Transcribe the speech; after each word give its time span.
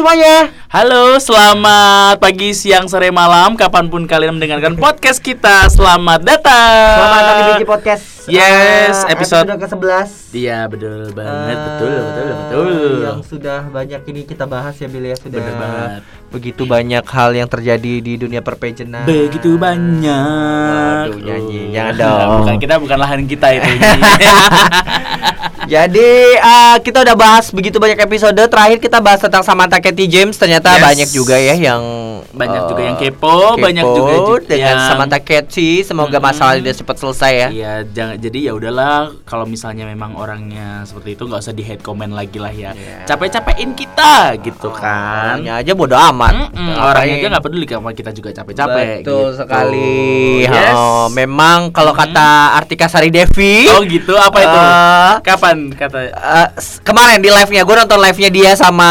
semuanya. 0.00 0.48
Halo, 0.72 1.20
selamat 1.20 2.16
pagi, 2.16 2.56
siang, 2.56 2.88
sore, 2.88 3.12
malam, 3.12 3.52
kapan 3.52 3.92
pun 3.92 4.08
kalian 4.08 4.40
mendengarkan 4.40 4.72
podcast 4.72 5.20
kita. 5.20 5.68
Selamat 5.68 6.24
datang. 6.24 6.96
Selamat 6.96 7.20
datang 7.20 7.36
di 7.36 7.44
Biji 7.52 7.66
Podcast. 7.68 8.04
Yes, 8.24 9.04
Eh, 9.04 9.12
episode- 9.12 9.44
ke-11. 9.50 10.08
Iya, 10.32 10.70
betul 10.72 11.12
banget, 11.12 11.52
Eh, 11.52 11.64
betul, 11.66 11.92
betul, 11.92 12.26
betul. 12.32 12.70
Yang 13.02 13.20
sudah 13.28 13.60
banyak 13.68 14.00
ini 14.06 14.20
kita 14.24 14.48
bahas 14.48 14.72
ya 14.78 14.88
Billy 14.88 15.12
ya 15.12 15.18
sudah. 15.20 15.36
Bener 15.36 15.56
banget. 15.58 15.90
Begitu 16.30 16.62
banyak 16.64 17.04
hal 17.04 17.30
yang 17.34 17.48
terjadi 17.50 17.92
di 18.00 18.12
dunia 18.16 18.40
perpejenan. 18.40 19.04
Begitu 19.04 19.58
banyak. 19.60 21.12
Waduh, 21.12 21.18
nyanyi. 21.18 21.60
Oh. 21.60 21.72
Jangan 21.76 21.94
dong. 21.98 22.28
bukan 22.40 22.56
kita, 22.56 22.74
bukan 22.80 22.96
lahan 22.96 23.20
kita 23.28 23.48
itu. 23.52 23.68
Jadi 25.70 26.10
eh, 26.34 26.76
kita 26.82 26.98
udah 27.00 27.14
bahas 27.14 27.46
begitu 27.48 27.78
banyak 27.78 27.94
episode. 27.96 28.34
Terakhir 28.34 28.78
kita 28.78 28.98
bahas 28.98 29.18
tentang 29.18 29.40
Samantha 29.40 29.78
Katie 29.78 30.04
James. 30.04 30.34
Ternyata 30.34 30.66
Yes. 30.72 30.82
banyak 30.82 31.08
juga 31.10 31.36
ya 31.36 31.54
yang 31.54 31.82
Banyak 32.28 32.58
eh, 32.58 32.68
juga 32.68 32.82
yang 32.84 32.96
kepo, 32.96 33.54
banyak 33.56 33.82
juga 33.84 34.14
ju- 34.20 34.42
dengan 34.44 34.74
yang- 34.76 34.88
Samantha 34.88 35.18
Katie. 35.18 35.82
Semoga 35.82 36.10
Mm-mm. 36.12 36.26
masalah 36.26 36.58
dia 36.58 36.70
cepat 36.72 36.96
selesai 36.96 37.32
ya. 37.32 37.48
Iya, 37.50 37.72
jangan 37.88 38.14
jadi 38.18 38.38
ya 38.40 38.52
udahlah 38.52 38.94
kalau 39.22 39.46
misalnya 39.46 39.82
memang 39.84 40.14
orangnya 40.14 40.82
seperti 40.82 41.14
itu 41.14 41.22
nggak 41.24 41.38
usah 41.40 41.52
di 41.52 41.62
hate 41.62 41.78
comment 41.80 42.10
lagi 42.10 42.36
lah 42.36 42.50
ya. 42.50 42.70
Iya. 42.72 43.06
Capek-capekin 43.06 43.70
kita 43.72 44.14
gitu 44.40 44.70
kan. 44.70 45.38
Orangnya 45.38 45.54
aja 45.56 45.72
bodo 45.72 45.94
amat. 45.94 46.34
Mm-mm, 46.50 46.66
Ngapain? 46.68 46.86
orangnya 46.88 47.14
aja 47.16 47.28
nggak 47.30 47.44
peduli 47.44 47.64
kalau 47.64 47.90
kita 47.92 48.10
juga 48.10 48.30
capek-capek. 48.32 48.86
Betul 49.00 49.06
gitu. 49.28 49.38
sekali. 49.38 50.02
Yes. 50.42 50.74
Oh, 50.74 51.06
memang 51.08 51.70
kalau 51.70 51.90
kata 51.92 52.28
Artika 52.56 52.86
Sari 52.86 53.08
Devi, 53.08 53.70
Oh 53.70 53.82
gitu, 53.82 54.14
apa 54.14 54.38
itu? 54.40 54.58
Eh, 54.60 55.14
Kapan 55.22 55.59
kata? 55.70 55.98
eh, 56.06 56.48
s- 56.56 56.80
kemarin 56.80 57.18
di 57.18 57.28
live-nya 57.28 57.60
gue 57.60 57.76
nonton 57.76 58.00
live-nya 58.00 58.30
dia 58.30 58.50
sama 58.54 58.90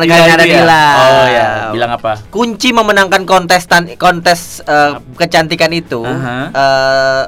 Gana 0.00 0.08
itu 0.38 0.46
ya? 0.46 0.56
Dila. 0.56 0.84
Oh 0.96 1.26
ya, 1.26 1.48
bilang 1.70 1.90
apa? 1.92 2.12
Kunci 2.26 2.70
memenangkan 2.70 3.22
kontestan 3.22 3.92
kontes 3.94 4.40
eh, 4.62 4.96
kecantikan 5.12 5.68
itu 5.70 6.00
Aha. 6.00 6.38
eh, 6.48 7.22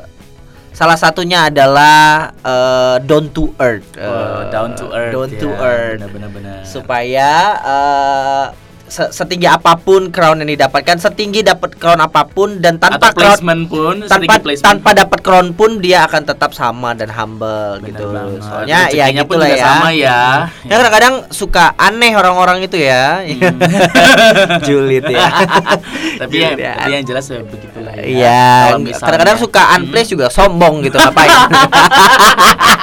salah 0.70 0.94
satunya 0.94 1.46
adalah 1.46 2.30
eh, 2.32 2.96
down 3.02 3.28
to 3.28 3.50
earth. 3.58 3.84
Oh, 3.94 4.00
Eh, 4.00 4.42
down 4.48 4.72
to 4.72 4.86
earth. 4.88 5.12
Down 5.12 5.30
to 5.34 5.48
ya, 5.50 5.58
earth. 5.60 6.00
Benar-benar. 6.06 6.58
supaya 6.64 7.30
se- 7.58 8.67
setinggi 8.88 9.48
apa 9.48 9.76
pun 9.78 10.08
crown 10.08 10.40
yang 10.42 10.50
didapatkan, 10.50 10.96
setinggi 10.98 11.44
dapat 11.44 11.76
crown 11.76 12.00
apa 12.00 12.24
pun 12.26 12.58
dan 12.58 12.80
tanpa 12.80 13.12
Atau 13.12 13.20
crown 13.20 13.36
placement 13.36 13.62
pun, 13.68 13.94
tanpa 14.08 14.34
placement 14.40 14.66
tanpa 14.66 14.90
dapat 14.96 15.18
crown 15.22 15.48
pun 15.52 15.70
dia 15.78 16.08
akan 16.08 16.22
tetap 16.24 16.50
sama 16.56 16.96
dan 16.96 17.12
humble 17.12 17.78
Benar 17.78 17.88
gitu. 17.88 18.04
banget. 18.10 18.40
Soalnya 18.42 18.80
ya 18.90 19.04
Rezekinya 19.08 19.22
gitulah 19.24 19.48
ya. 19.48 19.64
sama 19.64 19.88
ya. 19.92 20.20
Ya 20.66 20.74
kadang-kadang 20.80 21.14
suka 21.30 21.64
aneh 21.76 22.12
orang-orang 22.16 22.58
itu 22.64 22.76
ya. 22.80 23.22
Julid 24.66 25.04
ya. 25.06 25.28
tapi 26.20 26.34
ya, 26.40 26.48
Julid 26.52 26.60
ya. 26.64 26.72
tapi 26.76 26.90
yang 26.96 27.04
jelas 27.04 27.24
ya 27.28 27.40
begitulah 27.44 27.92
ya. 27.94 28.04
Iya, 28.08 28.50
kadang-kadang 28.98 29.38
suka 29.38 29.62
unplace 29.76 30.10
juga 30.10 30.26
sombong 30.32 30.80
gitu 30.86 30.96
ngapain? 30.96 31.30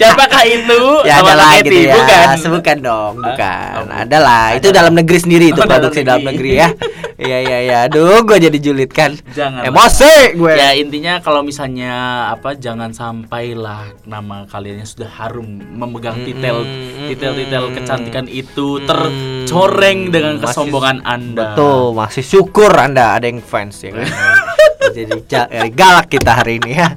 Siapakah 0.00 0.42
itu? 0.44 0.80
ya 1.04 1.14
Sama 1.14 1.28
ada 1.28 1.34
lah 1.36 1.50
Katie, 1.52 1.64
gitu 1.66 1.78
ya. 1.82 1.94
Bukan. 1.94 2.26
Bukan 2.50 2.76
dong, 2.80 3.12
bukan. 3.18 3.72
Oh, 3.76 3.86
ada 3.86 4.18
lah. 4.18 4.46
Itu 4.54 4.68
dalam 4.70 4.92
negeri 4.92 5.18
sendiri 5.18 5.44
itu 5.46 5.54
Oh, 5.54 5.62
dalam 5.62 5.72
produksi 5.76 6.00
dalam 6.02 6.24
negeri 6.24 6.50
ya. 6.56 6.68
Iya 7.20 7.36
iya 7.38 7.58
iya. 7.60 7.78
Aduh, 7.84 8.24
gue 8.24 8.40
jadi 8.40 8.58
julid 8.58 8.88
kan. 8.88 9.12
Jangan. 9.30 9.60
Emosi 9.62 10.32
gue. 10.32 10.56
Ya 10.56 10.72
intinya 10.72 11.20
kalau 11.20 11.44
misalnya 11.44 11.92
apa 12.32 12.56
jangan 12.56 12.90
sampailah 12.90 13.92
nama 14.02 14.48
kalian 14.48 14.80
yang 14.80 14.88
sudah 14.88 15.20
harum 15.20 15.44
memegang 15.70 16.24
titel 16.24 16.64
titel-titel 17.04 17.76
kecantikan 17.76 18.24
itu 18.24 18.80
tercoreng 18.80 20.08
dengan 20.08 20.34
Masih- 20.34 20.48
kesombongan 20.48 21.04
Anda. 21.04 21.52
Betul, 21.52 21.92
masih 21.92 22.24
syukur 22.24 22.72
Anda 22.72 23.12
ada 23.12 23.26
yang 23.26 23.40
fans 23.40 23.76
ya 23.80 23.92
kan. 23.92 24.08
Jadi 24.96 25.12
ja- 25.28 25.46
eh, 25.46 25.68
galak 25.68 26.08
kita 26.08 26.40
hari 26.40 26.56
ini 26.56 26.72
ya. 26.74 26.88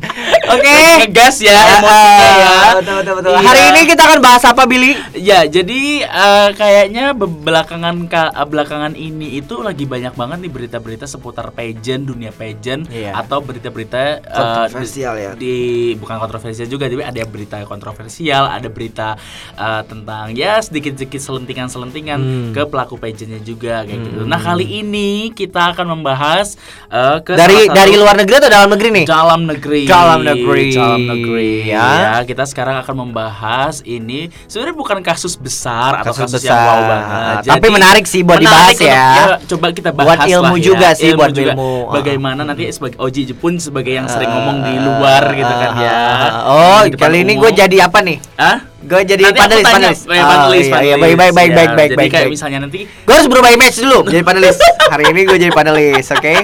Oke. 0.46 0.76
Ngegas 1.00 1.40
ya 1.40 1.56
Ah, 1.56 1.68
emosinya 1.74 2.28
ya. 2.36 2.56
Betul 2.76 2.96
betul 2.98 3.14
betul. 3.16 3.32
Iya. 3.34 3.40
Hari 3.44 3.62
ini 3.66 3.82
kita 3.86 4.02
akan 4.04 4.20
bahas 4.20 4.44
apa 4.44 4.64
Billy? 4.64 4.92
Ya, 5.14 5.40
jadi 5.46 5.82
eh, 6.02 6.50
kayaknya 6.54 7.12
be- 7.12 7.30
belakangan 7.30 7.96
ka- 8.06 8.34
eh, 8.34 8.44
belakangan 8.46 8.94
ini 8.94 9.38
itu 9.38 9.60
lagi 9.60 9.86
banyak 9.86 10.12
banget 10.12 10.38
nih 10.40 10.52
berita-berita 10.52 11.06
seputar 11.06 11.50
pageant, 11.50 12.04
dunia 12.04 12.30
pageant 12.30 12.86
Iya. 12.86 13.16
atau 13.16 13.40
berita-berita 13.40 14.02
eh, 14.20 14.34
Kontroversial 14.34 15.14
di, 15.14 15.22
ya. 15.22 15.32
Di 15.34 15.56
bukan 15.96 16.18
kontroversial 16.18 16.68
juga, 16.68 16.86
tapi 16.86 17.04
ada 17.04 17.22
berita 17.24 17.58
kontroversial, 17.64 18.44
ada 18.46 18.68
berita 18.68 19.16
eh, 19.54 19.82
tentang 19.84 20.34
ya 20.34 20.60
sedikit-sedikit 20.60 21.20
selentingan-selentingan 21.20 22.20
Hmm. 22.20 22.52
ke 22.52 22.64
pelaku 22.66 22.96
pageantnya 22.96 23.40
juga 23.40 23.82
kayak 23.82 24.00
gitu. 24.02 24.22
Nah, 24.24 24.38
kali 24.38 24.82
ini 24.82 25.10
kita 25.30 25.72
akan 25.72 25.94
membahas 25.94 26.56
eh, 26.88 27.18
ke 27.22 27.34
Dari 27.34 27.70
dari 27.70 27.94
luar 27.94 28.16
negeri 28.16 28.36
atau 28.38 28.52
dalam 28.52 28.70
negeri 28.70 28.90
nih? 28.94 29.06
dalam 29.06 29.42
negeri. 29.44 29.82
Dalam 29.86 30.20
negeri. 30.20 30.32
Dalam 30.36 31.02
negeri. 31.04 31.52
Ya. 31.66 31.84
Ya. 31.84 32.12
kita 32.24 32.44
sekarang 32.44 32.76
akan 32.80 32.96
membahas 33.04 33.82
ini 33.82 34.28
sebenarnya 34.46 34.76
bukan 34.76 34.98
kasus 35.00 35.34
besar 35.36 36.00
atau 36.00 36.12
Kasus 36.12 36.32
kasus, 36.32 36.42
yang 36.42 36.54
besar. 36.54 36.66
wow 36.66 36.82
banget. 36.84 37.36
Tapi 37.48 37.68
menarik 37.70 38.06
sih 38.06 38.22
buat 38.22 38.40
dibahas 38.40 38.74
untuk- 38.74 38.88
ya. 38.88 39.08
Coba 39.46 39.66
kita 39.70 39.90
bahas 39.90 40.08
Buat 40.08 40.20
ilmu 40.26 40.44
lah 40.46 40.54
ya. 40.54 40.64
juga 40.64 40.88
sih, 40.94 41.10
buat 41.12 41.32
juga. 41.32 41.54
ilmu. 41.54 41.74
Bagaimana 41.92 42.42
nanti 42.44 42.64
sebagai 42.68 42.98
Oji 42.98 43.34
pun 43.34 43.58
sebagai 43.58 43.92
yang 43.92 44.06
sering 44.06 44.26
Ah, 44.26 44.34
ngomong 44.34 44.58
di 44.62 44.76
luar 44.78 45.24
gitu 45.32 45.54
kan 45.54 45.72
ya. 45.78 46.00
Oh, 46.46 46.82
kali 46.90 47.22
ini 47.22 47.34
gue 47.36 47.52
jadi 47.52 47.78
apa 47.84 48.00
nih? 48.00 48.18
Hah? 48.36 48.58
Gue 48.84 49.02
jadi 49.02 49.24
Nanti 49.24 49.40
panelis, 49.40 49.64
tanya, 49.64 49.74
panelis. 49.74 50.00
panelis, 50.04 50.04
Oh, 50.04 50.20
iya, 50.20 50.28
iya, 50.54 50.68
panelis. 50.68 50.68
baik, 51.00 51.16
baik, 51.16 51.34
baik, 51.34 51.48
Ya, 51.48 51.56
baik, 51.56 51.72
baik, 51.72 51.90
Jadi 51.90 51.96
baik. 51.96 52.12
kayak 52.12 52.22
baik. 52.22 52.34
misalnya 52.34 52.60
nanti 52.60 52.80
Gue 52.84 53.14
harus 53.14 53.28
berubah 53.28 53.50
image 53.50 53.78
dulu 53.80 54.00
jadi 54.06 54.24
panelis. 54.24 54.58
Hari 54.94 55.04
ini 55.08 55.20
gue 55.24 55.38
jadi 55.40 55.54
panelis, 55.54 56.08
oke? 56.10 56.36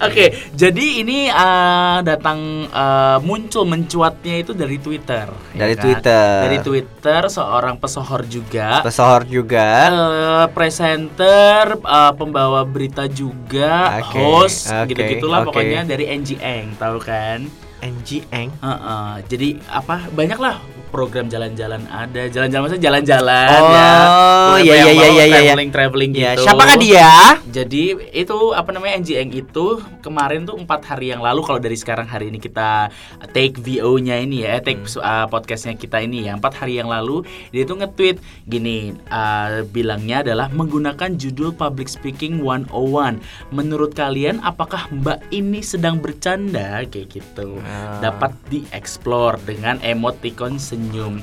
Oke, 0.00 0.24
jadi 0.52 0.86
ini 1.00 1.18
eh, 1.26 1.98
datang 2.02 2.38
eh, 2.66 3.18
muncul 3.20 3.64
mencuatnya 3.64 4.34
itu 4.38 4.52
dari 4.52 4.76
Twitter. 4.76 5.26
ya 5.50 5.58
Dari 5.58 5.74
kan? 5.74 5.82
Twitter. 5.82 6.32
Dari 6.42 6.58
Twitter 6.60 7.22
seorang 7.26 7.74
pesohor 7.76 8.22
juga. 8.24 8.68
Pesohor 8.82 9.24
juga. 9.24 9.68
eh, 9.88 10.46
presenter, 10.52 11.64
eh, 11.74 12.12
pembawa 12.14 12.60
berita 12.62 13.06
juga, 13.06 13.98
Oke, 13.98 14.18
host, 14.18 14.68
oke, 14.68 14.84
gitu-gitulah 14.86 15.40
oke. 15.40 15.46
pokoknya 15.48 15.82
dari 15.82 16.04
NG 16.06 16.36
Eng, 16.36 16.76
tahu 16.76 17.00
kan? 17.00 17.48
NG 17.80 18.28
Eng. 18.28 18.52
Heeh, 18.54 19.12
jadi 19.26 19.48
apa? 19.66 20.04
Banyak 20.10 20.36
lah 20.36 20.60
program 20.90 21.26
jalan-jalan 21.26 21.86
ada, 21.86 22.26
jalan-jalan 22.26 22.62
maksudnya 22.66 22.84
jalan-jalan 22.84 23.48
Oh, 23.50 24.58
ya. 24.58 24.60
iya, 24.60 24.82
Beberapa 24.82 24.90
iya, 24.90 24.90
iya, 24.90 25.06
mau 25.06 25.14
iya, 25.14 25.24
iya. 25.24 25.34
traveling 25.54 25.70
traveling 25.70 26.10
Ya, 26.12 26.30
gitu. 26.34 26.42
siapakah 26.44 26.76
dia? 26.76 27.10
Jadi 27.46 27.82
itu 28.10 28.36
apa 28.50 28.70
namanya 28.70 28.98
NGN 28.98 29.28
itu 29.32 29.66
kemarin 30.00 30.42
tuh 30.42 30.58
empat 30.58 30.80
hari 30.84 31.10
yang 31.10 31.22
lalu 31.22 31.40
kalau 31.40 31.56
dari 31.56 31.74
sekarang 31.74 32.04
hari 32.04 32.28
ini 32.28 32.38
kita 32.38 32.90
take 33.30 33.56
VO-nya 33.56 34.18
ini 34.18 34.42
ya, 34.42 34.58
take 34.58 34.82
Hmm. 34.82 34.98
uh, 34.98 35.26
podcastnya 35.26 35.76
kita 35.76 36.00
ini 36.00 36.26
ya 36.26 36.34
empat 36.34 36.56
hari 36.56 36.76
yang 36.76 36.88
lalu 36.88 37.22
dia 37.50 37.62
itu 37.62 37.72
nge-tweet 37.72 38.16
gini 38.44 38.96
uh, 39.06 39.62
bilangnya 39.68 40.24
adalah 40.24 40.50
menggunakan 40.50 41.14
judul 41.14 41.52
public 41.52 41.86
speaking 41.86 42.42
101. 42.42 43.20
Menurut 43.50 43.92
kalian 43.92 44.40
apakah 44.40 44.90
Mbak 44.90 45.30
ini 45.30 45.60
sedang 45.60 46.00
bercanda 46.00 46.82
kayak 46.84 47.12
gitu? 47.12 47.60
Ah. 47.62 48.00
Dapat 48.02 48.32
dieksplor 48.48 49.38
dengan 49.44 49.78
emoticon 49.80 50.56
senyum. 50.56 50.79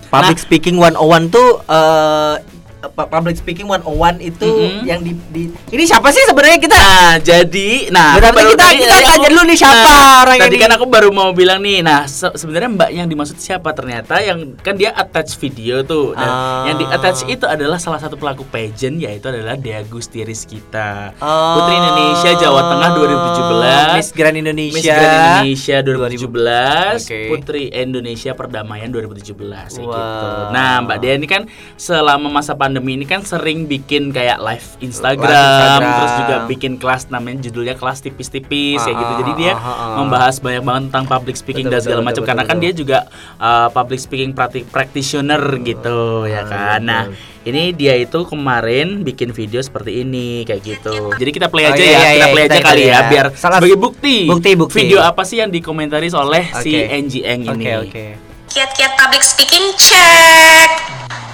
Public 0.09 0.38
Nah, 0.38 0.44
speaking 0.44 0.78
101 0.78 1.34
tuh 1.34 1.50
apa, 1.66 2.41
public 2.79 3.35
speaking 3.35 3.65
101 3.65 3.89
itu 4.21 4.45
Mm-mm. 4.45 4.83
yang 4.83 4.99
di, 4.99 5.11
di 5.27 5.43
ini 5.67 5.83
siapa 5.83 6.07
sih 6.07 6.21
sebenarnya 6.23 6.57
kita? 6.57 6.77
Nah, 6.77 7.13
jadi 7.17 7.89
nah 7.89 8.13
Berarti 8.15 8.43
kita 8.47 8.63
tadi- 8.63 8.79
kita 8.79 8.93
tanya 8.93 9.09
aku- 9.11 9.25
dulu 9.27 9.41
nih 9.43 9.57
siapa 9.57 9.89
Nah, 9.89 10.13
orang 10.21 10.38
tadi 10.38 10.49
ini. 10.51 10.61
kan 10.61 10.71
aku 10.71 10.85
baru 10.85 11.09
mau 11.09 11.29
bilang 11.31 11.59
nih. 11.59 11.79
Nah, 11.79 12.05
se- 12.05 12.31
sebenarnya 12.31 12.69
Mbak 12.71 12.89
yang 12.91 13.07
dimaksud 13.07 13.38
siapa? 13.38 13.69
Ternyata 13.71 14.19
yang 14.19 14.38
kan 14.57 14.73
dia 14.73 14.91
attach 14.91 15.33
video 15.35 15.81
tuh. 15.81 16.13
Dan 16.13 16.23
Ah. 16.23 16.63
yang 16.65 16.77
di 16.77 16.85
attach 16.85 17.25
itu 17.25 17.43
adalah 17.43 17.77
salah 17.77 17.97
satu 17.97 18.13
pelaku 18.13 18.45
pageant 18.45 18.95
yaitu 18.95 19.25
adalah 19.25 19.55
Dea 19.55 19.81
Gustiris 19.83 20.44
kita. 20.44 21.18
Oh. 21.18 21.57
Putri 21.57 21.74
Indonesia 21.75 22.31
Jawa 22.38 22.62
Tengah 22.68 22.89
2017. 22.94 23.88
Miss 23.95 24.09
Grand 24.12 24.38
Indonesia. 24.38 24.77
Miss 24.77 24.85
Grand 24.85 25.13
Indonesia 25.39 25.77
2017, 25.81 27.00
Oke. 27.01 27.19
Putri 27.27 27.63
Indonesia 27.69 28.31
Perdamaian 28.33 28.88
2017 28.88 29.33
kayak 29.74 29.88
Wow. 29.88 29.95
gitu. 29.95 30.27
Nah, 30.51 30.71
Mbak 30.83 30.97
Dea 31.00 31.13
ini 31.15 31.25
kan 31.25 31.41
selama 31.75 32.29
masa 32.29 32.53
pandemi 32.53 32.66
ini 32.69 33.03
kan 33.03 33.21
sering 33.21 33.63
bikin 33.63 34.09
kayak 34.09 34.37
live 34.37 34.67
Instagram, 34.79 35.23
Live 35.23 35.37
Instagram. 35.37 35.79
terus 35.93 36.13
juga 36.17 36.35
bikin 36.45 36.73
kelas 36.75 37.07
namanya 37.07 37.37
judulnya 37.41 37.73
kelas 37.73 37.99
tipis-tipis 37.99 38.79
kayak 38.79 38.95
gitu. 38.95 39.13
Jadi 39.19 39.31
dia 39.37 39.51
Ah, 39.51 39.61
ah, 39.61 39.71
ah. 39.71 39.95
membahas 39.97 40.35
banyak 40.37 40.61
banget 40.61 40.81
tentang 40.87 41.05
public 41.05 41.35
speaking 41.35 41.65
Betul, 41.65 41.73
dan 41.73 41.81
segala 41.81 42.01
macam 42.01 42.15
betul, 42.17 42.29
karena 42.29 42.43
kan 42.43 42.55
betul. 42.55 42.63
dia 42.63 42.71
juga 42.73 42.97
uh, 43.37 43.67
public 43.69 43.99
speaking 43.99 44.31
practi- 44.31 44.65
practitioner 44.65 45.39
gitu 45.59 45.97
ya 46.25 46.41
Ah, 46.41 46.43
kan. 46.43 46.57
betul. 46.75 46.85
Nah, 46.85 47.03
ini 47.43 47.71
dia 47.71 47.93
itu 47.95 48.19
kemarin 48.23 48.87
bikin 49.01 49.31
video 49.31 49.59
seperti 49.59 50.01
ini 50.01 50.43
kayak 50.43 50.61
gitu. 50.61 51.13
Jadi 51.13 51.29
kita 51.31 51.47
play 51.47 51.63
Oh, 51.63 51.71
aja 51.71 51.79
iya, 51.79 51.87
ya, 51.87 51.91
iya, 51.91 51.97
kita 51.97 52.11
iya, 52.17 52.25
play 52.27 52.43
kita 52.43 52.51
aja 52.51 52.59
itu 52.59 52.67
kali 52.67 52.81
ya 52.81 52.89
ya. 52.89 52.99
biar 53.07 53.25
Salah- 53.33 53.57
sebagai 53.57 53.77
bukti. 53.77 54.17
Bukti, 54.25 54.51
bukti. 54.53 54.75
Video 54.81 54.99
apa 54.99 55.23
sih 55.23 55.37
yang 55.37 55.47
dikomentaris 55.47 56.11
oleh 56.11 56.43
si 56.59 56.75
Oke. 56.75 56.91
NG 56.97 57.13
Eng 57.23 57.41
ini? 57.45 57.63
Oke, 57.63 57.73
oke. 57.85 58.26
Kiat-kiat 58.47 58.95
public 58.95 59.19
speaking 59.27 59.75
cek. 59.75 60.71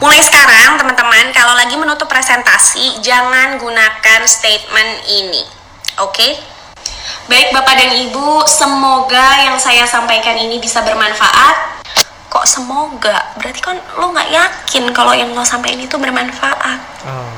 Mulai 0.01 0.19
sekarang 0.25 0.81
teman-teman 0.81 1.30
kalau 1.30 1.54
lagi 1.54 1.77
menutup 1.77 2.10
presentasi 2.10 3.00
jangan 3.06 3.62
gunakan 3.62 4.21
statement 4.25 5.06
ini. 5.06 5.45
Oke? 6.01 6.42
Baik 7.30 7.54
Bapak 7.54 7.77
dan 7.77 7.94
Ibu, 8.10 8.50
semoga 8.50 9.45
yang 9.45 9.56
saya 9.62 9.86
sampaikan 9.86 10.36
ini 10.36 10.57
bisa 10.57 10.81
bermanfaat. 10.81 11.86
Kok 12.33 12.50
semoga? 12.50 13.31
Berarti 13.38 13.62
kan 13.62 13.77
lo 14.01 14.09
nggak 14.09 14.33
yakin 14.33 14.89
kalau 14.89 15.13
yang 15.13 15.31
lo 15.38 15.45
sampaikan 15.45 15.86
itu 15.86 15.95
bermanfaat. 15.95 16.80
Oh, 17.06 17.30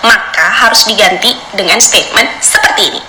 Maka 0.00 0.46
harus 0.66 0.88
diganti 0.88 1.36
dengan 1.52 1.76
statement 1.78 2.32
seperti 2.40 2.82
ini. 2.96 3.00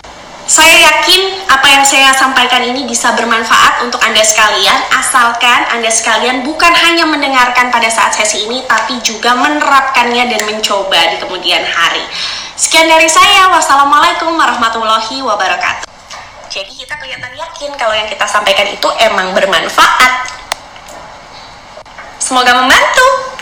Saya 0.48 0.80
yakin 0.80 1.44
apa 1.52 1.68
yang 1.68 1.84
saya 1.84 2.16
sampaikan 2.16 2.64
ini 2.64 2.88
bisa 2.88 3.12
bermanfaat 3.20 3.84
untuk 3.84 4.00
Anda 4.00 4.24
sekalian, 4.24 4.80
asalkan 4.96 5.68
Anda 5.76 5.92
sekalian 5.92 6.48
bukan 6.48 6.72
hanya 6.72 7.04
mendengarkan 7.04 7.68
pada 7.68 7.92
saat 7.92 8.16
sesi 8.16 8.48
ini, 8.48 8.64
tapi 8.64 8.96
juga 9.04 9.36
menerapkannya 9.36 10.24
dan 10.24 10.42
mencoba 10.48 11.12
di 11.12 11.20
kemudian 11.20 11.68
hari. 11.68 12.00
Sekian 12.56 12.88
dari 12.88 13.12
saya, 13.12 13.52
wassalamualaikum 13.52 14.40
warahmatullahi 14.40 15.20
wabarakatuh. 15.20 15.84
Jadi 16.48 16.72
kita 16.80 16.96
kelihatan 16.96 17.36
yakin 17.36 17.76
kalau 17.76 17.92
yang 17.92 18.08
kita 18.08 18.24
sampaikan 18.24 18.72
itu 18.72 18.88
emang 19.04 19.36
bermanfaat. 19.36 20.32
Semoga 22.24 22.56
membantu. 22.56 23.37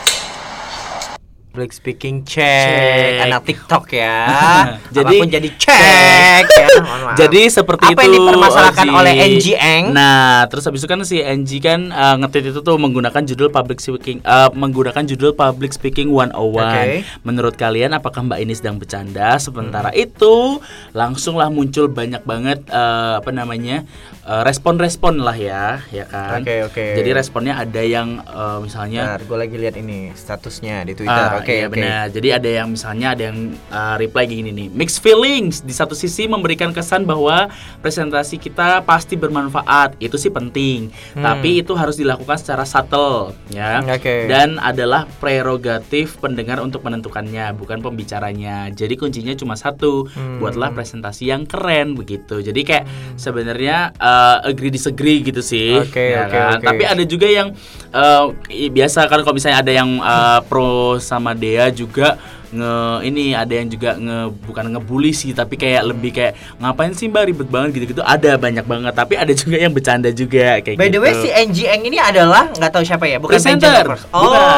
Public 1.55 1.71
speaking 1.71 2.19
Cek. 2.19 2.35
check, 2.35 3.23
anak 3.23 3.47
TikTok 3.47 3.87
ya. 3.87 4.27
Jadi- 4.95 5.07
Apa 5.07 5.23
pun 5.23 5.31
jadi 5.31 5.49
cek 5.55 6.43
ya. 6.51 6.67
Maaf. 6.77 7.15
Jadi 7.15 7.41
seperti 7.47 7.85
Apa 7.85 7.95
itu 7.95 8.03
yang 8.03 8.13
dipermasalahkan 8.17 8.85
Oji. 8.85 8.91
oleh 8.93 9.13
NG 9.25 9.45
Eng? 9.55 9.83
Nah, 9.89 10.43
terus 10.45 10.67
habis 10.67 10.83
itu 10.83 10.89
kan 10.89 10.99
si 11.01 11.17
NG 11.17 11.63
kan 11.63 11.79
uh, 11.89 12.19
nge-tweet 12.19 12.51
itu 12.51 12.59
tuh 12.59 12.75
menggunakan 12.75 13.23
judul 13.23 13.47
public 13.47 13.79
speaking 13.79 14.19
uh, 14.21 14.51
menggunakan 14.51 14.99
judul 15.05 15.31
public 15.31 15.71
speaking 15.71 16.11
101. 16.11 16.35
Oke. 16.35 16.83
Menurut 17.23 17.55
kalian 17.55 17.95
apakah 17.95 18.19
Mbak 18.21 18.39
ini 18.41 18.51
sedang 18.51 18.75
bercanda? 18.75 19.39
Sementara 19.39 19.87
Hmm. 19.87 20.03
itu 20.03 20.59
langsunglah 20.91 21.47
muncul 21.47 21.87
banyak 21.87 22.19
banget 22.21 22.67
uh, 22.67 23.15
apa 23.15 23.31
namanya? 23.31 23.87
uh, 24.23 24.41
respon-respon 24.41 25.21
lah 25.21 25.33
ya, 25.33 25.79
ya 25.87 26.03
kan? 26.03 26.41
Oke, 26.41 26.65
oke. 26.65 26.85
Jadi 26.95 27.09
responnya 27.11 27.55
ada 27.55 27.79
yang 27.79 28.19
uh, 28.25 28.57
misalnya 28.57 29.15
Bentar, 29.15 29.21
gue 29.23 29.37
lagi 29.39 29.55
lihat 29.55 29.75
ini 29.77 30.09
statusnya 30.11 30.81
di 30.81 30.97
Twitter. 30.97 31.13
Ah, 31.13 31.37
Oke, 31.45 31.61
iya 31.61 31.69
oke. 31.69 31.77
benar. 31.77 32.09
Jadi 32.09 32.29
ada 32.33 32.49
yang 32.49 32.67
misalnya 32.73 33.13
ada 33.13 33.23
yang 33.29 33.53
uh, 33.69 33.95
reply 34.01 34.25
gini 34.25 34.49
nih. 34.49 34.73
Mixed 34.73 34.97
feelings. 34.97 35.61
Di 35.61 35.77
satu 35.77 35.93
sisi 35.93 36.25
memberikan 36.25 36.73
kesan 36.73 37.05
bahwa 37.05 37.53
presentasi 37.85 38.41
kita 38.41 38.81
pasti 38.81 39.13
bermanfaat. 39.13 40.01
Itu 40.01 40.17
sih 40.17 40.33
penting. 40.33 40.89
Hmm. 41.13 41.21
Tapi 41.21 41.61
itu 41.61 41.77
harus 41.77 42.01
dilakukan 42.01 42.41
secara 42.41 42.65
subtle 42.65 43.37
ya. 43.53 43.85
Oke. 43.85 44.25
Dan 44.25 44.57
adalah 44.57 45.05
prerogatif 45.21 46.17
pendengar 46.17 46.57
untuk 46.65 46.81
menentukannya, 46.81 47.53
bukan 47.53 47.85
pembicaranya. 47.85 48.73
Jadi 48.73 48.97
kuncinya 48.97 49.37
cuma 49.37 49.53
satu. 49.53 50.09
Hmm. 50.09 50.41
Buatlah 50.41 50.73
presentasi 50.73 51.29
yang 51.29 51.45
keren 51.45 51.93
begitu. 51.93 52.41
Jadi 52.41 52.65
kayak 52.65 52.89
sebenarnya 53.21 53.93
uh, 54.01 54.41
agree 54.49 54.73
disagree 54.73 55.21
gitu 55.21 55.45
sih. 55.45 55.77
Oke, 55.77 56.09
ya 56.09 56.25
oke, 56.25 56.33
kan? 56.33 56.57
oke. 56.57 56.65
Tapi 56.73 56.83
ada 56.89 57.03
juga 57.05 57.29
yang 57.29 57.53
uh, 57.93 58.33
biasa 58.49 59.05
kan 59.05 59.21
kalau 59.21 59.37
misalnya 59.37 59.61
ada 59.61 59.69
yang 59.69 60.01
uh, 60.01 60.41
pro 60.41 60.97
sama 60.97 61.34
Dea 61.35 61.67
juga 61.69 62.17
nge 62.55 62.73
ini 63.03 63.35
ada 63.35 63.51
yang 63.51 63.67
juga 63.67 63.99
nge 63.99 64.31
bukan 64.47 64.65
ngebully 64.71 65.11
sih 65.11 65.35
tapi 65.35 65.59
kayak 65.59 65.91
lebih 65.91 66.15
kayak 66.15 66.33
ngapain 66.61 66.95
sih 66.95 67.11
mbak 67.11 67.27
ribet 67.27 67.49
banget 67.51 67.69
gitu 67.75 67.85
gitu 67.97 68.03
ada 68.05 68.39
banyak 68.39 68.63
banget 68.63 68.93
tapi 68.95 69.19
ada 69.19 69.33
juga 69.35 69.57
yang 69.59 69.73
bercanda 69.75 70.09
juga 70.15 70.63
kayak 70.63 70.79
By 70.79 70.87
the 70.87 70.97
gitu. 70.97 71.03
way 71.03 71.13
si 71.19 71.29
NG 71.33 71.67
Eng 71.67 71.83
ini 71.83 71.97
adalah 71.99 72.53
nggak 72.55 72.71
tahu 72.71 72.83
siapa 72.87 73.05
ya, 73.09 73.17
bukan 73.19 73.35
presenter 73.35 73.83
bukan 74.07 74.53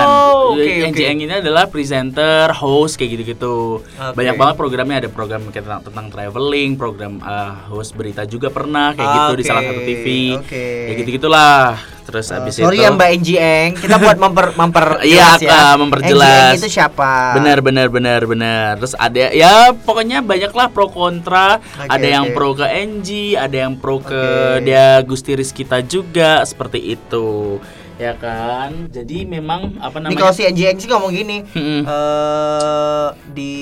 Oh, 0.48 0.56
oke 0.56 0.64
oke. 0.64 0.96
JN 0.96 1.18
ini 1.28 1.34
adalah 1.44 1.68
presenter 1.68 2.56
host 2.56 2.96
kayak 2.96 3.20
gitu-gitu 3.20 3.84
Oke. 3.84 4.16
banyak 4.16 4.36
banget 4.40 4.56
programnya 4.56 4.98
ada 5.04 5.10
program 5.12 5.44
kayak 5.52 5.66
tentang, 5.68 5.82
tentang 5.84 6.08
traveling 6.08 6.80
program 6.80 7.20
uh, 7.20 7.68
host 7.68 7.98
berita 8.00 8.24
juga 8.24 8.48
pernah 8.48 8.96
kayak 8.96 9.10
gitu 9.12 9.34
di 9.36 9.44
salah 9.44 9.64
satu 9.66 9.82
TV 9.84 10.06
oke. 10.40 10.48
kayak 10.88 10.96
gitu 11.04 11.10
gitulah 11.20 11.76
terus 12.08 12.32
Uh, 12.32 12.40
abis 12.40 12.56
sorry 12.56 12.80
itu 12.80 12.88
ya 12.88 12.90
Mbak 12.90 13.10
NG 13.20 13.30
Eng, 13.36 13.70
kita 13.76 13.96
buat 14.00 14.16
memper 14.16 14.48
memper 14.60 14.86
Iya, 15.04 15.36
ya. 15.38 15.76
Memperjelas. 15.76 16.24
NG 16.24 16.56
Eng 16.56 16.60
itu 16.64 16.70
siapa? 16.72 17.36
Benar 17.36 17.60
benar 17.60 17.88
benar 17.92 18.22
benar. 18.24 18.72
Terus 18.80 18.96
ada 18.96 19.28
ya 19.36 19.76
pokoknya 19.76 20.24
banyaklah 20.24 20.72
pro 20.72 20.88
kontra. 20.88 21.60
Oke, 21.60 21.92
ada 21.92 22.08
yang 22.08 22.32
oke. 22.32 22.34
pro 22.34 22.50
ke 22.56 22.66
NG, 22.66 23.36
ada 23.36 23.58
yang 23.68 23.76
pro 23.76 24.00
ke 24.00 24.16
Oke. 24.16 24.64
dia 24.64 25.04
Gustiris 25.04 25.52
kita 25.52 25.84
juga 25.84 26.42
seperti 26.42 26.96
itu. 26.96 27.60
Ya 27.98 28.14
kan? 28.14 28.88
Jadi 28.88 29.26
memang 29.26 29.74
apa 29.78 29.98
Ini 29.98 30.14
namanya? 30.14 30.18
kalau 30.20 30.30
si 30.32 30.46
NG 30.46 30.62
Eng 30.64 30.78
sih 30.78 30.86
ngomong 30.86 31.10
gini, 31.10 31.42
eh 31.52 33.08
di 33.28 33.54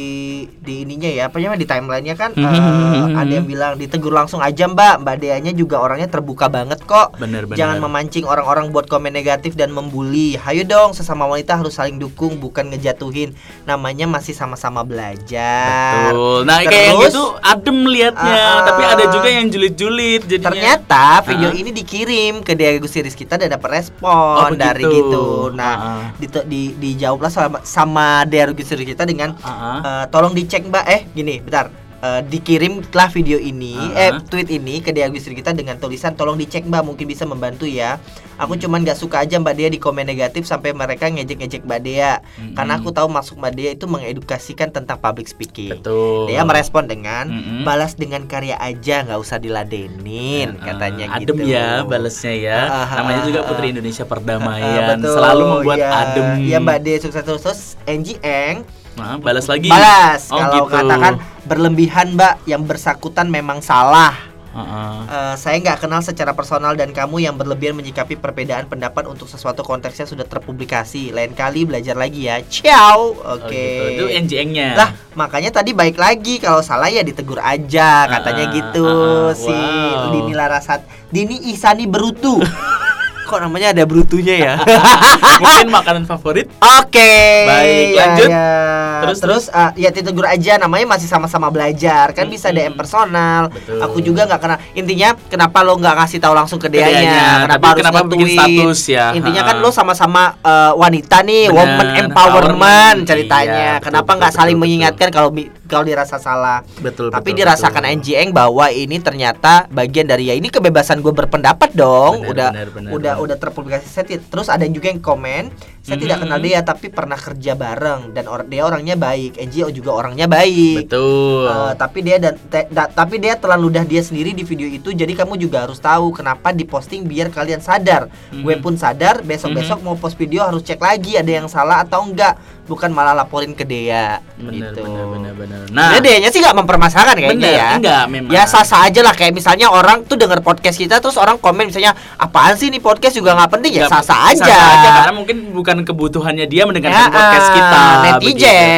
di 0.60 0.84
ininya 0.84 1.08
ya, 1.08 1.24
apa 1.26 1.40
namanya 1.40 1.56
di 1.56 1.64
timelinenya 1.66 2.16
kan 2.16 2.32
Mhm. 2.34 3.16
ada 3.16 3.32
yang 3.32 3.46
bilang 3.46 3.72
ditegur 3.76 4.12
langsung 4.12 4.40
aja 4.40 4.66
Mbak, 4.66 5.02
Mbak 5.02 5.16
Deanya 5.18 5.52
juga 5.52 5.80
orangnya 5.80 6.08
terbuka 6.08 6.48
banget 6.48 6.84
kok. 6.84 7.16
Benar 7.16 7.46
benar. 7.46 7.56
Jangan 7.56 7.78
memancing 7.80 8.26
orang-orang 8.26 8.70
buat 8.70 8.86
komen 8.86 9.10
negatif 9.10 9.56
dan 9.56 9.72
membuli. 9.72 10.36
Hayo 10.36 10.64
dong, 10.64 10.92
sesama 10.92 11.24
wanita 11.26 11.56
harus 11.56 11.72
saling 11.74 11.96
dukung, 11.96 12.36
bukan 12.36 12.68
ngejatuhin. 12.70 13.32
Namanya 13.64 14.04
masih 14.06 14.34
sama-sama 14.34 14.84
belajar. 14.84 16.12
Betul. 16.12 16.44
Nah, 16.44 16.60
kayak 16.62 16.92
Terus, 16.92 17.08
gitu 17.10 17.24
adem 17.40 17.80
liatnya, 17.86 18.44
Ah, 18.52 18.62
tapi 18.66 18.82
ada 18.84 19.04
juga 19.08 19.30
yang 19.30 19.48
julid-julid 19.48 20.28
jadinya. 20.28 20.52
Ternyata 20.52 21.06
video 21.24 21.50
Ah. 21.50 21.56
ini 21.56 21.72
dikirim 21.72 22.42
ke 22.42 22.52
Dia 22.52 22.76
Gustiris 22.76 23.16
kita 23.16 23.38
dan 23.38 23.48
dapat 23.50 23.80
respon 23.80 24.25
Oh, 24.26 24.50
begitu. 24.50 24.62
dari 24.62 24.84
gitu. 24.90 25.26
Nah, 25.54 25.74
Ah. 25.76 26.06
di, 26.18 26.26
di, 26.50 26.62
dijawablah 26.74 27.30
sama, 27.30 27.58
sama 27.62 28.08
Gustiris 28.52 28.86
kita 28.86 29.06
dengan 29.06 29.38
ah. 29.42 29.80
Eh, 29.80 30.06
tolong 30.10 30.34
dicek 30.34 30.66
mbak 30.66 30.86
eh 30.88 31.02
gini 31.14 31.38
bentar 31.40 31.70
Eh, 32.06 32.22
dikirimlah 32.24 33.10
video 33.10 33.42
ini 33.42 33.74
Ah. 33.74 33.98
eh 33.98 34.12
tweet 34.22 34.46
ini 34.52 34.78
ke 34.78 34.94
dia 34.94 35.10
Agustin 35.10 35.34
kita 35.34 35.52
dengan 35.52 35.74
tulisan 35.76 36.14
tolong 36.14 36.38
dicek 36.38 36.62
mbak 36.64 36.86
mungkin 36.86 37.02
bisa 37.04 37.26
membantu 37.26 37.66
ya 37.66 37.98
aku 38.36 38.54
cuman 38.56 38.86
nggak 38.86 38.94
suka 38.94 39.26
aja 39.26 39.42
mbak 39.42 39.56
Dea 39.56 39.70
di 39.70 39.80
komen 39.80 40.06
negatif 40.06 40.46
sampai 40.46 40.70
mereka 40.72 41.10
ngejek-ngejek 41.10 41.66
mbak 41.66 41.82
Dea 41.82 42.22
Mm-mm. 42.36 42.54
karena 42.54 42.78
aku 42.78 42.92
tahu 42.92 43.10
maksud 43.10 43.36
mbak 43.36 43.54
Dea 43.54 43.72
itu 43.74 43.88
mengedukasikan 43.88 44.70
tentang 44.70 45.00
public 45.00 45.26
speaking 45.26 45.74
Betul. 45.74 46.30
dia 46.30 46.46
merespon 46.46 46.86
dengan 46.86 47.26
Mm-mm. 47.26 47.64
balas 47.64 47.96
dengan 47.96 48.22
karya 48.26 48.54
aja 48.56 49.02
nggak 49.02 49.18
usah 49.18 49.42
diladenin 49.42 50.60
katanya 50.60 51.10
adem 51.12 51.42
gitu 51.42 51.48
ya 51.48 51.82
balasnya 51.82 52.34
ya 52.36 52.60
Ah, 52.62 52.76
ah, 52.84 52.90
namanya 52.98 53.22
juga 53.24 53.40
Putri. 53.46 53.72
Indonesia 53.72 54.06
Perdamaian 54.06 55.00
betul, 55.00 55.10
selalu 55.12 55.44
membuat 55.50 55.80
ya. 55.80 55.90
adem 56.04 56.26
ya 56.44 56.58
mbak 56.60 56.78
Dea 56.80 56.98
sukses 57.00 57.24
terus 57.24 57.42
terus 57.42 57.62
Angie 57.84 58.22
Eng 58.22 58.62
Nah, 58.96 59.20
balas 59.20 59.44
lagi 59.46 59.68
balas 59.68 60.32
oh, 60.32 60.40
kalau 60.40 60.56
gitu. 60.62 60.72
katakan 60.72 61.14
berlebihan 61.46 62.18
mbak. 62.18 62.44
Yang 62.50 62.62
bersangkutan 62.76 63.30
memang 63.30 63.62
salah. 63.64 64.36
Heeh. 64.56 64.96
Eh, 65.12 65.36
saya 65.36 65.60
nggak 65.60 65.84
kenal 65.84 66.00
secara 66.00 66.32
personal 66.32 66.80
dan 66.80 66.96
kamu 66.96 67.28
yang 67.28 67.36
berlebihan 67.36 67.76
menyikapi 67.76 68.16
perbedaan 68.16 68.72
pendapat 68.72 69.04
untuk 69.04 69.28
sesuatu 69.28 69.68
konteksnya 69.68 70.08
sudah 70.08 70.24
terpublikasi. 70.24 71.12
Lain 71.12 71.36
kali 71.36 71.68
belajar 71.68 72.00
lagi 72.00 72.32
ya. 72.32 72.40
Ciao. 72.48 73.20
Oke. 73.20 73.44
Oh, 73.44 73.44
gitu. 73.52 73.84
itu 73.92 74.06
NJN-nya 74.24 74.80
lah 74.80 74.90
makanya 75.20 75.52
tadi 75.52 75.76
baik 75.76 76.00
lagi. 76.00 76.40
Kalau 76.40 76.64
salah 76.64 76.88
ya 76.88 77.04
ditegur 77.04 77.44
aja 77.44 78.08
katanya 78.08 78.46
Ah, 78.48 78.54
gitu 78.56 78.88
ah, 78.88 79.28
ah, 79.28 79.30
si 79.36 79.52
wow. 79.52 80.12
Dini 80.16 80.34
Larasat. 80.34 80.82
Dini 81.12 81.52
Isani 81.52 81.84
Berutu 81.84 82.40
kok 83.26 83.42
namanya 83.42 83.74
ada 83.74 83.84
berutunya 83.84 84.36
ya 84.38 84.54
mungkin 85.42 85.68
makanan 85.68 86.04
favorit 86.06 86.48
Oke. 86.62 87.16
Baik, 87.46 87.88
ya, 87.92 88.00
lanjut. 88.00 88.30
ya. 88.30 88.48
Terus, 88.96 89.18
Terus, 89.20 89.44
ah, 89.52 89.72
ya 89.76 89.90
ditegur 89.92 90.24
aja 90.24 90.56
namanya 90.56 90.96
masih 90.96 91.06
sama-sama 91.06 91.52
belajar 91.52 92.16
kan 92.16 92.26
bisa 92.26 92.50
Mm-mm. 92.50 92.72
DM 92.72 92.74
personal. 92.74 93.52
Betul. 93.52 93.80
Aku 93.84 93.98
juga 94.00 94.24
nggak 94.26 94.40
kenal. 94.40 94.58
Intinya 94.74 95.10
kenapa 95.28 95.62
lo 95.62 95.76
nggak 95.76 95.96
ngasih 96.00 96.20
tahu 96.20 96.34
langsung 96.34 96.58
ke 96.58 96.68
dia 96.72 96.88
dianya, 96.88 97.46
Kenapa 97.46 97.52
tapi 97.52 97.66
harus 97.66 97.80
kenapa 97.84 98.00
bikin 98.08 98.28
status 98.32 98.80
ya? 98.88 99.06
Intinya 99.12 99.42
kan 99.44 99.56
lo 99.60 99.70
sama-sama 99.70 100.24
eh, 100.40 100.74
wanita 100.74 101.18
nih, 101.22 101.44
Bener, 101.50 101.56
woman 101.56 101.88
empowerment 101.98 102.08
empowerment. 102.08 102.98
ceritanya. 103.06 103.54
Iya, 103.56 103.84
kenapa 103.84 104.12
nggak 104.16 104.34
saling 104.34 104.56
betul, 104.56 104.64
mengingatkan 104.64 105.10
kalau 105.12 105.30
kalau 105.76 105.86
dirasa 105.86 106.16
salah? 106.16 106.64
betul 106.78 107.08
Tapi 107.10 107.30
betul, 107.30 107.40
dirasakan 107.42 107.84
betul. 107.84 107.96
NJeng 108.00 108.30
bahwa 108.32 108.66
ini 108.68 108.98
ternyata 108.98 109.68
bagian 109.70 110.06
dari 110.06 110.26
ya 110.26 110.34
ini 110.34 110.48
kebebasan 110.48 111.00
gue 111.00 111.12
berpendapat 111.12 111.72
dong. 111.72 112.22
Benar, 112.22 112.32
udah 112.32 112.50
benar, 112.50 112.68
benar, 112.70 112.92
udah 112.92 113.12
benar. 113.12 113.24
udah 113.24 113.38
terpublikasi. 113.38 113.86
Saya 113.86 114.06
terus 114.18 114.48
ada 114.48 114.64
juga 114.66 114.88
yang 114.88 115.00
komen, 115.00 115.52
saya 115.82 115.98
tidak 115.98 116.18
Mhm. 116.18 116.24
kenal 116.24 116.40
dia 116.40 116.60
tapi 116.62 116.88
pernah 116.88 117.16
kerja 117.16 117.54
bareng 117.54 118.12
dan 118.12 118.26
or- 118.26 118.46
dia 118.46 118.64
orangnya 118.64 118.96
baik. 118.96 119.36
NGO 119.38 119.70
juga 119.70 119.92
orangnya 119.94 120.26
baik. 120.26 120.78
betul 120.82 121.46
Eh, 121.46 121.74
tapi 121.76 122.00
dia 122.00 122.18
dan 122.18 122.36
te- 122.40 122.70
da- 122.70 122.88
tapi 122.88 123.18
dia 123.18 123.36
telah 123.36 123.56
ludah 123.56 123.84
dia 123.84 124.00
sendiri 124.00 124.32
di 124.32 124.42
video 124.42 124.66
itu 124.66 124.90
jadi 124.90 125.12
kamu 125.14 125.36
juga 125.38 125.62
harus 125.62 125.78
tahu 125.78 126.12
kenapa 126.12 126.52
diposting 126.52 127.04
biar 127.04 127.28
kalian 127.28 127.60
sadar 127.60 128.08
Mhm. 128.30 128.42
gue 128.42 128.56
pun 128.58 128.74
sadar 128.76 129.20
besok 129.22 129.52
besok 129.54 129.80
mau 129.82 129.94
post 129.94 130.16
video 130.16 130.42
harus 130.42 130.62
cek 130.62 130.78
lagi 130.78 131.16
ada 131.16 131.32
yang 131.34 131.48
salah 131.48 131.82
atau 131.82 132.02
enggak 132.02 132.38
bukan 132.66 132.90
malah 132.90 133.14
laporin 133.14 133.52
ke 133.52 133.62
dia 133.62 134.22
benar 134.36 134.74
gitu 134.74 134.82
benar 134.84 135.06
benar 135.08 135.34
benar 135.36 135.60
nah 135.72 135.98
dia 135.98 136.28
sih 136.28 136.38
nggak 136.38 136.56
mempermasalahkan 136.56 137.16
kayaknya 137.16 137.38
benar 137.40 137.54
ya 137.54 137.68
enggak 137.76 138.04
memang 138.08 138.32
ya 138.32 138.44
sah 138.44 138.62
sah 138.62 138.86
aja 138.86 139.02
lah 139.02 139.12
kayak 139.12 139.32
misalnya 139.32 139.68
orang 139.68 140.04
tuh 140.04 140.16
denger 140.16 140.40
podcast 140.40 140.76
kita 140.76 140.98
terus 140.98 141.16
orang 141.16 141.38
komen 141.38 141.68
misalnya 141.68 141.92
apaan 142.16 142.54
sih 142.54 142.68
nih 142.68 142.80
podcast 142.80 143.14
juga 143.14 143.34
nggak 143.34 143.52
penting 143.52 143.72
ya 143.74 143.86
Nggak- 143.86 143.94
sah 143.96 144.04
sah 144.06 144.22
aja 144.28 144.44
sah-sah 144.46 144.92
karena 144.96 145.14
mungkin 145.14 145.38
bukan 145.52 145.78
kebutuhannya 145.82 146.46
dia 146.46 146.64
mendengarkan 146.64 146.94
Ya, 146.96 147.08
podcast 147.08 147.50
kita. 147.50 147.84
netizen, 148.02 148.22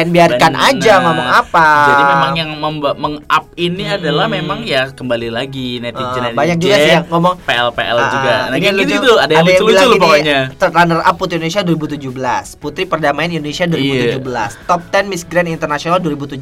begitu. 0.04 0.12
biarkan 0.12 0.52
Benar. 0.52 0.68
aja 0.68 0.92
ngomong 1.00 1.28
apa. 1.28 1.68
Jadi 1.86 2.02
memang 2.04 2.32
yang 2.34 2.50
meng-up 2.94 3.44
ini 3.54 3.84
adalah 3.88 4.26
memang 4.26 4.58
ya 4.62 4.90
kembali 4.90 5.28
lagi 5.28 5.78
netizen 5.78 6.22
Ah, 6.24 6.32
banyak 6.32 6.56
juga 6.56 6.76
sih 6.76 6.92
yang 6.92 7.06
ngomong 7.06 7.34
PL 7.40 7.68
PL 7.70 7.96
Ah, 7.96 8.08
juga. 8.08 8.34
Nah, 8.48 8.56
kayak 8.56 8.74
gitu 8.76 8.94
lucu. 8.94 9.06
tuh, 9.06 9.16
ada 9.18 9.32
yang 9.32 9.44
lucu-lucu 9.44 9.86
gini, 9.88 9.98
pokoknya. 9.98 10.38
runner 10.68 11.00
up 11.00 11.14
Putri 11.16 11.34
Indonesia 11.36 11.62
2017 11.62 12.56
Putri 12.56 12.82
Perdamaian 12.84 13.30
Indonesia 13.32 13.64
Iya. 13.64 14.18
2017 14.18 14.52
Top 14.64 14.80
10 14.84 15.06
Miss 15.06 15.22
Grand 15.22 15.46
International 15.46 15.98
2017 15.98 16.38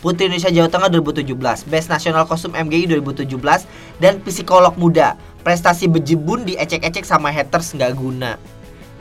Putri 0.00 0.30
Indonesia 0.30 0.52
Jawa 0.54 0.68
Tengah 0.70 0.88
2017 0.94 1.66
Best 1.66 1.90
National 1.90 2.24
Costume 2.24 2.54
MGI 2.56 3.02
2017 3.02 3.66
Dan 3.98 4.22
Psikolog 4.22 4.78
Muda. 4.78 5.18
Prestasi 5.40 5.88
bejibun 5.90 6.46
diecek-ecek 6.46 7.02
sama 7.02 7.32
haters 7.34 7.74
nggak 7.74 7.96
guna 7.96 8.36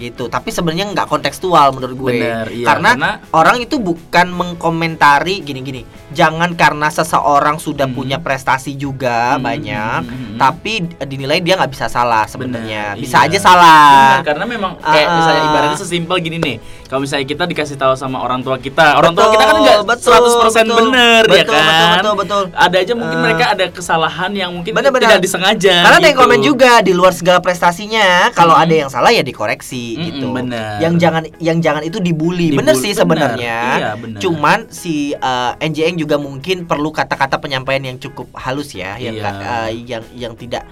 gitu 0.02 0.26
tapi 0.26 0.50
sebenarnya 0.50 0.90
nggak 0.90 1.06
kontekstual 1.06 1.70
menurut 1.72 1.96
gue 2.00 2.12
Bener, 2.16 2.48
iya, 2.50 2.66
karena, 2.66 2.90
karena- 2.92 3.16
orang 3.32 3.60
itu 3.60 3.76
bukan 3.78 4.28
mengkomentari 4.30 5.40
gini-gini 5.40 5.84
jangan 6.10 6.54
karena 6.54 6.88
seseorang 6.88 7.58
sudah 7.58 7.86
Hmm. 7.86 7.94
punya 7.94 8.18
prestasi 8.18 8.74
juga 8.74 9.36
Hmm, 9.36 9.44
banyak 9.44 10.00
hmm, 10.00 10.10
hmm, 10.10 10.26
hmm. 10.26 10.38
tapi 10.38 10.74
dinilai 11.02 11.40
dia 11.40 11.54
nggak 11.54 11.70
bisa 11.70 11.86
salah 11.86 12.24
sebenarnya 12.24 12.94
Bener, 12.94 13.02
bisa 13.02 13.18
iya. 13.20 13.28
aja 13.28 13.40
salah 13.42 13.92
Benar, 14.16 14.26
karena 14.26 14.46
memang 14.46 14.72
kayak 14.78 15.06
Ah, 15.06 15.16
misalnya 15.16 15.42
ibaratnya 15.44 15.78
sesimpel 15.78 16.18
gini 16.20 16.38
nih. 16.38 16.58
Kalau 16.86 17.02
misalnya 17.02 17.26
kita 17.26 17.46
dikasih 17.46 17.78
tahu 17.78 17.94
sama 17.94 18.18
orang 18.18 18.40
tua 18.40 18.58
kita, 18.58 18.94
orang 18.96 19.14
tua 19.14 19.30
kita 19.30 19.44
kan 19.44 19.58
nggak 19.60 19.80
betul, 19.86 20.10
100% 20.10 20.66
betul. 20.66 20.78
bener 20.80 21.22
ya 21.24 21.34
Betul, 21.40 21.54
kan. 21.54 21.66
betul, 21.66 21.90
betul, 21.94 22.14
betul. 22.16 22.44
Ada 22.56 22.78
aja 22.80 22.94
mungkin 22.96 23.14
Ah. 23.16 23.24
mereka 23.24 23.44
ada 23.50 23.66
kesalahan 23.70 24.32
yang 24.34 24.50
mungkin 24.52 24.72
Bener, 24.72 24.90
bener. 24.90 25.06
tidak 25.08 25.20
disengaja. 25.20 25.76
karena 25.80 25.98
ada 25.98 26.08
yang 26.08 26.14
gitu. 26.14 26.24
komen 26.24 26.40
juga 26.42 26.72
di 26.80 26.92
luar 26.92 27.12
segala 27.12 27.40
prestasinya 27.40 28.30
kalau 28.32 28.54
Hmm. 28.54 28.64
ada 28.64 28.74
yang 28.76 28.90
salah 28.90 29.10
ya 29.10 29.22
dikoreksi 29.22 29.89
Mm-mm, 29.92 30.06
gitu 30.06 30.26
bener. 30.30 30.78
yang 30.80 30.94
jangan 30.96 31.24
yang 31.40 31.58
jangan 31.58 31.82
itu 31.82 31.98
dibully, 31.98 32.52
bener 32.52 32.74
Dibully, 32.74 32.82
sih 32.82 32.92
bener. 32.92 33.00
sebenarnya 33.00 33.58
Iya, 33.74 33.90
bener. 33.96 34.20
cuman 34.20 34.60
si 34.70 34.94
uh, 35.14 35.54
NJeng 35.58 35.96
juga 35.98 36.16
mungkin 36.16 36.64
perlu 36.64 36.90
kata-kata 36.90 37.38
penyampaian 37.38 37.82
yang 37.84 37.98
cukup 37.98 38.30
halus 38.34 38.74
ya 38.74 38.96
yang 38.96 39.16
Iya. 39.16 39.30
uh, 39.32 39.70
yang 39.72 40.04
yang 40.14 40.34
tidak 40.34 40.64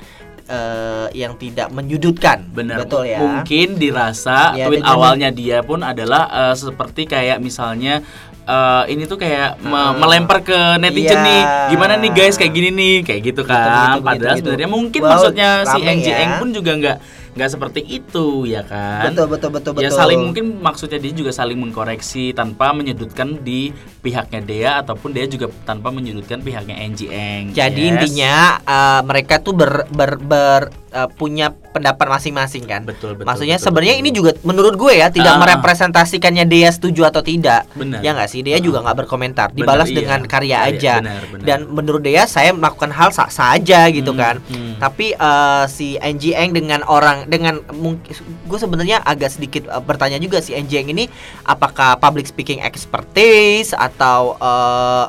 uh, 0.46 1.08
yang 1.12 1.36
tidak 1.36 1.68
menyudutkan 1.70 2.48
Benar. 2.50 2.82
betul 2.82 3.04
ya 3.04 3.20
Mungkin 3.20 3.76
dirasa 3.76 4.54
Ya, 4.54 4.66
tweet 4.66 4.82
awalnya 4.82 5.30
dia 5.30 5.62
pun 5.62 5.82
adalah 5.82 6.24
eh, 6.30 6.56
seperti 6.56 7.06
kayak 7.06 7.38
misalnya 7.38 8.02
eh, 8.44 8.84
ini 8.88 9.04
tuh 9.04 9.18
kayak 9.18 9.60
me- 9.60 9.76
Ah. 9.76 9.92
melempar 9.94 10.40
ke 10.40 10.56
netizen 10.78 11.14
Iya. 11.14 11.26
nih. 11.26 11.42
Gimana 11.70 11.94
nih 11.98 12.12
guys 12.12 12.36
kayak 12.36 12.54
gini 12.54 12.70
nih, 12.72 12.96
kayak 13.04 13.22
gitu 13.26 13.42
kan. 13.44 13.60
begitu, 13.60 14.00
Padahal 14.00 14.16
begitu, 14.32 14.40
sebenarnya 14.42 14.70
mungkin 14.70 15.02
Wow, 15.04 15.10
maksudnya 15.12 15.50
si 15.66 15.78
NJeng 15.82 16.30
ya. 16.30 16.40
pun 16.40 16.50
juga 16.50 16.72
nggak 16.74 16.98
nggak 17.38 17.53
seperti 17.53 17.82
itu 17.86 18.50
ya 18.50 18.65
kan. 18.65 19.13
betul 19.13 19.29
betul 19.29 19.50
betul 19.53 19.72
Ya 19.77 19.88
betul 19.88 20.00
saling 20.01 20.20
mungkin 20.25 20.46
maksudnya 20.58 20.98
dia 20.98 21.13
juga 21.13 21.29
saling 21.29 21.56
mengkoreksi 21.62 22.34
tanpa 22.34 22.74
menyudutkan 22.74 23.46
di 23.46 23.70
pihaknya 24.08 24.40
Dea 24.40 24.72
ataupun 24.80 25.12
dia 25.12 25.28
juga 25.28 25.52
tanpa 25.64 25.92
menyudutkan 25.92 26.40
pihaknya 26.40 26.80
NJeng. 26.80 27.52
Jadi 27.52 27.76
Yes. 27.78 27.92
intinya 27.92 28.36
uh, 28.64 29.02
mereka 29.04 29.38
tuh 29.38 29.52
ber, 29.52 29.84
ber, 29.90 30.16
ber- 30.18 30.72
uh, 30.90 31.10
punya 31.10 31.52
pendapat 31.52 32.08
masing-masing 32.08 32.64
kan. 32.64 32.82
betul 32.82 33.14
betul. 33.14 33.28
Maksudnya 33.28 33.58
sebenarnya 33.58 33.96
ini 33.96 34.10
juga 34.10 34.32
menurut 34.42 34.74
gue 34.74 34.96
ya 34.96 35.10
tidak 35.10 35.36
Ah. 35.36 35.40
merepresentasikannya 35.40 36.46
dia 36.46 36.70
setuju 36.70 37.04
atau 37.06 37.20
tidak. 37.20 37.68
benar. 37.74 38.00
Ya 38.00 38.14
nggak 38.14 38.30
sih 38.30 38.42
dia 38.42 38.58
Ah. 38.58 38.64
juga 38.64 38.80
nggak 38.80 38.98
berkomentar, 38.98 39.52
dibalas 39.52 39.90
iya. 39.90 39.98
dengan 39.98 40.20
karya 40.24 40.58
Karya, 40.58 40.72
aja. 40.72 40.94
benar, 40.98 41.22
benar. 41.28 41.44
Dan 41.44 41.60
menurut 41.68 42.02
dia 42.02 42.24
saya 42.26 42.52
melakukan 42.52 42.90
hal 42.90 43.10
sah 43.12 43.28
sah 43.28 43.52
aja 43.52 43.90
gitu 43.90 44.12
Hmm, 44.12 44.20
kan. 44.20 44.36
hmm. 44.40 44.74
Tapi 44.78 45.12
uh, 45.12 45.66
si 45.68 45.98
Angie 45.98 46.34
Eng 46.34 46.54
dengan 46.54 46.86
orang 46.86 47.26
dengan 47.26 47.60
mungkin 47.74 48.14
gue 48.46 48.58
sebenarnya 48.58 49.02
agak 49.04 49.34
sedikit 49.34 49.66
uh, 49.68 49.82
bertanya 49.82 50.16
juga 50.18 50.38
si 50.38 50.54
Angie 50.54 50.78
Eng 50.78 50.90
ini 50.90 51.10
apakah 51.44 51.98
public 51.98 52.26
speaking 52.26 52.62
expertise 52.62 53.74
atau 53.74 53.97
uh, 54.00 55.06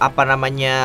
apa 0.00 0.22
namanya 0.24 0.76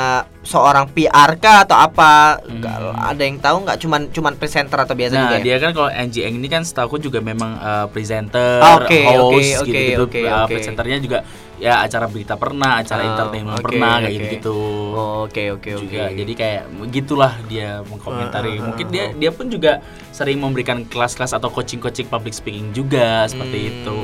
seorang 0.44 0.92
PR 0.92 1.40
kah 1.40 1.64
atau 1.64 1.80
apa 1.80 2.44
Hmm. 2.46 2.62
Ada 2.96 3.22
yang 3.24 3.38
tahu 3.40 3.58
nggak 3.64 3.78
cuman 3.80 4.02
cuman 4.10 4.34
presenter 4.36 4.76
atau 4.76 4.92
biasa 4.92 5.14
nah, 5.14 5.22
juga 5.24 5.38
ya? 5.38 5.44
dia 5.44 5.56
kan 5.58 5.72
kalau 5.72 5.88
NJeng 5.88 6.36
ini 6.36 6.48
kan 6.48 6.64
setahu 6.66 6.98
juga 6.98 7.20
memang 7.20 7.56
uh, 7.56 7.86
presenter, 7.88 8.60
Oke, 8.76 9.06
host 9.06 9.62
oke, 9.62 9.64
oke, 9.64 9.70
gitu-gitu. 9.70 10.04
oke, 10.04 10.20
Uh, 10.22 10.44
oke. 10.44 10.52
presenternya 10.52 10.98
juga 11.00 11.20
ya 11.56 11.80
acara 11.80 12.06
berita 12.06 12.36
pernah, 12.36 12.82
acara 12.82 13.02
Oh, 13.02 13.08
entertainment 13.08 13.60
oke, 13.60 13.64
pernah 13.64 13.94
kayak 13.96 14.04
oke. 14.04 14.16
gitu-gitu. 14.18 14.58
Oke 14.96 15.44
oke 15.52 15.70
oke. 15.72 15.84
juga 15.88 16.04
jadi 16.12 16.34
kayak 16.34 16.64
begitulah 16.76 17.34
dia 17.46 17.70
mengkomentari 17.86 18.52
Ah, 18.52 18.60
ah, 18.60 18.66
mungkin 18.66 18.86
ah, 18.86 18.92
dia 18.92 19.06
ah. 19.06 19.10
dia 19.16 19.32
pun 19.32 19.46
juga 19.48 19.72
sering 20.10 20.38
memberikan 20.38 20.84
kelas-kelas 20.84 21.32
atau 21.32 21.48
coaching-coaching 21.48 22.08
public 22.08 22.34
speaking 22.34 22.72
juga 22.72 23.24
seperti 23.26 23.58
Hmm, 23.58 23.70
itu 23.72 24.00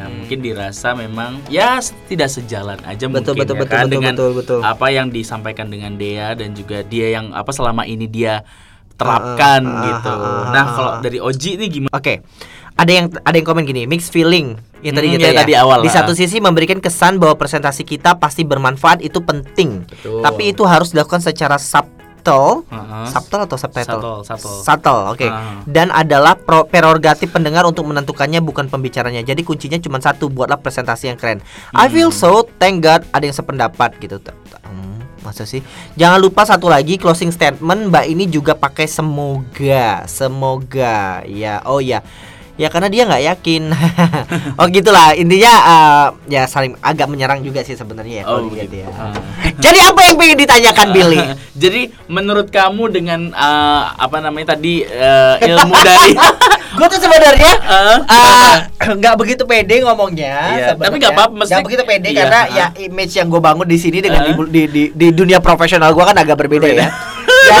nah 0.00 0.08
hmm. 0.08 0.16
mungkin 0.24 0.38
dirasa 0.40 0.96
memang 0.96 1.44
ya 1.52 1.76
tidak 2.08 2.32
sejalan 2.32 2.80
aja 2.88 3.04
betul 3.12 3.36
mungkin 3.36 3.44
betul 3.44 3.56
ya 3.56 3.60
betul 3.60 3.68
kan 3.76 3.84
betul 3.84 3.92
dengan 3.92 4.14
betul 4.16 4.30
betul. 4.32 4.60
apa 4.64 4.86
yang 4.88 5.12
disampaikan 5.12 5.68
dengan 5.68 6.00
Dea 6.00 6.32
dan 6.32 6.56
juga 6.56 6.80
dia 6.80 7.12
yang 7.20 7.36
apa 7.36 7.52
selama 7.52 7.84
ini 7.84 8.08
dia 8.08 8.40
terapkan 8.96 9.60
Ah, 9.64 9.76
ah, 9.76 9.84
gitu 9.84 10.12
ah, 10.12 10.24
ah, 10.24 10.44
nah 10.52 10.64
ah, 10.64 10.66
kalau 10.72 10.92
dari 11.04 11.18
Oji 11.20 11.60
ini 11.60 11.66
gimana 11.68 11.92
Oke. 11.92 12.24
Ada 12.80 12.92
yang 12.96 13.06
ada 13.12 13.36
yang 13.36 13.44
komen 13.44 13.68
gini, 13.68 13.84
mixed 13.84 14.08
feeling. 14.08 14.56
Yang 14.80 14.94
tadi 14.96 15.06
Hmm, 15.10 15.14
kita 15.20 15.26
ya, 15.28 15.32
ya. 15.36 15.40
tadi 15.44 15.52
awal, 15.52 15.84
Di 15.84 15.92
ah. 15.92 16.00
satu 16.00 16.16
sisi 16.16 16.40
memberikan 16.40 16.80
kesan 16.80 17.20
bahwa 17.20 17.36
presentasi 17.36 17.84
kita 17.84 18.16
pasti 18.16 18.40
bermanfaat 18.40 19.04
itu 19.04 19.20
penting. 19.20 19.84
Betul. 19.84 20.24
Tapi 20.24 20.56
itu 20.56 20.64
harus 20.64 20.88
dilakukan 20.96 21.20
secara 21.20 21.60
subtle. 22.20 22.68
Heeh. 22.68 23.04
Subtle 23.08 23.42
atau 23.42 23.56
subtitle? 23.56 23.96
Subtle, 23.96 24.18
subtle. 24.22 24.58
Subtle, 24.60 25.00
oke. 25.10 25.26
Ah. 25.26 25.64
Dan 25.64 25.88
adalah 25.88 26.36
pro- 26.36 26.68
prerogatif 26.68 27.32
pendengar 27.32 27.64
untuk 27.64 27.88
menentukannya 27.88 28.38
bukan 28.38 28.68
pembicaranya. 28.68 29.24
Jadi 29.24 29.40
kuncinya 29.40 29.80
cuma 29.80 29.96
satu, 29.98 30.28
buatlah 30.28 30.60
presentasi 30.60 31.08
yang 31.08 31.16
keren. 31.16 31.40
I 31.72 31.88
feel 31.88 32.12
Hmm. 32.12 32.20
so, 32.20 32.30
thank 32.60 32.84
God 32.84 33.08
ada 33.10 33.24
yang 33.24 33.32
sependapat 33.32 33.96
gitu. 33.98 34.20
Hmm, 34.60 35.00
masa 35.20 35.48
sih? 35.48 35.64
Jangan 35.96 36.20
lupa 36.20 36.44
satu 36.44 36.68
lagi 36.68 37.00
closing 37.00 37.32
statement 37.32 37.88
Mbak 37.88 38.04
ini 38.06 38.24
juga 38.26 38.52
pakai 38.52 38.84
semoga, 38.84 40.04
semoga. 40.04 41.24
Ya, 41.24 41.64
oh 41.64 41.80
ya. 41.80 42.04
Ya 42.60 42.68
karena 42.68 42.92
dia 42.92 43.08
nggak 43.08 43.24
yakin. 43.24 43.62
oh 44.60 44.66
gitulah 44.68 45.16
intinya 45.16 45.52
eh, 45.64 46.06
ya 46.28 46.44
saling 46.44 46.76
agak 46.78 47.08
menyerang 47.08 47.40
juga 47.40 47.64
sih 47.64 47.72
sebenarnya 47.72 48.20
ya 48.20 48.24
kalau 48.28 48.44
Oh, 48.44 48.52
dilihat 48.52 48.68
gitu. 48.68 48.84
ya. 48.84 48.88
Ah. 48.92 49.16
Jadi 49.64 49.78
apa 49.80 50.00
yang 50.04 50.16
pengen 50.20 50.36
ditanyakan 50.36 50.86
Billy? 50.92 51.20
Jadi 51.62 51.80
menurut 52.06 52.52
kamu 52.52 52.84
dengan 52.92 53.20
uh, 53.32 53.96
apa 53.96 54.20
namanya 54.20 54.52
tadi 54.52 54.84
uh, 54.84 55.40
ilmu 55.40 55.72
dari 55.80 56.12
gue 56.70 56.86
tuh 56.86 57.00
sebenarnya 57.00 57.52
uh, 57.64 57.98
ah, 58.06 58.54
nggak 59.00 59.14
begitu 59.16 59.42
pede 59.44 59.80
ngomongnya. 59.80 60.36
Iya, 60.52 60.66
tapi 60.76 61.00
nggak 61.00 61.12
apa-apa, 61.12 61.32
mesti- 61.34 61.50
Nggak 61.56 61.64
begitu 61.64 61.82
pede 61.82 62.08
iya, 62.12 62.28
karena 62.28 62.40
ah. 62.40 62.44
ya 62.52 62.66
image 62.78 63.16
yang 63.16 63.26
gue 63.26 63.40
bangun 63.40 63.66
di 63.66 63.78
sini 63.80 63.98
dengan 63.98 64.20
di, 64.22 64.32
Ah. 64.36 64.44
di, 64.46 64.62
di, 64.68 64.82
di 64.92 65.06
dunia 65.10 65.40
profesional 65.40 65.96
gue 65.96 66.04
kan 66.04 66.14
agak 66.14 66.36
berbeda 66.36 66.68
Berbeda. 66.68 66.84
ya. 66.84 66.88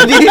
Jadi 0.04 0.28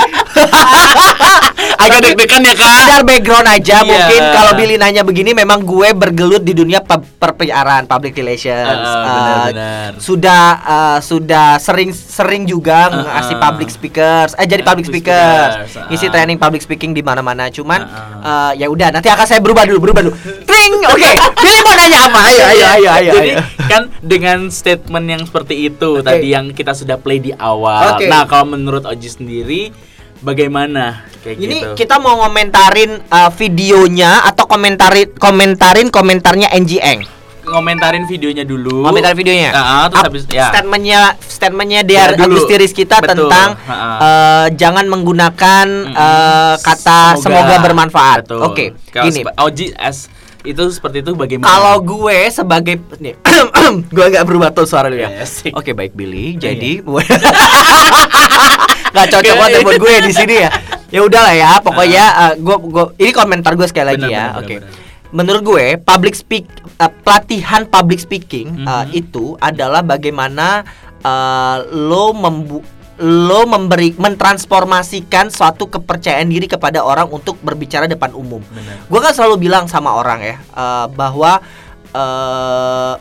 agak 1.80 2.00
deg-degan 2.04 2.42
ya 2.42 2.54
kak. 2.54 2.68
sekedar 2.68 3.02
background 3.02 3.48
aja 3.48 3.76
Iya. 3.78 3.88
mungkin 3.88 4.22
kalau 4.30 4.52
Billy 4.54 4.76
nanya 4.76 5.02
begini 5.02 5.32
memang 5.32 5.60
gue 5.62 5.90
bergelut 5.92 6.42
di 6.42 6.52
dunia 6.52 6.80
pub- 6.80 7.08
perpiaran 7.16 7.86
public 7.86 8.14
relations 8.14 8.68
Ah, 8.84 9.00
Eh, 9.00 9.16
benar-benar. 9.16 9.90
sudah 9.98 10.44
eh, 10.60 11.00
sudah 11.00 11.48
sering 11.56 11.90
sering 11.90 12.44
juga 12.44 12.86
Ah, 12.86 13.16
ngasih 13.16 13.34
ah. 13.34 13.42
public 13.42 13.70
speakers 13.70 14.32
eh 14.34 14.44
jadi 14.44 14.60
Ah, 14.60 14.68
public 14.68 14.86
public 14.86 15.04
speakers 15.06 15.52
speakers, 15.56 15.76
ah. 15.78 15.88
ngisi 15.88 16.08
training 16.10 16.38
public 16.38 16.62
speaking 16.62 16.92
di 16.92 17.00
mana-mana 17.00 17.48
cuman 17.48 17.80
Ah, 17.82 18.52
eh, 18.52 18.60
ya 18.60 18.68
udah 18.68 18.92
nanti 18.92 19.08
akan 19.08 19.26
saya 19.26 19.40
berubah 19.40 19.64
dulu 19.64 19.80
berubah 19.82 20.02
dulu 20.04 20.16
Tring 20.44 20.74
oke 20.84 21.12
Billy 21.42 21.60
mau 21.62 21.74
nanya 21.74 22.00
apa 22.06 22.20
ayo 22.26 22.44
ayo 22.46 22.66
ayo 22.70 22.90
ayo 22.94 23.12
Jadi 23.14 23.32
ayo. 23.32 23.40
kan 23.66 23.84
dengan 24.02 24.38
statement 24.50 25.06
yang 25.08 25.24
seperti 25.24 25.56
itu 25.66 25.90
Oke. 25.96 26.04
tadi 26.04 26.28
yang 26.30 26.52
kita 26.52 26.74
sudah 26.74 26.98
play 26.98 27.18
di 27.18 27.32
awal. 27.32 27.96
Oke. 27.96 28.06
Nah 28.06 28.26
kalau 28.26 28.50
menurut 28.50 28.84
Oji 28.84 29.08
sendiri 29.08 29.62
bagaimana 30.20 31.08
kayak 31.24 31.38
ini 31.40 31.58
gitu? 31.64 31.76
kita 31.76 31.96
mau 32.00 32.24
ngomentarin 32.26 33.00
eh, 33.04 33.32
videonya 33.36 34.28
atau 34.28 34.46
komentarin 34.48 35.12
komentarin 35.16 35.88
komentarnya 35.92 36.52
NGN 36.56 37.20
ngomentarin 37.50 38.06
videonya 38.06 38.46
dulu. 38.46 38.86
Komentar 38.86 39.18
videonya. 39.18 39.50
Ah, 39.58 39.90
terus 39.90 40.06
habis 40.06 40.24
ya. 40.30 40.54
Statementnya 40.54 41.18
statementnya 41.18 41.82
dia 41.82 42.14
Ya, 42.14 42.14
kita 42.70 43.02
Betul. 43.02 43.10
tentang 43.26 43.48
Ha-ha. 43.66 43.90
eh, 44.00 44.48
jangan 44.54 44.86
menggunakan 44.86 45.66
eh, 45.90 46.56
kata 46.62 47.18
semoga, 47.18 47.58
bermanfaat. 47.60 48.30
Betul. 48.30 48.40
Oke, 48.46 48.66
Kalau 48.94 49.06
gini. 49.10 49.20
Oji 49.26 49.66
as 49.76 50.08
itu 50.48 50.64
seperti 50.72 51.04
itu 51.04 51.12
bagaimana? 51.20 51.52
Kalau 51.52 51.76
gue 51.84 52.32
sebagai 52.32 52.80
nih, 53.02 53.18
gue 53.96 54.06
agak 54.08 54.24
berubah 54.24 54.56
tuh 54.56 54.64
suara 54.64 54.88
dulu 54.88 55.04
ya. 55.04 55.20
Yes. 55.20 55.44
Oke 55.52 55.76
baik 55.76 55.92
Billy. 55.98 56.40
Iya. 56.40 56.56
Jadi 56.56 56.80
nggak 58.90 59.08
cocok 59.10 59.36
banget 59.36 59.60
buat 59.62 59.78
gue 59.78 59.94
di 60.02 60.14
sini 60.14 60.36
ya. 60.40 60.50
Ya 60.90 61.02
udahlah 61.02 61.34
ya. 61.34 61.50
Pokoknya 61.60 62.04
eh, 62.24 62.34
gue 62.36 62.56
gue 62.60 62.86
ini 62.98 63.12
komentar 63.12 63.54
gue 63.54 63.66
sekali 63.66 63.94
lagi 63.94 64.08
ya. 64.08 64.36
Oke. 64.36 64.58
benar. 64.58 64.72
Menurut 65.10 65.42
gue 65.44 65.66
public 65.76 66.14
speak 66.14 66.46
eh, 66.76 66.92
pelatihan 67.00 67.66
public 67.66 67.98
speaking 67.98 68.62
eh, 68.62 68.86
Mhm. 68.86 68.90
itu 68.96 69.38
adalah 69.40 69.82
bagaimana 69.82 70.66
eh, 71.00 71.58
lo 71.70 72.12
membu 72.12 72.60
lo 73.00 73.48
memberi 73.48 73.96
mentransformasikan 73.96 75.30
suatu 75.30 75.66
kepercayaan 75.66 76.28
diri 76.28 76.46
kepada 76.46 76.84
orang 76.84 77.08
untuk 77.08 77.40
berbicara 77.40 77.88
depan 77.88 78.12
umum. 78.12 78.44
Gue 78.86 79.00
kan 79.00 79.16
selalu 79.16 79.40
bilang 79.42 79.66
sama 79.66 79.94
orang 79.94 80.20
ya 80.20 80.36
eh, 80.36 80.86
bahwa 80.90 81.40
eh 81.90 82.94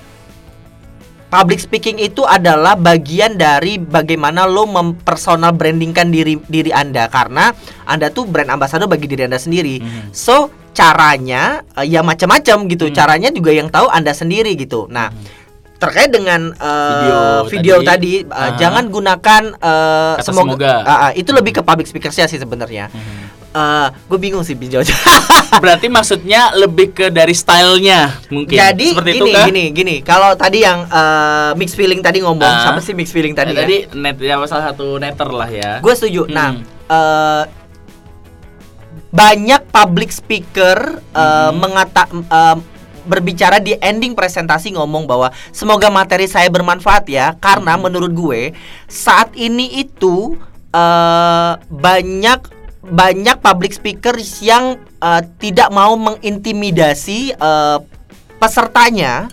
public 1.29 1.61
speaking 1.61 2.01
itu 2.01 2.25
adalah 2.25 2.75
bagian 2.75 3.37
dari 3.37 3.77
bagaimana 3.77 4.49
lo 4.49 4.65
mempersonal 4.65 5.53
brandingkan 5.53 6.09
diri 6.09 6.41
diri 6.49 6.73
anda 6.73 7.09
karena 7.13 7.53
anda 7.85 8.09
tuh 8.09 8.25
brand 8.25 8.49
ambassador 8.49 8.89
bagi 8.89 9.05
diri 9.09 9.29
anda 9.29 9.37
sendiri. 9.37 9.81
Mhm. 9.81 10.17
So 10.17 10.49
caranya 10.73 11.65
eh, 11.77 11.87
ya 11.89 12.01
macam-macam 12.01 12.71
gitu. 12.71 12.89
Hmm. 12.89 12.95
Caranya 12.97 13.29
juga 13.35 13.51
yang 13.53 13.69
tahu 13.69 13.91
anda 13.91 14.15
sendiri 14.15 14.57
gitu. 14.57 14.87
Nah 14.89 15.11
terkait 15.79 16.11
dengan 16.11 16.51
eh, 16.59 17.41
Video 17.47 17.47
video, 17.47 17.77
tadi. 17.87 18.23
tadi, 18.23 18.31
eh, 18.31 18.35
Ah. 18.35 18.55
jangan 18.59 18.91
gunakan 18.91 19.43
Kata 19.59 20.23
semoga, 20.27 20.55
semoga. 20.59 20.73
Ah, 20.83 20.97
ah, 21.09 21.11
itu 21.15 21.31
lebih 21.31 21.59
ke 21.59 21.63
public 21.63 21.87
speaker 21.87 22.11
sih 22.11 22.25
sebenarnya. 22.27 22.91
Mhm. 23.49 23.89
gue 24.07 24.19
bingung 24.19 24.45
sih 24.45 24.55
Jojo. 24.55 24.93
Berarti 25.63 25.89
maksudnya 25.89 26.53
lebih 26.53 26.93
ke 26.93 27.07
dari 27.09 27.33
stylenya 27.33 28.21
mungkin. 28.29 28.55
Jadi 28.55 28.93
Seperti 28.93 29.11
gini 29.11 29.19
itu 29.19 29.27
kah? 29.33 29.47
gini 29.47 29.65
gini. 29.73 29.95
Kalau 30.01 30.31
tadi 30.35 30.61
yang 30.61 30.85
eh, 30.85 31.51
mixed 31.55 31.75
feeling 31.75 31.99
tadi 31.99 32.21
ngomong, 32.21 32.45
Ah. 32.45 32.63
siapa 32.65 32.81
sih 32.81 32.93
mixed 32.93 33.11
feeling 33.11 33.33
Eh, 33.33 33.39
tadi? 33.39 33.53
ya? 33.53 33.59
tadi 33.59 33.77
net 33.95 34.17
ya 34.19 34.37
salah 34.45 34.69
satu 34.69 34.97
netter 34.97 35.29
lah 35.29 35.49
ya. 35.49 35.73
Gue 35.79 35.93
setuju. 35.93 36.29
Nah, 36.29 36.53
Hmm. 36.53 36.63
eh, 36.87 37.45
banyak 39.09 39.63
public 39.69 40.11
speaker 40.11 40.79
eh, 41.11 41.21
Hmm. 41.49 41.57
mengata 41.57 42.05
eh, 42.11 42.57
berbicara 43.03 43.57
di 43.57 43.73
ending 43.75 44.13
presentasi 44.13 44.77
ngomong 44.77 45.09
bahwa 45.09 45.33
semoga 45.49 45.89
materi 45.89 46.29
saya 46.29 46.47
bermanfaat 46.47 47.09
ya 47.09 47.33
karena 47.35 47.75
Hmm. 47.75 47.89
menurut 47.89 48.13
gue 48.13 48.53
saat 48.85 49.33
ini 49.35 49.81
itu 49.81 50.37
eh, 50.69 51.53
banyak 51.65 52.58
banyak 52.81 53.37
public 53.39 53.73
speaker 53.73 54.13
yang 54.41 54.77
eh, 54.99 55.23
tidak 55.39 55.69
mau 55.69 55.95
mengintimidasi 55.95 57.33
eh, 57.33 57.79
pesertanya 58.39 59.27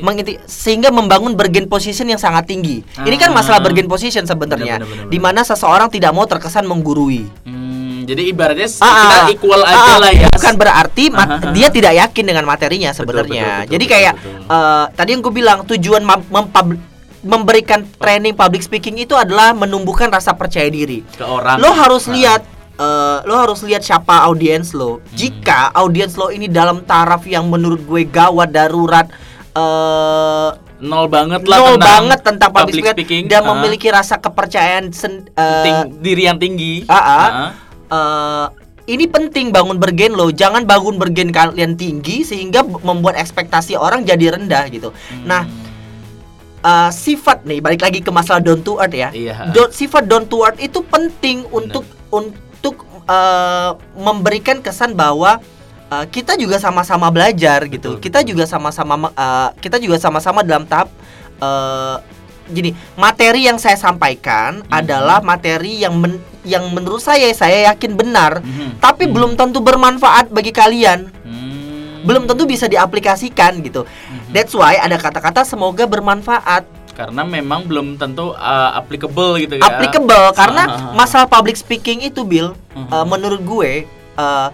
menginti 0.00 0.34
sehingga 0.44 0.90
membangun 0.90 1.32
bargain 1.32 1.64
position 1.64 2.04
yang 2.04 2.18
sangat 2.18 2.42
tinggi. 2.44 2.82
Ini 2.98 3.14
kan 3.16 3.30
masalah 3.30 3.58
Ah. 3.58 3.64
bargain 3.64 3.86
position 3.86 4.26
sebenarnya, 4.26 4.82
Benar, 4.82 4.88
benar, 4.88 4.98
benar, 4.98 5.12
di 5.14 5.18
mana 5.20 5.40
seseorang 5.42 5.86
tidak 5.86 6.10
mau 6.10 6.26
terkesan 6.26 6.66
menggurui. 6.66 7.22
Hmm, 7.46 8.02
jadi 8.02 8.18
ibaratnya 8.26 8.66
Ah, 8.76 8.90
kita 8.90 9.14
ah, 9.16 9.26
equal 9.30 9.62
ah, 9.62 9.70
aja 9.70 9.78
ah, 9.78 9.98
lah 10.00 10.10
ya. 10.12 10.26
Bukan 10.28 10.54
berarti 10.58 11.04
Ah, 11.08 11.18
ah, 11.20 11.26
ah. 11.38 11.52
dia 11.54 11.70
tidak 11.70 11.94
yakin 11.96 12.24
dengan 12.26 12.44
materinya 12.44 12.90
Betul, 12.90 12.98
sebenarnya. 12.98 13.30
betul, 13.38 13.54
betul, 13.54 13.70
Jadi 13.70 13.84
betul, 13.86 13.94
kayak 13.94 14.14
betul. 14.16 14.38
eh, 14.50 14.84
tadi 14.92 15.08
yang 15.08 15.22
gue 15.22 15.34
bilang 15.36 15.58
tujuan 15.64 16.02
memberikan 17.20 17.80
training 17.94 18.34
public 18.34 18.62
speaking 18.62 18.94
itu 18.96 19.14
adalah 19.14 19.50
menumbuhkan 19.52 20.06
rasa 20.08 20.34
percaya 20.34 20.66
diri. 20.66 21.06
ke 21.08 21.22
orang. 21.22 21.58
Lo 21.58 21.70
harus 21.70 22.06
Ah. 22.06 22.12
lihat 22.12 22.42
eh, 22.78 23.18
lo 23.22 23.34
harus 23.36 23.60
lihat 23.60 23.82
siapa 23.82 24.22
audiens 24.22 24.70
lo. 24.72 24.98
Hmm. 24.98 25.02
Jika 25.12 25.70
audiens 25.72 26.14
lo 26.14 26.30
ini 26.30 26.46
dalam 26.46 26.82
taraf 26.82 27.22
yang 27.24 27.46
menurut 27.46 27.82
gue 27.82 28.02
gawat 28.04 28.48
darurat 28.48 29.06
eh 29.52 30.48
nol 30.78 31.06
banget 31.06 31.42
lah 31.44 31.58
nol 31.58 31.74
tentang 31.74 31.82
banget 31.82 32.18
tentang 32.22 32.50
public, 32.52 32.82
speaking, 32.86 33.26
dan 33.26 33.42
Ah. 33.42 33.50
memiliki 33.52 33.90
rasa 33.90 34.14
kepercayaan 34.16 34.88
sen, 34.92 35.26
eh, 35.28 35.62
Ting- 35.64 35.98
diri 35.98 36.22
yang 36.24 36.38
tinggi. 36.38 36.86
Ah, 36.86 36.94
ah. 36.94 37.26
Ah. 37.26 37.50
eh, 37.90 38.46
ini 38.88 39.04
penting 39.04 39.50
bangun 39.50 39.76
bergen 39.76 40.14
lo 40.14 40.30
jangan 40.30 40.62
bangun 40.62 40.96
bergen 40.96 41.28
kalian 41.28 41.74
tinggi 41.74 42.22
sehingga 42.22 42.62
membuat 42.62 43.16
ekspektasi 43.16 43.74
orang 43.74 44.00
jadi 44.02 44.32
rendah 44.32 44.64
gitu 44.68 44.96
nah 45.24 45.44
eh, 46.60 46.90
sifat 46.90 47.44
nih 47.44 47.60
balik 47.60 47.82
lagi 47.82 48.00
ke 48.00 48.08
masalah 48.08 48.40
down 48.40 48.60
to 48.60 48.76
earth 48.76 48.92
ya 48.92 49.10
Iya. 49.10 49.50
Do- 49.50 49.68
sifat 49.70 50.06
down 50.06 50.24
to 50.24 50.40
earth 50.40 50.56
itu 50.58 50.80
penting 50.84 51.44
untuk 51.50 51.84
untuk 52.58 52.82
eh, 53.06 53.70
memberikan 53.94 54.58
kesan 54.58 54.92
bahwa 54.92 55.38
eh, 55.88 56.06
kita 56.10 56.34
juga 56.34 56.58
sama-sama 56.58 57.08
belajar 57.08 57.64
gitu 57.66 57.96
Betul, 57.96 58.02
kita 58.02 58.20
juga 58.20 58.44
sama-sama 58.44 59.08
eh, 59.08 59.48
kita 59.58 59.78
juga 59.78 59.96
sama-sama 59.96 60.42
dalam 60.42 60.66
tahap 60.66 60.90
eh, 61.38 61.96
gini 62.48 62.72
materi 62.94 63.44
yang 63.46 63.56
saya 63.56 63.76
sampaikan 63.76 64.64
Mhm. 64.64 64.72
adalah 64.72 65.20
materi 65.20 65.84
yang 65.84 65.94
men- 65.94 66.20
yang 66.42 66.64
menurut 66.72 66.98
saya 66.98 67.28
saya 67.30 67.70
yakin 67.70 67.92
benar 67.92 68.40
Mhm. 68.40 68.80
tapi 68.80 69.04
Mhm. 69.06 69.12
belum 69.12 69.30
tentu 69.36 69.60
bermanfaat 69.60 70.32
bagi 70.32 70.48
kalian 70.48 71.12
Hmm. 71.22 72.08
belum 72.08 72.24
tentu 72.24 72.48
bisa 72.48 72.64
diaplikasikan 72.64 73.60
gitu 73.60 73.84
Mhm. 73.84 74.32
that's 74.32 74.56
why 74.56 74.80
ada 74.80 74.96
kata-kata 74.96 75.44
semoga 75.44 75.84
bermanfaat 75.84 76.64
karena 76.98 77.22
memang 77.22 77.62
belum 77.62 77.94
tentu 77.94 78.34
uh, 78.34 78.74
applicable 78.74 79.38
gitu 79.38 79.54
ya. 79.54 79.62
applicable 79.62 80.34
karena 80.34 80.62
Ah, 80.66 80.74
ah, 80.74 80.82
ah. 80.82 80.94
masalah 80.98 81.30
public 81.30 81.54
speaking 81.54 82.02
itu 82.02 82.26
Bill 82.26 82.58
Mhm. 82.74 82.90
eh, 82.90 83.06
menurut 83.06 83.40
gue 83.40 83.72
eh, 84.18 84.48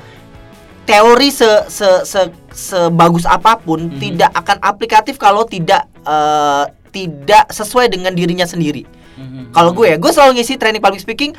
teori 0.85 1.33
se 1.33 1.48
se 1.66 2.04
se 2.04 2.20
sebagus 2.52 3.24
apa 3.24 3.57
pun 3.57 3.88
Mhm. 3.88 3.96
tidak 3.96 4.30
akan 4.37 4.61
aplikatif 4.61 5.16
kalau 5.16 5.42
tidak 5.42 5.88
eh, 6.04 6.64
tidak 6.92 7.48
sesuai 7.48 7.88
dengan 7.88 8.12
dirinya 8.12 8.44
sendiri. 8.44 8.85
Mhm. 9.16 9.50
Kalau 9.50 9.72
gue 9.72 9.88
ya, 9.88 9.96
gue 9.96 10.11
selalu 10.11 10.37
ngisi 10.37 10.54
training 10.54 10.78
public 10.78 11.00
speaking 11.00 11.33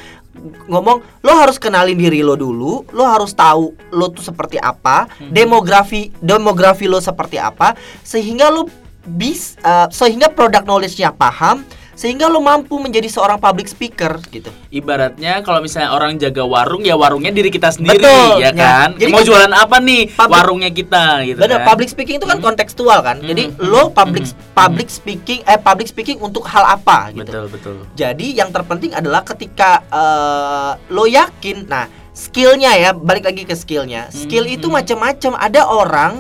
ngomong 0.66 1.00
lo 1.22 1.32
harus 1.32 1.56
kenalin 1.56 1.96
diri 1.96 2.20
lo 2.20 2.34
dulu, 2.34 2.82
lo 2.90 3.04
harus 3.06 3.32
tahu 3.32 3.72
lo 3.90 4.10
tuh 4.10 4.22
seperti 4.22 4.58
apa, 4.58 5.06
demografi 5.30 6.10
demografi 6.18 6.86
lo 6.86 6.98
seperti 6.98 7.38
apa 7.38 7.72
sehingga 8.02 8.50
lo 8.50 8.66
bis 9.08 9.56
eh, 9.60 9.88
sehingga 9.90 10.28
product 10.28 10.66
knowledge-nya 10.66 11.10
paham 11.12 11.62
sehingga 11.96 12.28
lo 12.28 12.44
mampu 12.44 12.76
menjadi 12.76 13.08
seorang 13.08 13.40
public 13.40 13.72
speaker 13.72 14.20
gitu. 14.28 14.52
Ibaratnya 14.68 15.40
kalau 15.42 15.64
misalnya 15.64 15.96
orang 15.96 16.20
jaga 16.20 16.44
warung 16.44 16.84
ya 16.84 16.92
warungnya 16.92 17.32
diri 17.32 17.48
kita 17.48 17.72
sendiri 17.72 18.04
Betul, 18.04 18.44
ya 18.44 18.52
ya. 18.52 18.52
kan. 18.52 18.90
Jadi 19.00 19.08
Mau 19.10 19.24
kan- 19.24 19.28
jualan 19.32 19.54
apa 19.56 19.78
nih 19.80 20.02
Public- 20.12 20.36
warungnya 20.36 20.70
kita 20.70 21.06
gitu 21.24 21.40
Bener, 21.40 21.64
kan. 21.64 21.68
public 21.72 21.88
speaking 21.88 22.20
itu 22.20 22.28
kan 22.28 22.38
Mhm. 22.38 22.44
kontekstual 22.44 23.00
kan. 23.00 23.24
Jadi 23.24 23.44
Mhm. 23.48 23.64
lo 23.64 23.96
public 23.96 24.28
Mhm. 24.28 24.36
public 24.52 24.88
speaking 24.92 25.40
eh 25.48 25.56
public 25.56 25.88
speaking 25.88 26.20
untuk 26.20 26.44
hal 26.46 26.68
apa 26.68 27.16
gitu. 27.16 27.32
Betul 27.32 27.46
betul. 27.48 27.76
Jadi 27.96 28.28
yang 28.36 28.52
terpenting 28.52 28.92
adalah 28.92 29.24
ketika 29.24 29.80
eh, 29.88 30.72
lo 30.92 31.08
yakin, 31.08 31.64
nah 31.64 31.88
skillnya 32.12 32.76
ya 32.76 32.92
balik 32.92 33.24
lagi 33.24 33.48
ke 33.48 33.56
skillnya. 33.56 34.12
Skill 34.12 34.44
Mhm. 34.44 34.54
itu 34.54 34.68
macam-macam. 34.68 35.32
Ada 35.38 35.62
orang 35.64 36.12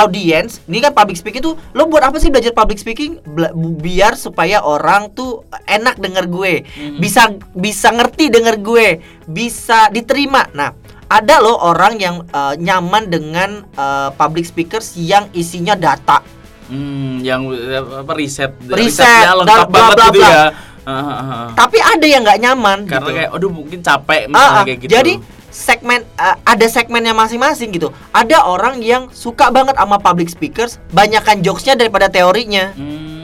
audience, 0.00 0.62
ini 0.64 0.78
kan 0.78 0.90
public 0.90 1.14
speaking 1.14 1.40
tuh 1.40 1.54
lo 1.72 1.84
buat 1.84 2.00
apa 2.00 2.16
sih 2.16 2.28
belajar 2.28 2.50
public 2.50 2.76
speaking? 2.76 3.18
Bela- 3.24 3.50
biar 3.54 4.14
supaya 4.14 4.60
orang 4.60 5.10
tuh 5.10 5.42
enak 5.64 5.96
denger 5.96 6.24
gue, 6.26 6.54
Mhm. 6.62 6.96
bisa 6.96 7.22
bisa 7.50 7.90
ngerti 7.90 8.28
denger 8.28 8.56
gue, 8.58 8.86
bisa 9.24 9.88
diterima. 9.88 10.46
Nah 10.50 10.72
ada 11.06 11.38
loh 11.38 11.56
orang 11.56 11.96
yang 11.96 12.16
eh, 12.24 12.54
nyaman 12.56 13.06
dengan 13.06 13.50
eh, 13.68 14.10
public 14.12 14.44
speakers 14.44 14.94
yang 14.94 15.26
isinya 15.32 15.72
data. 15.72 16.20
Hmm, 16.66 17.18
yang 17.20 17.48
apa 17.96 18.12
riset 18.12 18.52
Riset, 18.62 19.00
risetnya 19.00 19.32
lengkap 19.34 19.46
bla- 19.46 19.64
bla- 19.64 19.72
banget 19.72 19.96
bla- 19.96 20.06
gitu 20.06 20.20
bla. 20.20 20.28
ya. 20.28 20.46
Ah, 20.84 20.92
ah, 20.94 21.12
ah. 21.20 21.46
Tapi 21.52 21.78
ada 21.78 22.06
yang 22.06 22.20
nggak 22.22 22.40
nyaman 22.42 22.78
Karena 22.84 23.04
gitu. 23.04 23.12
kayak 23.14 23.30
aduh 23.30 23.50
mungkin 23.50 23.78
capek 23.78 24.22
misalnya 24.26 24.52
ah, 24.54 24.64
kayak 24.64 24.78
gitu. 24.78 24.90
Jadi 24.90 25.12
segmen 25.58 26.06
uh, 26.14 26.38
ada 26.46 26.66
segmennya 26.70 27.10
masing-masing 27.10 27.74
gitu. 27.74 27.90
Ada 28.14 28.46
orang 28.46 28.78
yang 28.78 29.10
suka 29.10 29.50
banget 29.50 29.74
sama 29.74 29.98
public 29.98 30.30
speakers, 30.30 30.78
banyakkan 30.94 31.42
jokesnya 31.42 31.74
daripada 31.74 32.06
teorinya. 32.06 32.70
Hmm, 32.78 33.18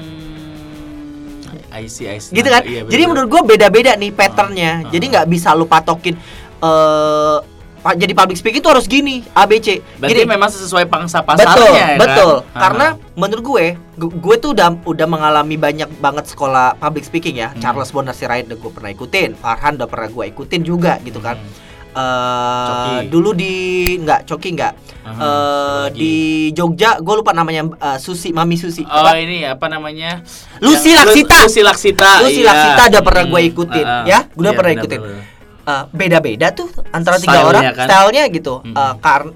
I 1.71 1.87
see, 1.87 2.11
I 2.11 2.19
see. 2.19 2.35
Gitu 2.35 2.51
kan? 2.51 2.67
Iya, 2.67 2.83
jadi 2.91 3.03
betul. 3.07 3.11
menurut 3.15 3.29
gue 3.31 3.43
beda-beda 3.55 3.95
nih 3.95 4.11
patternnya. 4.11 4.83
Ah, 4.83 4.91
Jadi 4.91 5.05
ah. 5.07 5.11
nggak 5.15 5.27
bisa 5.31 5.55
lu 5.55 5.67
patokin 5.67 6.19
eh 6.65 7.39
pa- 7.85 7.93
jadi 7.93 8.17
public 8.17 8.41
speaking 8.41 8.65
itu 8.65 8.71
harus 8.73 8.89
gini, 8.89 9.21
ABC. 9.37 9.85
Berarti 10.01 10.17
Gini, 10.17 10.23
memang 10.25 10.49
sesuai 10.49 10.89
pangsa 10.89 11.21
betul, 11.21 11.37
pasarnya 11.37 11.69
ya 11.69 11.85
kan? 11.85 11.99
betul. 12.01 12.33
Ah, 12.57 12.61
Karena 12.65 12.87
ah. 12.97 13.13
menurut 13.13 13.45
gue, 13.45 13.65
gu- 14.01 14.15
gue 14.17 14.35
tuh 14.41 14.51
udah 14.57 14.73
udah 14.89 15.07
mengalami 15.07 15.61
banyak 15.61 15.93
banget 16.01 16.25
sekolah 16.33 16.81
public 16.81 17.05
speaking 17.05 17.37
ya. 17.37 17.53
Hmm. 17.53 17.61
Charles 17.61 17.93
Bonar 17.93 18.17
Sirait 18.17 18.49
udah 18.49 18.57
gue 18.57 18.73
pernah 18.73 18.91
ikutin, 18.91 19.37
Farhan 19.37 19.77
udah 19.77 19.87
pernah 19.87 20.09
gue 20.09 20.25
ikutin 20.33 20.63
juga 20.65 20.97
gitu 21.05 21.21
kan. 21.21 21.37
Hmm. 21.37 21.74
Eh 21.95 22.67
Coki. 22.67 22.95
dulu 23.09 23.31
di 23.33 23.55
nggak 23.97 24.21
coki 24.25 24.49
nggak 24.53 24.73
satu 25.05 25.21
lagi. 25.21 25.95
di 25.95 26.13
Jogja 26.51 26.97
gue 26.99 27.15
lupa 27.15 27.31
namanya 27.31 27.63
eh, 27.71 27.99
Susi 27.99 28.31
Mami 28.31 28.57
Susi 28.57 28.83
Oh 28.83 29.01
Apa? 29.01 29.15
ini 29.17 29.45
apa 29.45 29.67
namanya? 29.67 30.25
Lucy 30.59 30.91
Yang- 30.91 31.07
Laksita. 31.07 31.37
Lucy 31.41 31.61
Laksita. 31.61 32.11
Lucy 32.21 32.41
iya. 32.41 32.49
Laksita 32.49 32.83
udah 32.89 33.03
pernah 33.03 33.25
gue 33.25 33.37
Hmm, 33.39 33.51
ikutin, 33.51 33.85
ah, 33.85 33.95
ah. 33.95 34.05
ya. 34.05 34.19
Gue 34.27 34.41
udah 34.41 34.49
Iya, 34.49 34.57
pernah 34.57 34.71
benar, 34.71 34.83
ikutin. 34.83 35.01
benar. 35.01 35.23
Eh, 35.65 35.85
beda-beda 35.91 36.47
tuh 36.51 36.69
antara 36.91 37.17
tiga 37.17 37.33
Stylenya 37.35 37.49
orang 37.49 37.63
kan? 37.71 37.87
stylenya 37.87 38.25
gitu 38.29 38.55
Hmm. 38.59 38.75
Eh, 38.75 38.95
karena 38.99 39.33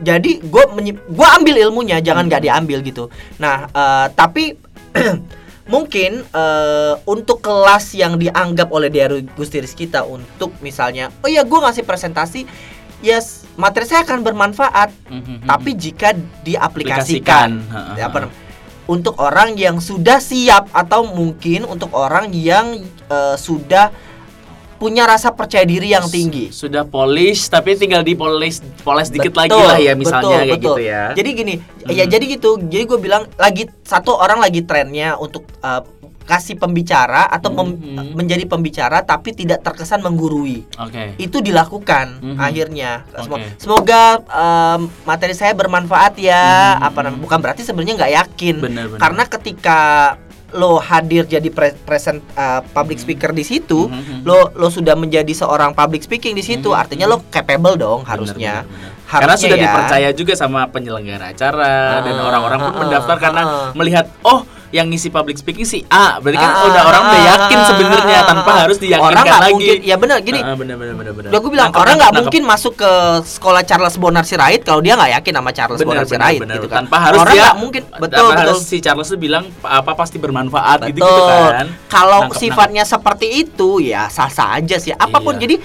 jadi 0.00 0.30
gue 0.40 0.64
gue 1.06 1.28
ambil 1.32 1.54
ilmunya 1.60 1.96
jangan 1.98 2.22
Hmm. 2.22 2.30
nggak 2.30 2.42
diambil 2.42 2.78
gitu 2.80 3.04
nah 3.36 3.66
eh, 3.68 4.06
tapi 4.12 4.58
mungkin 5.68 6.24
eh, 6.24 6.94
untuk 7.04 7.44
kelas 7.44 7.92
yang 7.92 8.16
dianggap 8.16 8.72
oleh 8.72 8.88
Diaru 8.88 9.20
Gusti 9.36 9.60
Rizkita 9.60 10.02
untuk 10.08 10.56
misalnya 10.64 11.12
oh 11.20 11.28
ya 11.28 11.44
gue 11.44 11.58
ngasih 11.60 11.84
presentasi 11.84 12.48
yes 13.04 13.46
materi 13.58 13.84
saya 13.86 14.02
akan 14.06 14.22
bermanfaat. 14.24 14.90
Mhm, 15.10 15.46
tapi 15.46 15.74
jika 15.74 16.14
diaplikasikan 16.42 17.62
Aplikasikan, 17.68 17.98
Ya, 17.98 18.08
apa 18.08 18.32
untuk 18.88 19.20
orang 19.20 19.52
yang 19.60 19.84
sudah 19.84 20.16
siap 20.16 20.72
atau 20.72 21.04
mungkin 21.04 21.68
untuk 21.68 21.92
orang 21.92 22.32
yang 22.32 22.80
eh, 23.10 23.36
sudah 23.36 23.92
punya 24.78 25.04
rasa 25.04 25.34
percaya 25.34 25.66
diri 25.66 25.90
yang 25.90 26.06
tinggi. 26.06 26.48
Sudah 26.48 26.86
polish 26.86 27.46
tapi 27.46 27.74
tinggal 27.74 28.00
di 28.00 28.14
polish 28.14 28.62
poles 28.80 29.10
dikit 29.10 29.34
lagi 29.34 29.50
Betul, 29.50 29.66
lah 29.66 29.78
ya 29.78 29.92
misalnya 29.92 30.22
betul, 30.24 30.38
kayak 30.38 30.48
betul. 30.48 30.62
gitu 30.62 30.80
ya. 30.80 31.02
Jadi 31.12 31.30
gini, 31.34 31.54
ya 31.88 32.04
jadi 32.06 32.24
gitu. 32.24 32.50
Jadi 32.62 32.84
gue 32.84 32.98
bilang 32.98 33.22
lagi 33.34 33.66
satu 33.82 34.14
orang 34.14 34.38
lagi 34.38 34.62
trennya 34.62 35.14
untuk 35.14 35.42
uh, 35.60 35.82
kasih 36.22 36.54
pembicara 36.54 37.24
atau 37.26 37.48
mem- 37.50 37.72
Mhm. 37.74 38.12
menjadi 38.12 38.44
pembicara 38.44 39.00
tapi 39.00 39.32
tidak 39.32 39.64
terkesan 39.64 40.04
menggurui. 40.04 40.60
Oke. 40.76 41.16
Itu 41.16 41.40
dilakukan 41.40 42.20
Mhm. 42.20 42.36
akhirnya. 42.36 42.90
Semo- 43.16 43.40
Oke. 43.40 43.48
Semoga 43.56 44.02
um, 44.22 44.92
materi 45.02 45.32
saya 45.32 45.56
bermanfaat 45.56 46.20
ya. 46.20 46.76
Mhm. 46.76 46.84
Apa 46.84 46.98
namanya? 47.02 47.22
Bukan 47.24 47.38
berarti 47.40 47.64
sebenarnya 47.64 47.96
nggak 47.96 48.12
yakin. 48.14 48.54
Benar 48.60 48.84
benar. 48.86 49.00
Karena 49.00 49.22
ketika 49.24 49.78
lo 50.50 50.78
hadir 50.78 51.24
jadi 51.24 51.44
pre- 51.48 51.76
present 51.78 52.24
uh, 52.32 52.64
public 52.66 52.96
speaker 52.96 53.30
di 53.30 53.42
situ, 53.42 53.84
Mhm. 53.84 54.24
lo 54.24 54.48
lo 54.54 54.68
sudah 54.68 54.94
menjadi 54.94 55.28
seorang 55.30 55.72
public 55.72 56.00
speaking 56.00 56.32
di 56.32 56.40
situ, 56.40 56.70
Mhm. 56.70 56.78
artinya 56.78 57.06
lo 57.06 57.20
capable 57.28 57.76
dong 57.76 58.00
harusnya. 58.02 58.64
benar. 58.64 58.96
Karena 58.97 58.97
Harusnya 59.08 59.48
sudah 59.48 59.56
ya. 59.56 59.64
dipercaya 59.64 60.08
juga 60.12 60.32
sama 60.34 60.60
penyelenggara 60.68 61.32
acara 61.32 61.74
dan 62.00 62.12
Ah, 62.12 62.24
orang-orang 62.24 62.58
pun 62.60 62.70
ah, 62.70 62.78
mendaftar 62.78 63.16
ah, 63.16 63.20
karena 63.20 63.42
ah. 63.42 63.70
melihat 63.72 64.04
oh 64.22 64.40
yang 64.68 64.84
ngisi 64.84 65.08
public 65.08 65.32
speaking 65.34 65.64
si 65.64 65.80
A 65.88 66.20
berarti 66.20 66.36
kan 66.36 66.50
Ah, 66.50 66.68
udah 66.68 66.82
orang 66.84 67.02
udah 67.02 67.16
ah, 67.16 67.28
yakin 67.32 67.58
sebenarnya 67.64 68.18
ah, 68.18 68.26
tanpa 68.26 68.50
harus 68.58 68.76
diyakinkan 68.76 69.08
orang 69.08 69.24
nggak 69.24 69.40
lagi. 69.40 69.52
mungkin 69.56 69.76
ya 69.80 69.96
benar 69.96 70.18
gini 70.20 70.40
Ah, 70.40 70.52
benar 70.52 70.76
benar 70.76 70.94
benar 70.94 71.12
benar. 71.16 71.30
Udah 71.32 71.40
gue 71.40 71.50
bilang 71.50 71.68
Nangkep, 71.68 71.80
orang 71.80 71.94
nggak 71.96 72.04
nangkep, 72.06 72.20
mungkin 72.28 72.42
masuk 72.44 72.72
ke 72.76 72.90
sekolah 73.24 73.62
Charles 73.64 73.96
Bonar 73.96 74.24
Sirait 74.28 74.60
kalau 74.60 74.84
dia 74.84 74.92
nggak 74.92 75.12
yakin 75.16 75.32
sama 75.34 75.50
Charles 75.50 75.80
benar, 75.80 75.88
Bonar 75.88 76.04
Sirait 76.04 76.40
gitu 76.44 76.68
kan. 76.68 76.76
Tanpa 76.84 76.96
harus 77.00 77.18
orang 77.18 77.32
dia 77.32 77.42
nggak 77.42 77.56
mungkin 77.56 77.82
betul 77.88 78.04
betul. 78.28 78.36
harus 78.36 78.58
si 78.60 78.76
Charles 78.78 79.08
tuh 79.08 79.16
bilang 79.16 79.44
apa 79.62 79.92
pasti 79.94 80.16
bermanfaat 80.18 80.78
gitu 80.86 81.00
Betul. 81.00 81.16
gitu 81.16 81.22
kan. 81.48 81.66
Kalau 81.88 82.20
Nangkep, 82.28 82.36
sifatnya 82.36 82.84
seperti 82.84 83.26
itu 83.40 83.80
ya 83.80 84.04
sah-sah 84.06 84.60
aja 84.60 84.76
sih. 84.76 84.92
Apa 84.92 85.16
pun 85.18 85.32
Iya. 85.32 85.48
jadi 85.48 85.56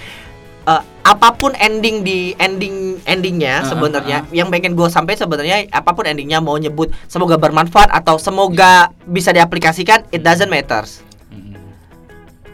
eh, 0.67 0.81
apa 1.03 1.35
pun 1.35 1.51
ending 1.59 2.01
di 2.01 2.31
ending 2.39 3.03
endingnya 3.03 3.59
Ah, 3.59 3.67
sebenarnya 3.67 4.17
ah, 4.23 4.31
yang 4.31 4.47
pengen 4.47 4.73
gue 4.73 4.87
sampai 4.87 5.19
sebenarnya 5.19 5.67
apa 5.69 5.91
pun 5.91 6.07
endingnya 6.07 6.39
mau 6.39 6.55
nyebut 6.55 6.91
semoga 7.11 7.35
bermanfaat 7.35 7.91
atau 7.91 8.15
semoga 8.15 8.87
bisa 9.03 9.35
diaplikasikan 9.35 10.07
it 10.15 10.23
doesn't 10.23 10.47
matters. 10.47 11.03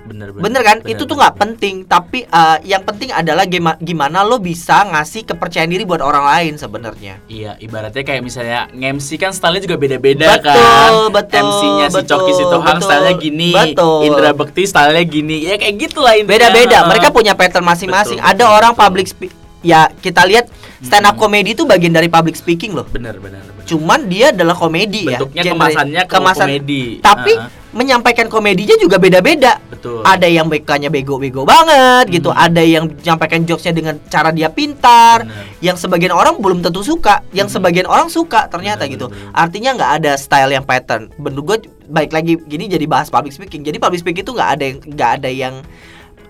Bener, 0.10 0.34
bener, 0.34 0.42
Bener 0.42 0.62
kan? 0.62 0.78
bener, 0.82 0.90
itu 0.90 1.06
tuh 1.06 1.14
nggak 1.14 1.36
penting, 1.38 1.76
tapi 1.86 2.26
eh, 2.26 2.58
yang 2.66 2.82
penting 2.82 3.14
adalah 3.14 3.46
gima- 3.46 3.78
gimana 3.78 4.26
lo 4.26 4.42
bisa 4.42 4.82
ngasih 4.84 5.22
kepercayaan 5.24 5.70
diri 5.70 5.86
buat 5.86 6.02
orang 6.02 6.26
lain 6.26 6.54
sebenarnya. 6.58 7.22
Iya, 7.30 7.56
ibaratnya 7.58 8.02
kayak 8.02 8.20
misalnya 8.20 8.66
nge-MC 8.72 9.10
kan 9.16 9.30
stylenya 9.30 9.64
juga 9.64 9.78
beda-beda 9.78 10.34
Betul, 10.34 10.50
kan. 10.50 10.90
betul, 11.14 11.40
MC-nya 11.46 11.88
si 11.88 11.96
betul, 11.96 12.10
Coki 12.10 12.32
Sitohang 12.34 12.80
stylenya 12.80 13.14
gini, 13.16 13.52
betul. 13.54 14.02
Indra 14.04 14.32
Bekti 14.34 14.64
stylenya 14.66 15.06
gini. 15.06 15.38
Ya 15.46 15.56
kayak 15.56 15.76
gitulah 15.78 16.18
intinya. 16.18 16.50
Beda-beda, 16.50 16.78
mereka 16.84 17.08
punya 17.14 17.38
pattern 17.38 17.64
masing-masing. 17.64 18.18
Ada 18.18 18.42
betul, 18.42 18.50
orang 18.52 18.74
public 18.74 19.06
spe- 19.06 19.34
ya 19.62 19.92
kita 19.92 20.24
lihat 20.24 20.48
stand 20.80 21.04
up 21.04 21.16
Hmm. 21.16 21.22
comedy 21.22 21.52
itu 21.52 21.68
bagian 21.68 21.92
dari 21.92 22.08
public 22.08 22.34
speaking 22.34 22.72
loh. 22.72 22.88
bener 22.88 23.20
bener 23.20 23.44
bener. 23.44 23.66
Cuman 23.68 24.08
dia 24.08 24.32
adalah 24.32 24.56
komedi 24.56 25.06
Bentuknya 25.06 25.42
ya. 25.42 25.52
genre- 25.52 25.60
kemasannya 25.60 26.02
ke 26.04 26.16
komedi. 26.16 26.84
Tapi 27.00 27.32
Heeh. 27.36 27.50
menyampaikan 27.70 28.26
komedinya 28.26 28.74
juga 28.76 28.98
beda-beda. 28.98 29.60
betul. 29.70 30.02
Ada 30.02 30.26
yang 30.26 30.48
BK-nya 30.48 30.90
bego-bego 30.90 31.44
banget 31.44 32.10
gitu, 32.10 32.28
Hmm. 32.30 32.42
ada 32.42 32.60
yang 32.60 32.90
menyampaikan 32.90 33.46
jokesnya 33.46 33.72
dengan 33.72 33.96
cara 34.06 34.32
dia 34.32 34.50
pintar, 34.50 35.24
Bener. 35.24 35.46
yang 35.62 35.76
sebagian 35.76 36.12
orang 36.12 36.36
belum 36.36 36.60
tentu 36.60 36.82
suka, 36.82 37.24
yang 37.32 37.48
Hmm. 37.48 37.56
sebagian 37.56 37.86
orang 37.86 38.08
suka 38.08 38.48
ternyata 38.48 38.84
Bener, 38.84 38.96
gitu. 38.96 39.08
bener. 39.08 39.32
Artinya 39.32 39.72
nggak 39.74 39.92
ada 40.00 40.12
style 40.16 40.52
yang 40.52 40.66
pattern. 40.66 41.08
Menurut 41.16 41.44
gue 41.46 41.58
baik 41.86 42.12
lagi 42.12 42.36
gini 42.42 42.68
jadi 42.68 42.84
bahas 42.86 43.08
public 43.08 43.32
speaking. 43.32 43.64
Jadi 43.64 43.78
public 43.78 44.00
speaking 44.00 44.24
itu 44.24 44.32
nggak 44.32 44.52
ada 44.52 44.64
yang 44.66 44.78
nggak 44.82 45.12
ada 45.16 45.30
yang 45.30 45.56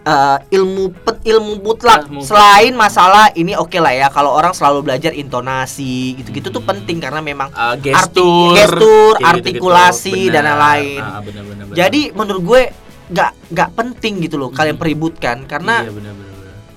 eh, 0.10 0.38
ilmu 0.52 0.90
pet- 0.96 1.22
ilmu 1.24 1.54
mutlak 1.60 2.10
mutlak. 2.10 2.26
selain 2.26 2.74
masalah 2.74 3.30
ini 3.34 3.54
oke 3.54 3.78
lah 3.78 3.94
ya 3.94 4.08
kalau 4.08 4.32
orang 4.32 4.52
selalu 4.52 4.80
belajar 4.84 5.14
intonasi 5.14 5.94
gitu-gitu 6.16 6.50
tuh 6.50 6.62
penting 6.62 6.98
karena 6.98 7.22
memang 7.22 7.50
Uh, 7.52 7.74
arti- 7.74 7.94
gestur, 7.94 8.54
gestur, 8.54 9.14
kayak 9.16 9.38
gitu-gitu. 9.38 9.62
artikulasi 9.62 10.18
dan 10.28 10.44
Benar. 10.44 10.58
lain-lain. 10.58 11.02
Ah, 11.02 11.20
benar, 11.20 11.44
benar, 11.44 11.64
benar. 11.64 11.76
Jadi 11.78 12.02
menurut 12.12 12.42
gue 12.44 12.62
nggak 13.10 13.32
nggak 13.50 13.70
penting 13.72 14.14
gitu 14.20 14.36
loh 14.36 14.50
kalian 14.50 14.74
Hmm. 14.74 14.82
peributkan 14.82 15.38
karena 15.44 15.82
iya, 15.82 15.90
benar, 15.92 16.14
benar. 16.14 16.29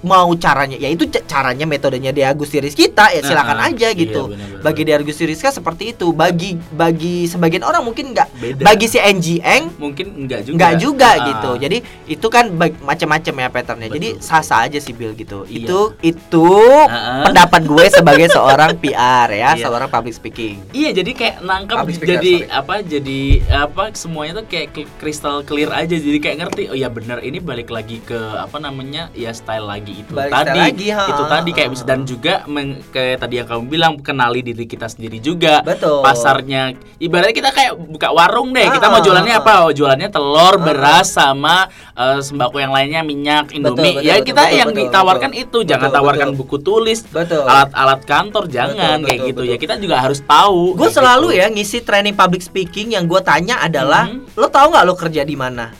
Mau 0.03 0.35
caranya 0.35 0.75
ya 0.75 0.87
itu 0.87 1.07
ca- 1.07 1.23
caranya 1.23 1.63
metodenya 1.63 2.11
dia 2.11 2.29
Agustiris 2.29 2.75
kita 2.75 3.11
ya 3.11 3.23
silakan 3.23 3.55
Nah, 3.55 3.69
aja 3.69 3.89
iya, 3.89 3.97
gitu. 3.97 4.27
benar, 4.29 4.49
benar, 4.51 4.61
bagi 4.61 4.83
benar. 4.83 4.99
dia 4.99 5.05
Agustiris 5.05 5.39
seperti 5.39 5.85
itu. 5.91 6.11
Bagi 6.11 6.51
bagi 6.69 7.25
sebagian 7.25 7.63
orang 7.63 7.83
mungkin 7.83 8.11
nggak. 8.11 8.29
Bagi 8.59 8.87
si 8.87 8.97
NG 8.97 9.39
Eng 9.39 9.71
mungkin 9.77 10.07
enggak 10.19 10.43
juga. 10.45 10.57
nggak 10.59 10.75
juga 10.77 11.09
Ah. 11.09 11.19
gitu. 11.29 11.51
Jadi 11.57 11.77
itu 12.07 12.27
kan 12.27 12.45
macam-macam 12.81 13.35
ya 13.37 13.49
patternnya. 13.49 13.89
Jadi 13.89 14.09
sah-sah 14.19 14.67
aja 14.67 14.79
sih 14.79 14.91
Bill 14.91 15.15
gitu. 15.15 15.45
Iya. 15.45 15.65
Itu 15.65 15.79
itu 16.01 16.47
Ah. 16.85 17.23
pendapat 17.25 17.63
gue 17.63 17.85
sebagai 17.89 18.27
seorang 18.37 18.75
PR 18.77 19.29
ya, 19.31 19.55
Iya. 19.55 19.63
seorang 19.63 19.87
public 19.87 20.13
speaking. 20.13 20.59
Iya 20.73 20.91
jadi 20.93 21.11
kayak 21.13 21.37
nangkep 21.41 21.77
speaker, 21.89 22.07
jadi 22.19 22.33
sorry. 22.41 22.51
apa 22.53 22.75
jadi 22.83 23.21
apa 23.49 23.83
semuanya 23.93 24.33
tuh 24.35 24.47
kayak 24.47 24.69
crystal 24.97 25.43
clear 25.43 25.71
aja 25.71 25.95
jadi 25.95 26.19
kayak 26.19 26.37
ngerti 26.41 26.63
oh 26.67 26.77
ya 26.77 26.89
bener 26.89 27.21
ini 27.21 27.39
balik 27.39 27.69
lagi 27.69 28.01
ke 28.01 28.17
apa 28.17 28.57
namanya 28.57 29.13
ya 29.13 29.31
style 29.31 29.65
lagi 29.65 29.92
itu 29.95 30.11
Balik 30.11 30.33
tadi 30.33 30.59
lagi, 30.59 30.87
ha, 30.89 31.05
itu 31.07 31.23
tadi 31.25 31.51
kayak 31.51 31.69
ha, 31.69 31.73
bisa 31.73 31.85
ha. 31.85 31.89
dan 31.89 32.01
juga 32.03 32.35
meng- 32.47 32.81
kayak 32.87 33.17
tadi 33.19 33.35
yang 33.37 33.47
kamu 33.47 33.63
bilang 33.67 33.93
kenali 33.97 34.41
diri 34.41 34.65
kita 34.65 34.87
sendiri 34.87 35.19
juga 35.19 35.61
Betul. 35.61 36.01
pasarnya 36.01 36.73
ibaratnya 36.97 37.33
kita 37.33 37.51
kayak 37.51 37.73
buka 37.77 38.09
warung 38.11 38.51
deh 38.51 38.67
kita 38.67 38.81
Ah, 38.83 38.91
mau 38.91 39.01
jualannya 39.01 39.33
ah, 39.33 39.41
apa 39.41 39.53
oh, 39.61 39.71
jualannya 39.71 40.09
telur 40.09 40.55
beras 40.57 41.09
sama 41.09 41.67
eh, 41.93 42.19
sembako 42.19 42.57
yang 42.57 42.71
lainnya 42.71 43.01
minyak 43.01 43.51
indomie 43.51 43.95
betul, 43.95 44.03
ya 44.03 44.15
betul, 44.15 44.27
kita 44.27 44.43
betul, 44.43 44.57
yang 44.57 44.69
betul, 44.69 44.81
ditawarkan 44.83 45.31
betul. 45.31 45.43
itu 45.45 45.59
jangan 45.63 45.81
Betul, 45.85 45.97
tawarkan 45.99 46.29
betul. 46.29 46.41
buku 46.41 46.57
tulis 46.59 46.99
alat-alat 47.13 48.01
kantor 48.03 48.45
jangan 48.47 48.97
Betul, 48.99 49.07
kayak 49.07 49.19
betul, 49.19 49.29
gitu 49.29 49.41
betul. 49.41 49.53
ya 49.53 49.57
kita 49.59 49.75
juga 49.77 49.97
harus 49.99 50.21
tahu 50.21 50.75
Gue 50.75 50.89
selalu 50.89 51.27
gitu. 51.29 51.39
ya 51.39 51.47
ngisi 51.49 51.79
training 51.81 52.15
public 52.15 52.41
speaking 52.41 52.93
yang 52.93 53.05
gue 53.05 53.21
tanya 53.21 53.59
adalah 53.59 54.05
Mhm. 54.05 54.35
lo 54.35 54.47
tahu 54.47 54.67
nggak 54.71 54.85
lo 54.85 54.95
kerja 54.95 55.23
di 55.23 55.35
mana? 55.35 55.71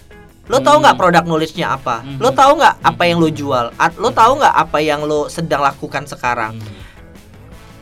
Lo 0.43 0.59
tahu 0.59 0.83
nggak 0.83 0.95
Mhm. 0.95 1.01
produk 1.01 1.23
knowledge-nya 1.23 1.67
apa? 1.71 2.03
Mhm. 2.03 2.19
Lo 2.19 2.31
tahu 2.31 2.53
nggak 2.57 2.75
apa 2.81 3.03
yang 3.05 3.19
lo 3.19 3.29
jual? 3.29 3.71
At- 3.77 3.95
Lo 3.95 4.11
tahu 4.11 4.33
nggak 4.37 4.55
apa 4.57 4.79
yang 4.79 5.01
lo 5.03 5.27
sedang 5.27 5.61
lakukan 5.61 6.03
sekarang? 6.05 6.59
Hmm. 6.59 6.81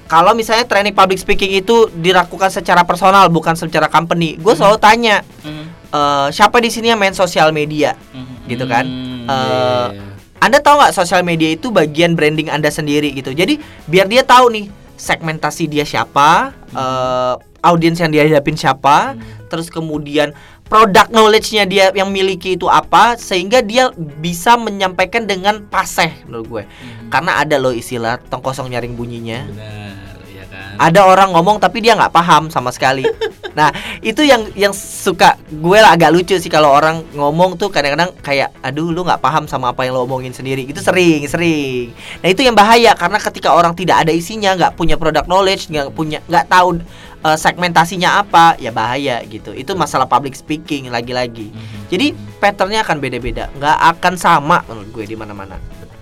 Kalau 0.05 0.35
misalnya 0.35 0.66
training 0.66 0.90
public 0.90 1.16
speaking 1.16 1.55
itu 1.55 1.87
dilakukan 1.88 2.51
secara 2.51 2.83
personal 2.83 3.31
bukan 3.31 3.55
secara 3.55 3.87
company, 3.87 4.35
gue 4.37 4.55
selalu 4.55 4.77
tanya 4.77 5.23
Hmm. 5.40 5.70
eh, 5.88 6.29
siapa 6.31 6.59
di 6.59 6.68
sini 6.68 6.87
yang 6.87 6.99
main 6.99 7.11
sosial 7.12 7.51
media? 7.51 7.94
Hmm. 8.11 8.44
Gitu 8.44 8.62
kan? 8.64 8.85
Hmm, 8.85 9.09
Eh, 9.23 9.88
iya. 9.92 10.03
Anda 10.38 10.59
tahu 10.59 10.77
nggak 10.77 10.92
sosial 10.92 11.23
media 11.23 11.46
itu 11.49 11.68
bagian 11.68 12.14
branding 12.14 12.46
Anda 12.46 12.68
sendiri 12.68 13.11
gitu. 13.12 13.31
Jadi 13.31 13.57
biar 13.85 14.07
dia 14.07 14.20
tahu 14.20 14.51
nih 14.51 14.66
segmentasi 14.94 15.66
dia 15.66 15.83
siapa, 15.83 16.51
eh, 16.68 17.35
audiens 17.61 17.96
yang 17.96 18.09
dia 18.09 18.23
hadapin 18.23 18.55
siapa, 18.55 19.12
Hmm. 19.12 19.23
terus 19.46 19.68
kemudian 19.68 20.35
produk 20.70 21.11
knowledge-nya 21.11 21.66
dia 21.66 21.90
yang 21.90 22.14
miliki 22.14 22.54
itu 22.54 22.70
apa 22.70 23.18
sehingga 23.18 23.59
dia 23.59 23.90
bisa 24.22 24.54
menyampaikan 24.54 25.26
dengan 25.26 25.66
paseh 25.66 26.22
menurut 26.30 26.46
gue. 26.46 26.62
Hmm. 26.62 27.11
Karena 27.11 27.42
ada 27.42 27.59
loh 27.59 27.74
istilah 27.74 28.22
tong 28.30 28.38
kosong 28.38 28.70
nyaring 28.70 28.94
bunyinya. 28.94 29.50
benar 29.50 30.14
ya 30.30 30.44
kan 30.46 30.78
Ada 30.78 31.00
orang 31.02 31.35
ngomong 31.35 31.59
tapi 31.59 31.83
dia 31.83 31.98
nggak 31.98 32.14
paham 32.14 32.54
sama 32.54 32.70
sekali. 32.70 33.02
nah 33.59 33.74
itu 33.98 34.22
yang 34.22 34.46
yang 34.54 34.70
suka 34.70 35.35
gue 35.50 35.78
lah 35.83 35.98
agak 35.98 36.14
lucu 36.14 36.38
sih 36.38 36.46
kalau 36.46 36.70
orang 36.70 37.02
ngomong 37.18 37.59
tuh 37.59 37.66
kadang-kadang 37.66 38.14
kayak 38.22 38.54
aduh 38.62 38.94
lu 38.94 39.02
nggak 39.02 39.18
paham 39.18 39.50
sama 39.50 39.74
apa 39.74 39.83
yang 39.83 39.98
lo 39.98 40.06
omongin 40.06 40.30
sendiri. 40.30 40.62
Itu 40.70 40.78
sering 40.78 41.26
sering. 41.26 41.90
Nah 42.22 42.30
itu 42.30 42.46
yang 42.46 42.54
bahaya 42.54 42.94
karena 42.94 43.18
ketika 43.18 43.50
orang 43.50 43.74
tidak 43.74 44.06
ada 44.06 44.14
isinya, 44.14 44.54
nggak 44.54 44.78
punya 44.78 44.94
product 44.94 45.26
knowledge, 45.26 45.66
nggak 45.66 45.90
punya 45.90 46.22
nggak 46.30 46.46
tahu 46.46 46.78
eh, 47.24 47.38
segmentasinya 47.38 48.20
apa, 48.20 48.56
ya 48.56 48.72
bahaya 48.72 49.20
gitu. 49.28 49.52
Itu 49.52 49.76
masalah 49.76 50.09
public 50.09 50.37
speaking 50.37 50.88
lagi-lagi. 50.88 51.52
Mhm. 51.52 51.92
Jadi 51.92 52.06
patternnya 52.40 52.80
akan 52.83 52.96
beda-beda, 52.98 53.50
nggak 53.56 53.78
akan 53.98 54.14
sama 54.16 54.64
menurut 54.66 54.88
gue 54.94 55.04
di 55.11 55.16
mana-mana. 55.18 55.56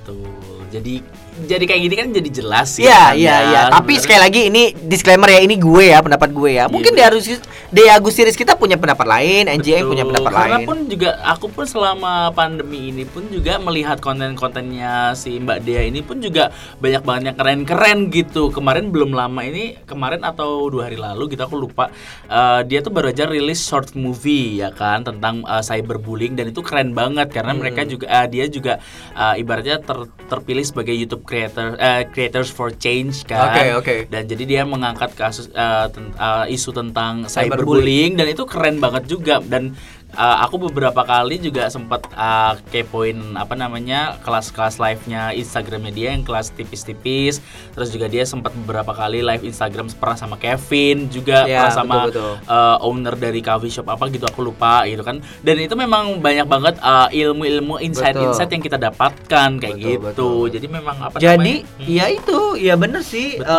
betul 0.09 0.49
jadi 0.69 1.01
jadi 1.41 1.65
kayak 1.65 1.81
gini 1.81 1.95
kan 1.95 2.09
jadi 2.11 2.31
jelas 2.33 2.69
sih 2.73 2.83
Iya, 2.83 2.99
kan 3.05 3.15
iya, 3.15 3.29
ya, 3.29 3.39
iya. 3.45 3.61
Tapi 3.69 3.79
sebenarnya. 3.93 4.01
sekali 4.01 4.21
lagi 4.21 4.41
ini 4.47 4.63
disclaimer 4.81 5.29
ya, 5.29 5.41
ini 5.41 5.55
gue 5.55 5.85
ya, 5.87 5.99
pendapat 5.99 6.31
gue 6.31 6.51
ya. 6.53 6.65
Mungkin 6.67 6.91
Iya, 6.91 6.99
di 7.09 7.19
Agus 7.21 7.27
di 7.69 7.83
Agustiris 7.85 8.35
kita 8.35 8.55
punya 8.55 8.75
pendapat 8.75 9.05
lain, 9.05 9.45
NJM 9.47 9.85
punya 9.87 10.03
pendapat 10.03 10.31
Karena 10.31 10.57
lain. 10.57 10.67
pun 10.67 10.79
juga 10.87 11.11
aku 11.23 11.47
pun 11.49 11.65
selama 11.65 12.13
pandemi 12.31 12.89
ini 12.89 13.05
pun 13.05 13.27
juga 13.27 13.59
melihat 13.59 13.99
konten-kontennya 13.99 14.89
si 15.13 15.37
Mbak 15.37 15.59
Dea 15.61 15.85
ini 15.85 16.01
pun 16.01 16.19
juga 16.19 16.49
banyak 16.77 17.03
banget 17.03 17.23
yang 17.27 17.37
keren-keren 17.37 17.99
gitu. 18.09 18.49
Kemarin 18.49 18.89
belum 18.89 19.13
lama 19.13 19.41
ini 19.43 19.77
kemarin 19.85 20.23
atau 20.23 20.67
dua 20.67 20.87
hari 20.87 20.97
lalu 20.97 21.29
gitu 21.31 21.43
aku 21.43 21.57
lupa. 21.57 21.91
eh, 22.27 22.61
dia 22.63 22.81
tuh 22.81 22.91
baru 22.91 23.09
aja 23.09 23.25
rilis 23.25 23.61
short 23.61 23.93
movie 23.95 24.59
ya 24.59 24.71
kan 24.71 25.03
tentang 25.03 25.43
eh, 25.43 25.61
cyberbullying 25.61 26.33
dan 26.33 26.47
itu 26.47 26.61
keren 26.61 26.93
banget 26.93 27.29
karena 27.29 27.51
Hmm. 27.51 27.61
mereka 27.61 27.83
juga 27.83 28.07
eh, 28.07 28.27
dia 28.29 28.45
juga 28.47 28.81
eh, 29.13 29.35
ibaratnya 29.39 29.79
ter- 29.79 30.09
terpilih 30.25 30.63
sebagai 30.63 30.93
YouTube 30.93 31.25
creator 31.29 31.77
eh, 31.77 32.09
creators 32.09 32.49
for 32.49 32.73
change 32.73 33.29
kan. 33.29 33.53
Oke, 33.53 33.65
oke. 33.77 33.95
Dan 34.09 34.25
jadi 34.25 34.45
dia 34.45 34.63
mengangkat 34.65 35.13
kasus 35.13 35.53
eh, 35.53 35.87
ten- 35.93 36.17
eh, 36.17 36.45
isu 36.49 36.73
tentang 36.73 37.29
Cyberbullying. 37.29 37.53
cyberbullying 37.53 38.13
dan 38.17 38.27
itu 38.27 38.49
keren 38.49 38.81
banget 38.81 39.05
juga 39.05 39.45
dan 39.45 39.77
eh, 40.15 40.37
aku 40.45 40.71
beberapa 40.71 41.05
kali 41.05 41.37
juga 41.43 41.69
sempat 41.69 42.09
eh, 42.13 42.53
kepoin 42.73 43.37
apa 43.37 43.53
namanya 43.53 44.17
kelas-kelas 44.25 44.81
live-nya 44.81 45.37
Instagramnya 45.37 45.93
dia 45.93 46.09
yang 46.15 46.25
kelas 46.25 46.55
tipis-tipis. 46.55 47.43
Terus 47.75 47.89
juga 47.93 48.07
dia 48.09 48.25
sempat 48.25 48.55
beberapa 48.55 48.95
kali 48.95 49.21
live 49.21 49.45
Instagram 49.45 49.91
pernah 49.99 50.17
sama 50.17 50.37
Kevin 50.39 51.11
juga 51.11 51.45
Ya, 51.49 51.67
pernah 51.67 51.75
sama 51.75 51.97
uh, 52.09 52.77
owner 52.85 53.15
dari 53.17 53.41
coffee 53.43 53.73
shop 53.73 53.89
apa 53.91 54.07
gitu 54.13 54.25
aku 54.29 54.47
lupa 54.47 54.85
gitu 54.87 55.03
kan 55.03 55.21
dan 55.43 55.57
itu 55.59 55.75
memang 55.75 56.21
banyak 56.23 56.47
banget 56.47 56.75
uh, 56.83 57.09
ilmu-ilmu 57.11 57.81
insight-insight 57.83 58.51
yang 58.53 58.63
kita 58.63 58.79
dapatkan 58.79 59.59
kayak 59.59 59.77
Betul, 59.79 59.89
gitu 59.91 60.01
betul. 60.05 60.43
jadi 60.55 60.67
memang 60.69 60.97
apa 61.03 61.17
Jadi 61.19 61.65
namanya? 61.65 61.79
Hmm. 61.79 61.87
ya 61.89 62.05
itu, 62.13 62.41
ya 62.59 62.75
bener 62.77 63.03
sih. 63.03 63.39
Betul. 63.39 63.59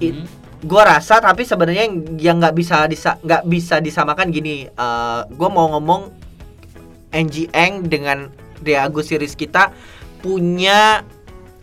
Hmm. 0.00 0.39
Gua 0.62 0.82
rasa 0.90 1.18
tapi 1.18 1.42
sebenarnya 1.42 1.88
yang- 2.14 2.38
nggak 2.38 2.52
bisa 2.52 2.84
disa 2.84 3.16
nggak 3.18 3.42
bisa 3.44 3.76
disamakan 3.78 4.28
gini. 4.28 4.66
eh 4.66 5.20
gua 5.30 5.48
mau 5.48 5.68
ngomong 5.70 6.12
NG 7.10 7.48
Eng 7.50 7.84
dengan 7.84 8.28
Dea 8.58 8.84
Agus 8.84 9.08
series 9.08 9.32
kita 9.32 9.72
punya 10.20 11.00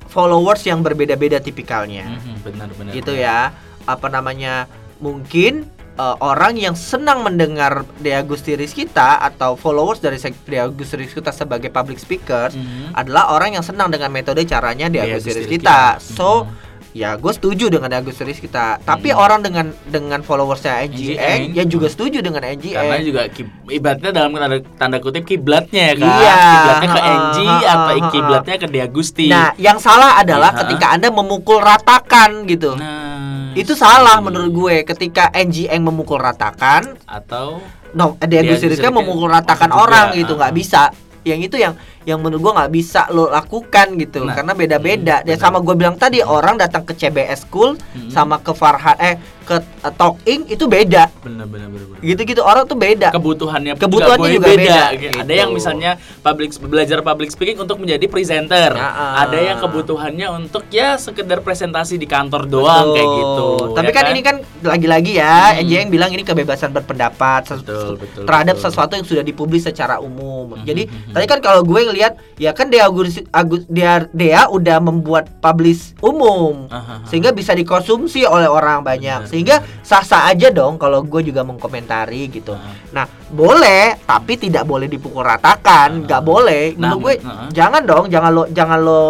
followers 0.08 0.64
yang 0.64 0.82
berbeda-beda 0.82 1.38
tipikalnya. 1.38 2.10
Benar-benar 2.42 2.92
gitu 2.92 3.14
ya 3.14 3.54
apa 3.86 4.08
namanya 4.08 4.66
mungkin 4.98 5.70
eh, 5.96 6.18
orang 6.20 6.54
yang 6.54 6.74
senang 6.74 7.22
mendengar 7.22 7.82
Dea 7.98 8.20
Agustiris 8.20 8.70
kita 8.70 9.18
atau 9.20 9.54
followers 9.54 9.98
dari 9.98 10.18
Dea 10.44 10.66
Agustiris 10.66 11.10
kita 11.10 11.30
sebagai 11.32 11.70
public 11.70 11.98
speakers 11.98 12.54
Mhm. 12.54 12.94
adalah 12.94 13.32
orang 13.32 13.54
yang 13.54 13.66
senang 13.66 13.90
dengan 13.90 14.10
metode 14.10 14.42
caranya 14.44 14.90
Dea 14.90 15.06
Dea 15.08 15.18
kita 15.18 15.42
kita. 15.48 15.80
so 15.98 16.46
Mhm. 16.46 16.67
Ya 16.98 17.14
gue 17.14 17.30
setuju 17.30 17.70
dengan 17.70 17.94
Dea 17.94 18.02
Agustiris 18.02 18.42
kita 18.42 18.82
tapi 18.82 19.14
Mhm. 19.14 19.22
orang 19.22 19.40
dengan 19.46 19.66
dengan 19.86 20.26
followersnya 20.26 20.82
NG 20.90 21.14
NG 21.14 21.22
Eng. 21.22 21.42
ya 21.54 21.64
juga 21.64 21.94
setuju 21.94 22.26
dengan 22.26 22.42
NG 22.42 22.74
karena 22.74 22.98
juga 23.06 23.22
ibaratnya 23.70 24.10
dalam 24.10 24.34
tanda, 24.34 24.58
tanda 24.82 24.98
kutip 24.98 25.22
kiblatnya 25.22 25.94
ya 25.94 25.96
kan 25.96 26.10
Iya, 26.10 26.36
kiblatnya 26.50 26.90
ke 26.90 27.02
NG 27.06 27.38
ha-ha, 27.46 27.70
atau 27.70 27.94
ha-ha. 27.94 28.10
kiblatnya 28.10 28.56
ke 28.58 28.68
Diagusti 28.68 29.26
nah 29.30 29.54
yang 29.62 29.78
salah 29.78 30.18
adalah 30.18 30.58
Iya. 30.58 30.60
ketika 30.66 30.86
anda 30.90 31.14
memukul 31.14 31.62
ratakan 31.62 32.50
gitu 32.50 32.74
Nah, 32.74 33.54
itu 33.54 33.78
salah 33.78 34.18
menurut 34.18 34.50
gue 34.50 34.76
ketika 34.82 35.30
NG 35.30 35.70
Eng 35.70 35.86
memukul 35.86 36.18
ratakan 36.18 36.98
atau 37.06 37.62
No, 37.96 38.20
kan 38.20 38.28
Agustiris 38.30 38.78
memukul 38.84 39.32
kan 39.32 39.42
ratakan 39.42 39.70
juga, 39.72 39.80
orang 39.80 40.06
gitu, 40.14 40.34
ah, 40.36 40.38
nggak 40.44 40.54
ah. 40.54 40.58
bisa. 40.60 40.82
Yang 41.24 41.40
itu 41.50 41.56
yang 41.58 41.74
yang 42.08 42.18
menurut 42.18 42.40
gua 42.40 42.54
nggak 42.58 42.72
bisa 42.72 43.04
lo 43.12 43.28
lakukan 43.28 44.00
gitu, 44.00 44.24
Nah, 44.24 44.32
karena 44.34 44.56
beda-beda. 44.56 45.16
hmm, 45.20 45.28
Dan 45.28 45.36
benar. 45.36 45.44
sama 45.44 45.60
gue 45.60 45.76
bilang 45.76 45.94
tadi 45.94 46.24
orang 46.24 46.56
datang 46.56 46.82
ke 46.82 46.96
CBS 46.96 47.44
School 47.44 47.76
Hmm. 47.76 48.08
sama 48.08 48.40
ke 48.40 48.52
Farhan 48.52 48.96
eh 48.98 49.16
ke 49.44 49.56
uh, 49.82 49.94
Talk 49.94 50.20
Ing 50.24 50.44
itu 50.46 50.66
beda. 50.66 51.08
benar-benar 51.18 51.68
benar 51.68 52.00
Gitu-gitu 52.00 52.40
orang 52.42 52.64
tuh 52.64 52.76
beda. 52.76 53.10
kebutuhannya 53.10 53.76
Kebutuhannya 53.76 54.20
boleh 54.20 54.36
juga 54.36 54.48
beda, 54.50 54.84
Gitu. 54.94 55.18
Ada 55.18 55.24
gitu. 55.26 55.32
yang 55.34 55.52
misalnya 55.52 55.92
public 56.22 56.50
belajar 56.62 57.00
public 57.02 57.30
speaking 57.30 57.56
untuk 57.58 57.76
menjadi 57.78 58.06
presenter. 58.06 58.72
Ya, 58.72 58.84
ah. 58.84 59.24
Ada 59.24 59.38
yang 59.42 59.58
kebutuhannya 59.58 60.28
untuk 60.38 60.68
ya 60.68 60.96
sekedar 60.96 61.40
presentasi 61.40 61.96
di 61.96 62.06
kantor 62.06 62.44
doang 62.46 62.92
Betul. 62.92 62.94
kayak 62.94 63.10
gitu. 63.14 63.48
Tapi 63.74 63.88
ya 63.88 63.96
kan, 63.96 64.06
ini 64.10 64.22
kan 64.22 64.36
lagi-lagi 64.62 65.12
ya, 65.14 65.36
Hmm. 65.50 65.64
Yang 65.64 65.88
bilang 65.90 66.12
ini 66.12 66.24
kebebasan 66.24 66.70
berpendapat 66.72 67.48
Betul, 67.50 67.96
betul, 67.98 68.24
terhadap 68.24 68.56
betul. 68.56 68.66
sesuatu 68.66 68.92
yang 68.94 69.06
sudah 69.06 69.24
dipublis 69.24 69.64
secara 69.64 69.98
umum. 69.98 70.54
Hmm, 70.54 70.64
Jadi 70.64 70.86
hmm, 70.86 70.96
hmm, 71.02 71.14
tadi 71.14 71.26
kan 71.26 71.40
kalau 71.40 71.64
gue 71.64 71.82
ngelihat 71.98 72.14
ya 72.38 72.54
kan 72.54 72.70
Dea 72.70 72.86
Agus, 72.86 73.18
Agus 73.34 73.66
Dea, 73.66 74.06
Dea 74.14 74.46
udah 74.48 74.78
membuat 74.78 75.42
publish 75.42 75.98
umum. 76.00 76.70
Ah, 76.70 76.78
ah, 76.78 76.90
ah. 76.94 77.00
Sehingga 77.10 77.34
bisa 77.34 77.52
dikonsumsi 77.52 78.22
oleh 78.24 78.46
orang 78.46 78.86
banyak. 78.86 79.26
Benar, 79.26 79.30
Sehingga 79.30 79.56
sah-sah 79.82 80.30
aja 80.30 80.54
dong 80.54 80.78
kalau 80.78 81.02
gue 81.02 81.26
juga 81.26 81.42
mengkomentari 81.42 82.30
gitu. 82.30 82.54
Ah. 82.54 82.70
Nah, 82.94 83.06
boleh, 83.28 83.98
tapi 84.06 84.38
tidak 84.38 84.64
boleh 84.64 84.86
dipukul 84.86 85.26
ratakan, 85.26 85.90
Ah. 85.98 86.04
nggak 86.06 86.22
boleh. 86.22 86.78
Nah, 86.78 86.94
Menurut 86.94 87.02
gue 87.02 87.14
ah. 87.26 87.50
jangan 87.50 87.82
dong, 87.82 88.06
jangan 88.08 88.32
lo 88.32 88.44
jangan 88.48 88.80
lo 88.80 89.04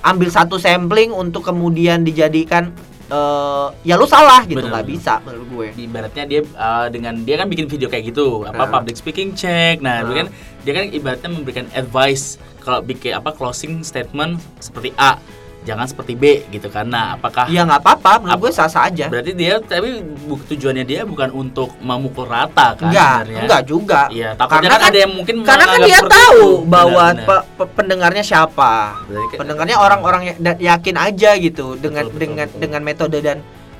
ambil 0.00 0.30
satu 0.30 0.54
sampling 0.56 1.10
untuk 1.10 1.42
kemudian 1.42 2.02
dijadikan 2.02 2.70
eh 3.04 3.66
ya 3.84 3.94
lu 3.94 4.08
salah 4.08 4.40
gitu 4.42 4.64
nggak 4.64 4.88
bisa 4.88 5.20
menurut 5.20 5.68
gue. 5.68 5.84
ibaratnya 5.84 6.24
dia 6.24 6.40
uh, 6.56 6.88
dengan 6.88 7.12
dia 7.20 7.36
kan 7.36 7.44
bikin 7.44 7.68
video 7.68 7.84
kayak 7.86 8.08
gitu 8.08 8.40
apa 8.42 8.56
Nah. 8.56 8.72
public 8.72 8.96
speaking 8.96 9.36
check 9.36 9.78
nah 9.78 10.00
Nah. 10.00 10.08
dia 10.08 10.14
kan 10.16 10.28
dia 10.62 10.72
kan 10.72 10.86
ibaratnya 10.88 11.28
memberikan 11.28 11.66
advice 11.72 12.24
kalau 12.58 12.78
bikin 12.80 13.12
apa 13.12 13.30
closing 13.30 13.82
statement 13.82 14.38
seperti 14.56 14.94
A 14.96 15.18
jangan 15.62 15.86
seperti 15.86 16.12
B 16.12 16.24
gitu 16.48 16.66
kan 16.66 16.82
nah 16.84 17.14
apakah 17.14 17.46
Ya 17.46 17.62
nggak 17.62 17.78
apa-apa, 17.80 18.18
menurut 18.18 18.40
gue 18.40 18.52
sah-sah 18.52 18.82
aja. 18.84 19.06
berarti 19.06 19.30
dia 19.30 19.58
tapi 19.58 20.02
tujuannya 20.44 20.82
dia 20.82 21.02
bukan 21.02 21.30
untuk 21.30 21.70
memukul 21.78 22.26
rata 22.26 22.74
kan 22.74 22.90
Enggak, 22.90 23.14
sebenarnya? 23.20 23.40
enggak 23.40 23.62
juga. 23.64 24.00
Iya, 24.08 24.28
Karena 24.34 24.50
kan, 24.68 24.70
kan- 24.76 24.90
ada 24.90 24.98
yang 24.98 25.12
mungkin 25.12 25.34
Karena 25.42 25.64
kan 25.64 25.78
dia 25.80 25.98
tahu 26.02 26.42
itu. 26.58 26.66
bahwa 26.66 27.04
Benar, 27.04 27.14
benar. 27.16 27.26
pe- 27.28 27.46
pe- 27.56 27.70
pendengarnya 27.72 28.24
siapa. 28.24 28.74
Berarti 29.06 29.26
kan- 29.28 29.38
Pendengarnya 29.38 29.76
orang-orang 29.78 30.22
yang 30.24 30.36
da- 30.40 30.58
yakin 30.60 30.96
aja 30.98 31.30
gitu 31.36 31.66
dengan 31.76 32.04
betul, 32.06 32.18
dengan 32.18 32.46
betul. 32.48 32.58
dengan 32.58 32.80
metode 32.82 33.18
dan 33.20 33.38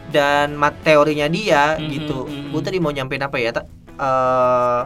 dan 0.08 0.54
mat 0.54 0.78
teorinya 0.82 1.26
dia 1.26 1.74
Mhm, 1.74 1.88
gitu. 1.90 2.18
mhm. 2.24 2.50
Gue 2.50 2.62
tadi 2.62 2.78
mau 2.78 2.90
nyampein 2.90 3.22
apa 3.22 3.36
ya? 3.36 3.50
Ta- 3.50 3.66
eh, 3.92 4.80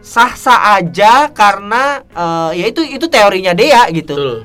sah-sah 0.00 0.76
aja 0.76 1.28
karena 1.30 2.00
eh, 2.06 2.50
ya 2.56 2.66
itu 2.68 2.80
itu 2.82 3.06
teorinya 3.06 3.52
dia 3.52 3.84
gitu. 3.90 4.16
betul 4.16 4.38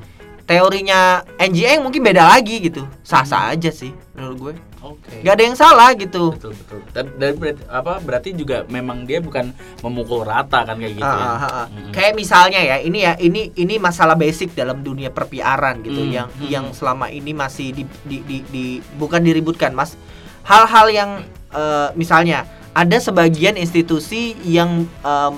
Teorinya 0.46 1.26
NGN 1.41 1.82
mungkin 1.82 2.06
beda 2.06 2.22
lagi 2.30 2.62
gitu. 2.62 2.86
Sah-sah 3.02 3.50
aja 3.50 3.74
sih 3.74 3.89
menurut 4.13 4.38
gue. 4.38 4.54
oke 4.86 5.26
Gak 5.26 5.34
ada 5.34 5.44
yang 5.44 5.58
salah 5.58 5.89
gitu. 5.98 6.38
betul 6.38 6.54
betul 6.54 6.80
dan, 6.94 7.10
dan 7.18 7.34
berarti, 7.34 7.62
apa 7.65 7.94
berarti 7.98 8.30
juga 8.32 8.62
memang 8.70 9.10
dia 9.10 9.18
bukan 9.18 9.50
memukul 9.82 10.22
rata 10.22 10.62
kan 10.62 10.78
kayak 10.78 11.02
gitu 11.02 11.10
ya 11.10 11.26
ah, 11.26 11.41
ah. 11.41 11.68
Mhm. 11.68 11.89
Kayak 11.89 12.13
misalnya 12.13 12.62
ya, 12.62 12.78
ini 12.78 13.00
ya, 13.02 13.18
ini 13.18 13.50
ini 13.58 13.82
masalah 13.82 14.13
basic 14.13 14.54
dalam 14.54 14.86
dunia 14.86 15.10
perpiaran 15.10 15.82
gitu 15.82 15.98
Hmm, 16.00 16.13
yang 16.13 16.28
hmm. 16.30 16.46
yang 16.46 16.65
selama 16.70 17.10
ini 17.10 17.34
masih 17.34 17.74
di, 17.74 17.84
di, 18.06 18.18
di, 18.22 18.38
di- 18.46 18.82
bukan 18.96 19.26
diributkan, 19.26 19.74
Mas. 19.74 19.98
Hal-hal 20.46 20.94
yang 20.94 21.12
eh, 21.50 21.89
misalnya 21.98 22.46
ada 22.76 22.98
sebagian 23.00 23.56
institusi 23.56 24.36
yang 24.44 24.84
em, 25.02 25.34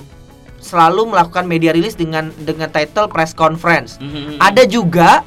selalu 0.57 1.13
melakukan 1.13 1.45
media 1.45 1.71
rilis 1.71 1.93
dengan 1.93 2.33
dengan 2.41 2.67
title 2.67 3.07
press 3.07 3.31
conference. 3.31 4.01
Mhm. 4.01 4.41
Ada 4.41 4.65
juga 4.65 5.21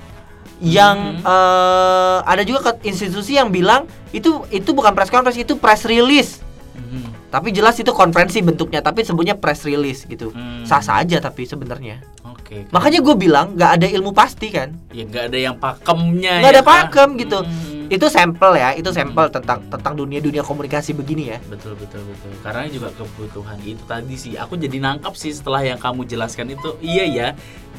yang 0.61 1.17
Hmm. 1.17 1.25
eh, 1.25 2.19
ada 2.27 2.43
juga 2.45 2.77
institusi 2.85 3.39
yang 3.39 3.49
bilang 3.49 3.89
itu 4.13 4.45
itu 4.51 4.75
bukan 4.75 4.93
press 4.93 5.09
conference, 5.09 5.39
itu 5.39 5.57
press 5.57 5.89
release. 5.89 6.43
Mhm. 6.77 7.31
Tapi 7.31 7.55
jelas 7.55 7.79
itu 7.79 7.95
konferensi 7.95 8.43
bentuknya, 8.43 8.83
tapi 8.83 9.07
sebutnya 9.07 9.39
press 9.39 9.63
release 9.63 10.03
gitu. 10.05 10.35
Hmm. 10.35 10.67
Sah-sah 10.67 10.99
aja 11.01 11.23
tapi 11.23 11.47
sebenarnya. 11.47 12.03
Oke. 12.27 12.67
Makanya 12.75 12.99
gue 12.99 13.15
bilang 13.15 13.55
nggak 13.55 13.71
ada 13.79 13.87
ilmu 13.87 14.11
pasti 14.11 14.51
kan. 14.51 14.75
ya 14.91 15.07
nggak 15.07 15.31
ada 15.31 15.39
yang 15.39 15.55
pakemnya. 15.55 16.43
Nggak 16.43 16.51
ya 16.51 16.57
ada 16.59 16.63
kan? 16.67 16.71
pakem 16.91 17.09
gitu. 17.17 17.39
Hmm. 17.47 17.70
Itu 17.91 18.07
sampel 18.07 18.55
ya, 18.55 18.71
itu 18.79 18.87
sampel 18.95 19.27
Hmm. 19.27 19.35
tentang 19.35 19.59
tentang 19.67 19.99
dunia-dunia 19.99 20.47
komunikasi 20.47 20.95
begini 20.95 21.35
ya. 21.35 21.39
Betul 21.51 21.75
betul 21.75 22.07
betul. 22.07 22.31
Karena 22.39 22.71
juga 22.71 22.95
kebutuhan 22.95 23.59
itu 23.67 23.83
tadi 23.83 24.15
sih. 24.15 24.39
Aku 24.39 24.55
jadi 24.55 24.79
nangkap 24.79 25.19
sih 25.19 25.35
setelah 25.35 25.59
yang 25.67 25.75
kamu 25.75 26.07
jelaskan 26.07 26.55
itu. 26.55 26.79
Iya 26.79 27.05
ya. 27.11 27.29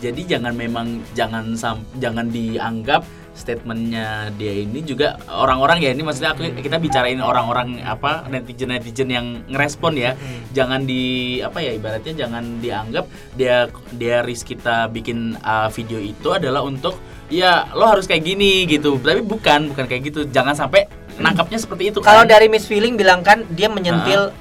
Jadi 0.03 0.27
jangan 0.27 0.51
memang 0.51 0.99
jangan 1.15 1.55
sam, 1.55 1.87
jangan 2.03 2.27
dianggap 2.27 3.07
statementnya 3.31 4.29
dia 4.35 4.53
ini 4.63 4.83
juga 4.83 5.15
orang-orang 5.31 5.79
ya 5.79 5.89
ini 5.95 6.03
maksudnya 6.03 6.35
aku 6.35 6.51
kita 6.59 6.77
bicarain 6.77 7.19
orang-orang 7.23 7.79
apa 7.81 8.27
netizen 8.27 8.69
netizen 8.75 9.09
yang 9.09 9.27
ngerespon 9.47 9.95
ya. 9.95 10.13
Hmm. 10.13 10.41
jangan 10.51 10.81
di 10.83 11.39
apa 11.39 11.63
ya 11.63 11.71
ibaratnya 11.73 12.13
jangan 12.27 12.59
dianggap 12.59 13.05
dia 13.39 13.71
dia 13.95 14.21
risk 14.21 14.51
kita 14.51 14.91
bikin 14.91 15.39
uh, 15.41 15.71
video 15.71 15.97
itu 15.97 16.27
adalah 16.35 16.61
untuk 16.61 16.99
ya 17.31 17.71
lo 17.71 17.87
harus 17.87 18.05
kayak 18.05 18.27
gini 18.27 18.67
gitu. 18.67 18.99
Tapi 18.99 19.23
bukan 19.23 19.71
bukan 19.71 19.85
kayak 19.87 20.11
gitu. 20.11 20.27
Jangan 20.27 20.53
sampai 20.53 20.85
nangkapnya 21.19 21.59
seperti 21.59 21.91
itu 21.91 21.99
Kalau 22.01 22.23
kan. 22.23 22.29
dari 22.29 22.47
Miss 22.47 22.67
Feeling 22.67 22.95
bilang 22.95 23.21
kan 23.21 23.43
dia 23.51 23.67
menyentil 23.67 24.31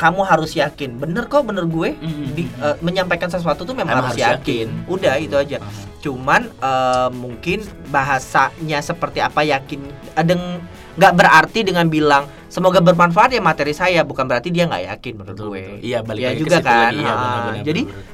kamu 0.00 0.24
harus 0.24 0.56
yakin. 0.56 0.96
Bener 0.96 1.28
kok, 1.28 1.44
bener 1.44 1.68
gue. 1.68 1.92
Mhm. 1.92 2.24
Di- 2.32 2.48
eh, 2.48 2.76
menyampaikan 2.80 3.28
sesuatu 3.28 3.62
tuh 3.62 3.76
memang 3.76 3.92
Emang 3.92 4.08
harus, 4.08 4.16
harus 4.16 4.40
yakin. 4.40 4.66
yakin. 4.72 4.88
Udah 4.88 5.14
itu 5.16 5.36
aja. 5.36 5.60
Cuman 6.00 6.48
eh, 6.48 7.08
mungkin 7.12 7.60
bahasanya 7.92 8.80
seperti 8.80 9.20
apa 9.20 9.44
yakin 9.44 9.84
adeng 10.14 10.64
nggak 10.96 11.12
berarti 11.14 11.60
dengan 11.62 11.86
bilang 11.86 12.24
semoga 12.46 12.80
bermanfaat 12.80 13.30
ya 13.30 13.40
materi 13.40 13.70
saya 13.70 14.02
bukan 14.02 14.26
berarti 14.26 14.48
dia 14.48 14.66
nggak 14.66 14.84
yakin 14.90 15.12
menurut 15.14 15.36
betul, 15.36 15.48
gue. 15.50 15.60
betul. 15.60 15.76
Iya 15.82 15.98
balik 16.00 16.20
Ya 16.20 16.28
lagi 16.32 16.40
juga 16.40 16.58
kan. 16.58 16.90
Iya, 16.90 17.04
Ah, 17.06 17.14
benar, 17.14 17.40
benar, 17.46 17.62
jadi 17.62 17.82
benar. 17.84 18.04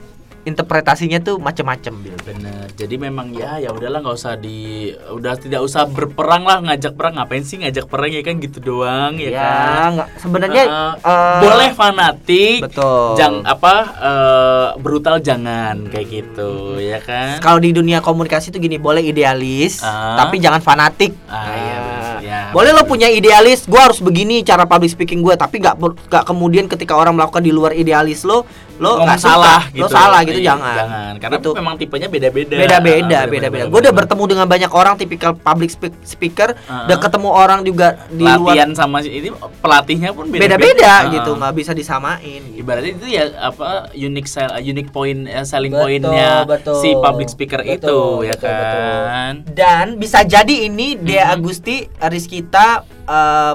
Interpretasinya 0.46 1.18
tuh 1.18 1.36
macem-macem 1.36 1.92
Bil. 1.98 2.14
Bener. 2.22 2.70
Jadi 2.72 2.94
memang 2.96 3.34
ya 3.34 3.58
ya 3.58 3.74
udahlah 3.74 3.98
nggak 4.00 4.16
usah 4.16 4.38
di 4.38 4.88
udah 5.10 5.34
tidak 5.36 5.60
usah 5.60 5.84
berperang 5.84 6.46
lah 6.46 6.62
ngajak 6.62 6.94
perang 6.94 7.18
ngapain 7.18 7.42
sih 7.42 7.58
ngajak 7.58 7.90
perang 7.90 8.08
ya 8.08 8.22
kan 8.22 8.38
gitu 8.38 8.58
doang 8.62 9.18
ya, 9.18 9.28
Ya, 9.28 9.42
kan. 9.42 9.92
sebenarnya 10.16 10.64
Uh, 10.66 10.94
eh, 11.02 11.38
boleh 11.42 11.70
fanatik, 11.74 12.58
Betul. 12.62 13.18
jang 13.18 13.42
apa 13.42 13.74
eh, 13.98 14.68
brutal 14.78 15.18
jangan 15.18 15.90
kayak 15.90 16.06
gitu 16.06 16.78
ya 16.78 17.02
kan. 17.02 17.42
Kalau 17.42 17.58
di 17.58 17.74
dunia 17.74 17.98
komunikasi 17.98 18.54
tuh 18.54 18.62
gini, 18.62 18.78
boleh 18.78 19.02
idealis, 19.02 19.82
Ah. 19.82 20.14
tapi 20.16 20.38
jangan 20.38 20.62
fanatik. 20.62 21.10
Iya, 21.26 21.76
bener. 21.82 22.14
Ya, 22.22 22.40
boleh 22.50 22.70
lo 22.70 22.82
bener. 22.82 22.90
punya 22.90 23.08
idealis, 23.10 23.66
gua 23.66 23.90
harus 23.90 23.98
begini 23.98 24.42
cara 24.42 24.66
public 24.66 24.92
speaking 24.92 25.22
gue, 25.22 25.34
tapi 25.34 25.58
nggak 25.58 25.74
nggak 25.78 26.24
kemudian 26.26 26.66
ketika 26.66 26.94
orang 26.94 27.14
melakukan 27.14 27.42
di 27.42 27.50
luar 27.50 27.72
idealis 27.72 28.22
lo, 28.22 28.46
lo 28.76 29.00
nggak 29.00 29.16
salah 29.16 29.60
lo 29.72 29.86
salah 29.86 30.20
gitu, 30.20 30.36
Iya, 30.36 30.52
jangan. 30.52 30.76
Jangan. 30.76 31.12
Karena 31.16 31.36
Gitu. 31.38 31.50
memang 31.52 31.74
tipenya 31.76 32.08
beda-beda. 32.08 32.56
beda-beda, 32.56 33.18
beda-beda. 33.24 33.64
Gue 33.66 33.80
udah 33.80 33.94
bertemu 33.94 34.22
dengan 34.26 34.46
banyak 34.46 34.70
orang 34.70 34.94
tipikal 34.94 35.32
public 35.32 35.70
spe- 35.70 35.96
speaker, 36.02 36.52
Ah. 36.64 36.84
udah 36.84 36.98
ketemu 36.98 37.28
orang 37.28 37.60
juga 37.62 38.04
di 38.08 38.20
latihan 38.20 38.68
luar 38.68 38.78
sama 38.78 38.98
ini 39.00 39.32
pelatihnya 39.58 40.10
pun 40.12 40.28
beda-beda 40.28 40.92
Ah, 41.02 41.10
gitu, 41.10 41.30
nggak 41.32 41.54
bisa 41.54 41.72
disamain. 41.72 42.40
gitu. 42.46 42.58
Ibaratnya 42.58 42.92
itu 42.94 43.06
ya 43.06 43.24
apa 43.38 43.66
unique 43.92 44.26
sell, 44.26 44.52
unique 44.58 44.90
point 44.90 45.24
eh, 45.24 45.42
selling 45.42 45.70
Betul, 45.70 45.84
pointnya 46.02 46.44
betul. 46.44 46.76
si 46.76 46.92
public 46.92 47.28
speaker 47.28 47.60
Betul, 47.60 47.72
itu 47.72 47.96
ya 48.22 48.34
betul, 48.34 48.52
betul. 48.52 48.84
kan. 49.06 49.34
Dan 49.48 49.86
bisa 49.96 50.20
jadi 50.20 50.68
ini 50.68 50.96
Dea 50.96 51.26
Mhm. 51.26 51.34
Agusti 51.34 51.76
Rizkita 51.96 52.84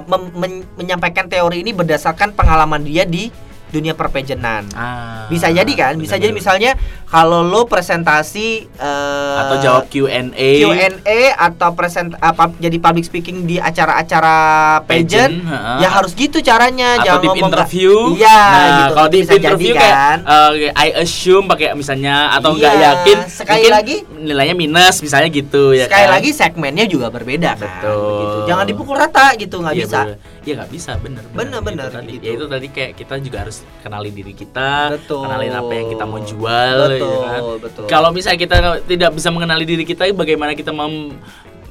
mem- 0.02 0.34
men- 0.34 0.66
menyampaikan 0.76 1.28
teori 1.28 1.60
ini 1.60 1.72
berdasarkan 1.72 2.32
pengalaman 2.32 2.82
dia 2.82 3.04
di 3.04 3.28
dunia 3.72 3.96
perpejenan. 3.96 4.68
Ah, 4.76 5.26
Bisa 5.32 5.48
jadi 5.50 5.72
kan? 5.74 5.96
Bisa 5.96 6.20
jadi 6.20 6.30
bener-bener. 6.30 6.38
misalnya 6.38 6.72
kalau 7.12 7.44
lo 7.44 7.68
presentasi 7.68 8.48
eh, 8.72 9.36
atau 9.38 9.56
jawab 9.60 9.84
Q&A. 9.86 10.32
Q&A 10.58 11.20
atau 11.36 11.70
present 11.72 12.16
apa 12.18 12.48
jadi 12.56 12.78
public 12.78 13.04
speaking 13.04 13.44
di 13.44 13.60
acara-acara 13.60 14.36
pageant, 14.82 15.04
Pageant, 15.28 15.36
heeh. 15.44 15.78
ya 15.78 15.90
harus 15.92 16.12
gitu 16.14 16.40
caranya 16.40 16.96
atau 16.96 17.06
jangan 17.06 17.20
di 17.20 17.28
ngomong 17.28 17.40
nggak- 17.44 17.52
interview. 17.60 17.94
Iya, 18.16 18.40
nah, 18.40 18.64
gitu. 18.80 18.94
kalau 18.94 19.10
di 19.10 19.20
jadi 19.20 19.36
interview 19.38 19.74
kan. 19.74 19.84
kayak 20.24 20.72
eh, 20.72 20.72
I 20.74 20.90
assume 20.98 21.46
pakai 21.46 21.68
misalnya 21.74 22.16
atau 22.34 22.56
nggak 22.56 22.74
Iya, 22.74 22.84
yakin 22.90 23.18
sekali 23.28 23.68
lagi- 23.68 24.04
nilainya 24.14 24.56
minus 24.56 25.02
misalnya 25.02 25.28
gitu 25.28 25.74
ya 25.74 25.86
Sekali 25.86 26.06
kan? 26.06 26.14
lagi 26.14 26.30
segmennya 26.32 26.86
juga 26.86 27.10
berbeda 27.10 27.54
kan. 27.54 27.68
Betul. 27.84 28.08
begitu. 28.16 28.38
Jangan 28.48 28.66
dipukul 28.66 28.96
rata 28.96 29.36
gitu, 29.36 29.60
nggak 29.60 29.76
Iya, 29.76 29.84
bisa. 29.84 30.00
bener. 30.02 30.18
Iya 30.42 30.54
nggak 30.58 30.72
bisa 30.72 30.92
bener 30.98 31.22
Bener, 31.32 31.62
bener, 31.62 31.86
Itu 31.86 31.94
tadi 31.94 32.12
gitu. 32.12 32.24
ya 32.24 32.32
itu 32.34 32.46
tadi 32.48 32.68
kayak 32.68 32.92
kita 32.96 33.14
juga 33.20 33.38
harus 33.40 33.62
kenali 33.78 34.10
diri 34.10 34.34
kita 34.34 34.90
Betul. 34.92 35.22
kenalin 35.22 35.54
apa 35.54 35.70
yang 35.72 35.88
kita 35.88 36.04
mau 36.04 36.18
jual 36.20 36.74
ya 36.82 36.98
Betul, 37.02 37.26
kan? 37.26 37.42
betul. 37.60 37.84
kalau 37.90 38.10
misalnya 38.14 38.40
kita 38.40 38.56
tidak 38.86 39.12
bisa 39.18 39.30
mengenali 39.34 39.66
diri 39.66 39.84
kita 39.84 40.10
bagaimana 40.14 40.54
kita 40.54 40.70
mem 40.70 41.18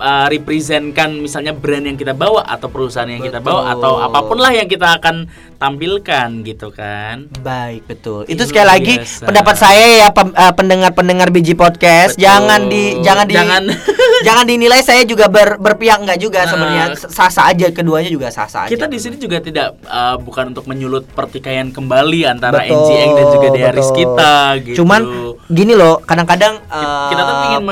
uh, 0.01 0.27
representkan 0.27 1.15
misalnya 1.15 1.53
brand 1.53 1.85
yang 1.85 1.95
kita 1.95 2.11
bawa 2.13 2.43
atau 2.43 2.67
perusahaan 2.67 3.07
yang 3.07 3.21
kita 3.21 3.39
bawa 3.39 3.63
Betul. 3.63 3.75
atau 3.77 3.93
apa 4.01 4.19
pun 4.23 4.37
lah 4.37 4.51
yang 4.51 4.65
kita 4.65 4.89
akan 4.93 5.29
tampilkan 5.55 6.29
gitu 6.43 6.69
kan 6.69 7.29
Baik, 7.39 7.85
betul. 7.85 8.25
Itu 8.25 8.43
sekali 8.43 8.67
lagi 8.67 8.95
biasa. 8.97 9.23
pendapat 9.23 9.55
saya 9.55 9.87
ya 9.99 10.09
eh, 10.09 10.53
pendengar-pendengar 10.53 11.29
biji 11.29 11.53
podcast. 11.53 12.17
Betul. 12.17 12.25
Jangan 12.25 12.61
di 12.67 12.83
jangan 12.99 13.25
di 13.25 13.35
Jangan. 13.37 13.63
jangan 14.27 14.45
dinilai 14.45 14.81
saya 14.81 15.05
juga 15.05 15.29
ber- 15.29 15.57
berpihak 15.57 16.01
enggak 16.01 16.19
juga 16.19 16.39
Nah. 16.41 16.49
sebenarnya 16.49 16.85
sah-sah 16.99 17.47
aja 17.47 17.69
keduanya 17.69 18.09
juga 18.09 18.29
sah-sah 18.29 18.65
aja. 18.65 18.71
kita 18.71 18.85
di 18.87 18.97
sini 18.97 19.17
juga 19.17 19.39
tidak 19.39 19.77
uh, 19.85 20.17
bukan 20.17 20.51
untuk 20.51 20.65
menyulut 20.65 21.05
pertikaian 21.07 21.69
kembali 21.69 22.25
antara 22.27 22.61
Betul, 22.61 22.81
NGN 22.81 23.09
dan 23.11 23.27
juga 23.31 23.49
Diaris 23.51 23.85
betul. 23.87 23.99
kita 23.99 24.33
gitu 24.63 24.77
Cuman 24.81 25.01
gini 25.47 25.73
loh, 25.73 26.01
kadang-kadang 26.01 26.57
kita 27.07 27.21
tuh 27.21 27.37
ingin 27.47 27.65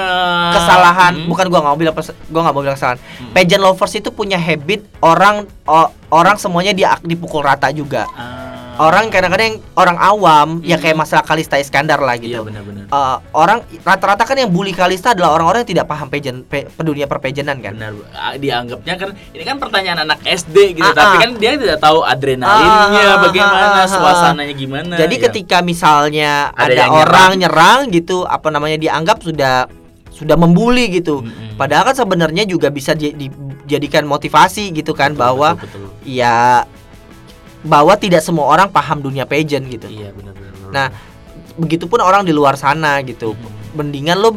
kesalahan 0.50 1.12
Hmm. 1.14 1.26
bukan 1.26 1.46
gua 1.46 1.58
nggak 1.58 1.70
mau 1.70 1.78
bilang 1.78 1.96
gua 2.26 2.40
nggak 2.40 2.52
mau 2.52 2.62
bilang 2.62 2.74
kesalahan. 2.74 2.98
Hmm. 2.98 3.32
Pageant 3.32 3.62
lovers 3.62 3.94
itu 3.94 4.10
punya 4.10 4.36
habit 4.36 4.82
orang 5.00 5.36
o- 5.64 5.90
orang 6.10 6.36
semuanya 6.36 6.70
dia 6.70 6.96
dipukul 7.00 7.40
rata 7.40 7.70
juga. 7.70 8.04
Ah. 8.10 8.46
Orang 8.78 9.10
kadang-kadang 9.10 9.58
orang 9.74 9.98
awam 9.98 10.48
ya 10.62 10.78
Hmm. 10.78 10.82
kayak 10.84 10.96
masalah 10.96 11.20
Kalista 11.20 11.58
Iskandar 11.58 11.98
lah 11.98 12.14
iya 12.14 12.38
gitu. 12.38 12.46
benar-benar 12.46 12.86
Eh, 12.86 13.16
orang 13.34 13.58
rata-rata 13.82 14.22
kan 14.22 14.38
yang 14.38 14.48
bully 14.48 14.70
Kalista 14.70 15.10
adalah 15.10 15.34
orang-orang 15.34 15.60
yang 15.60 15.70
tidak 15.74 15.86
paham 15.88 16.06
pageant 16.06 16.40
pe, 16.42 16.62
dunia 16.78 17.04
perpejenan 17.04 17.58
kan. 17.58 17.74
benar 17.74 17.90
Ah, 18.08 18.32
dianggapnya 18.32 18.94
kan 18.96 19.08
ini 19.28 19.42
kan 19.42 19.58
pertanyaan 19.58 20.06
anak 20.06 20.22
SD 20.22 20.56
gitu 20.72 20.86
Ah, 20.86 20.94
tapi 20.94 21.10
ah. 21.10 21.20
kan 21.20 21.30
dia 21.34 21.58
tidak 21.58 21.78
tahu 21.80 22.06
adrenalinnya 22.06 23.02
Ah, 23.04 23.18
bagaimana 23.20 23.66
ah, 23.76 23.86
suasananya 23.88 24.54
gimana 24.54 24.94
Jadi 24.94 25.14
ya. 25.16 25.22
ketika 25.26 25.58
misalnya 25.60 26.54
Ada 26.54 26.72
ada, 26.78 26.84
orang 26.94 27.30
nyerang. 27.36 27.80
gitu, 27.90 28.22
apa 28.24 28.46
namanya 28.48 28.78
dianggap 28.78 29.18
sudah 29.20 29.66
sudah 30.18 30.34
membuli 30.34 30.90
gitu. 30.90 31.22
Mm-mm. 31.22 31.54
Padahal 31.54 31.86
kan 31.88 31.96
sebenarnya 31.96 32.42
juga 32.42 32.68
bisa 32.68 32.92
di- 32.92 33.14
dijadikan 33.14 34.02
motivasi 34.02 34.74
gitu 34.74 34.90
kan 34.90 35.14
Betul, 35.14 35.22
bahwa 35.22 35.48
betul, 35.54 35.86
betul. 35.86 35.88
ya 36.04 36.66
bahwa 37.58 37.94
tidak 37.94 38.22
semua 38.22 38.46
orang 38.46 38.68
paham 38.68 38.98
dunia 38.98 39.22
pageant 39.24 39.66
gitu. 39.66 39.86
iya 39.86 40.10
benar-benar 40.10 40.46
Nah, 40.68 40.86
begitupun 41.56 41.98
orang 41.98 42.22
di 42.22 42.30
luar 42.30 42.54
sana 42.54 43.00
gitu. 43.00 43.32
Hmm. 43.32 43.50
Mendingan 43.74 44.18
lo 44.18 44.36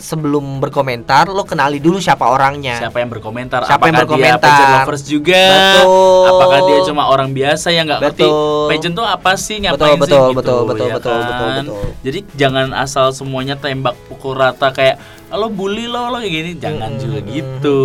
sebelum 0.00 0.58
berkomentar 0.58 1.28
lo 1.28 1.44
kenali 1.44 1.78
dulu 1.78 2.00
siapa 2.00 2.24
orangnya. 2.26 2.80
siapa 2.80 2.98
yang 2.98 3.12
berkomentar 3.12 3.62
Siapa 3.62 3.86
yang 3.86 4.00
apakah 4.00 4.16
dia 4.16 4.34
berkomentar? 4.34 4.48
pageant 4.48 4.72
lovers 4.80 5.02
juga 5.04 5.44
Betul. 5.46 6.24
apakah 6.26 6.58
dia 6.64 6.78
cuma 6.88 7.02
orang 7.06 7.30
biasa 7.30 7.68
yang 7.70 7.84
nggak 7.84 8.00
ngerti 8.02 8.24
Betul. 8.26 8.66
pageant 8.66 8.94
tuh 8.96 9.06
apa 9.06 9.32
sih 9.36 9.56
Betul, 9.60 9.68
ngapain 9.70 9.92
sih 9.92 10.00
betul, 10.00 10.24
gitu 10.24 10.36
betul, 10.40 10.60
betul, 10.64 10.86
ya 10.88 10.94
betul, 10.96 11.12
betul, 11.20 11.36
kan? 11.46 11.64
betul. 11.68 11.84
jadi 12.00 12.18
jangan 12.34 12.66
asal 12.72 13.06
semuanya 13.12 13.54
tembak 13.54 13.94
pukul 14.08 14.34
rata 14.34 14.72
kayak 14.72 14.96
lo 15.30 15.46
bully 15.46 15.86
lo 15.86 16.08
lo 16.08 16.18
kayak 16.18 16.32
gini 16.32 16.52
jangan 16.58 16.90
Mm-mm. 16.96 17.02
juga 17.04 17.18
gitu 17.22 17.78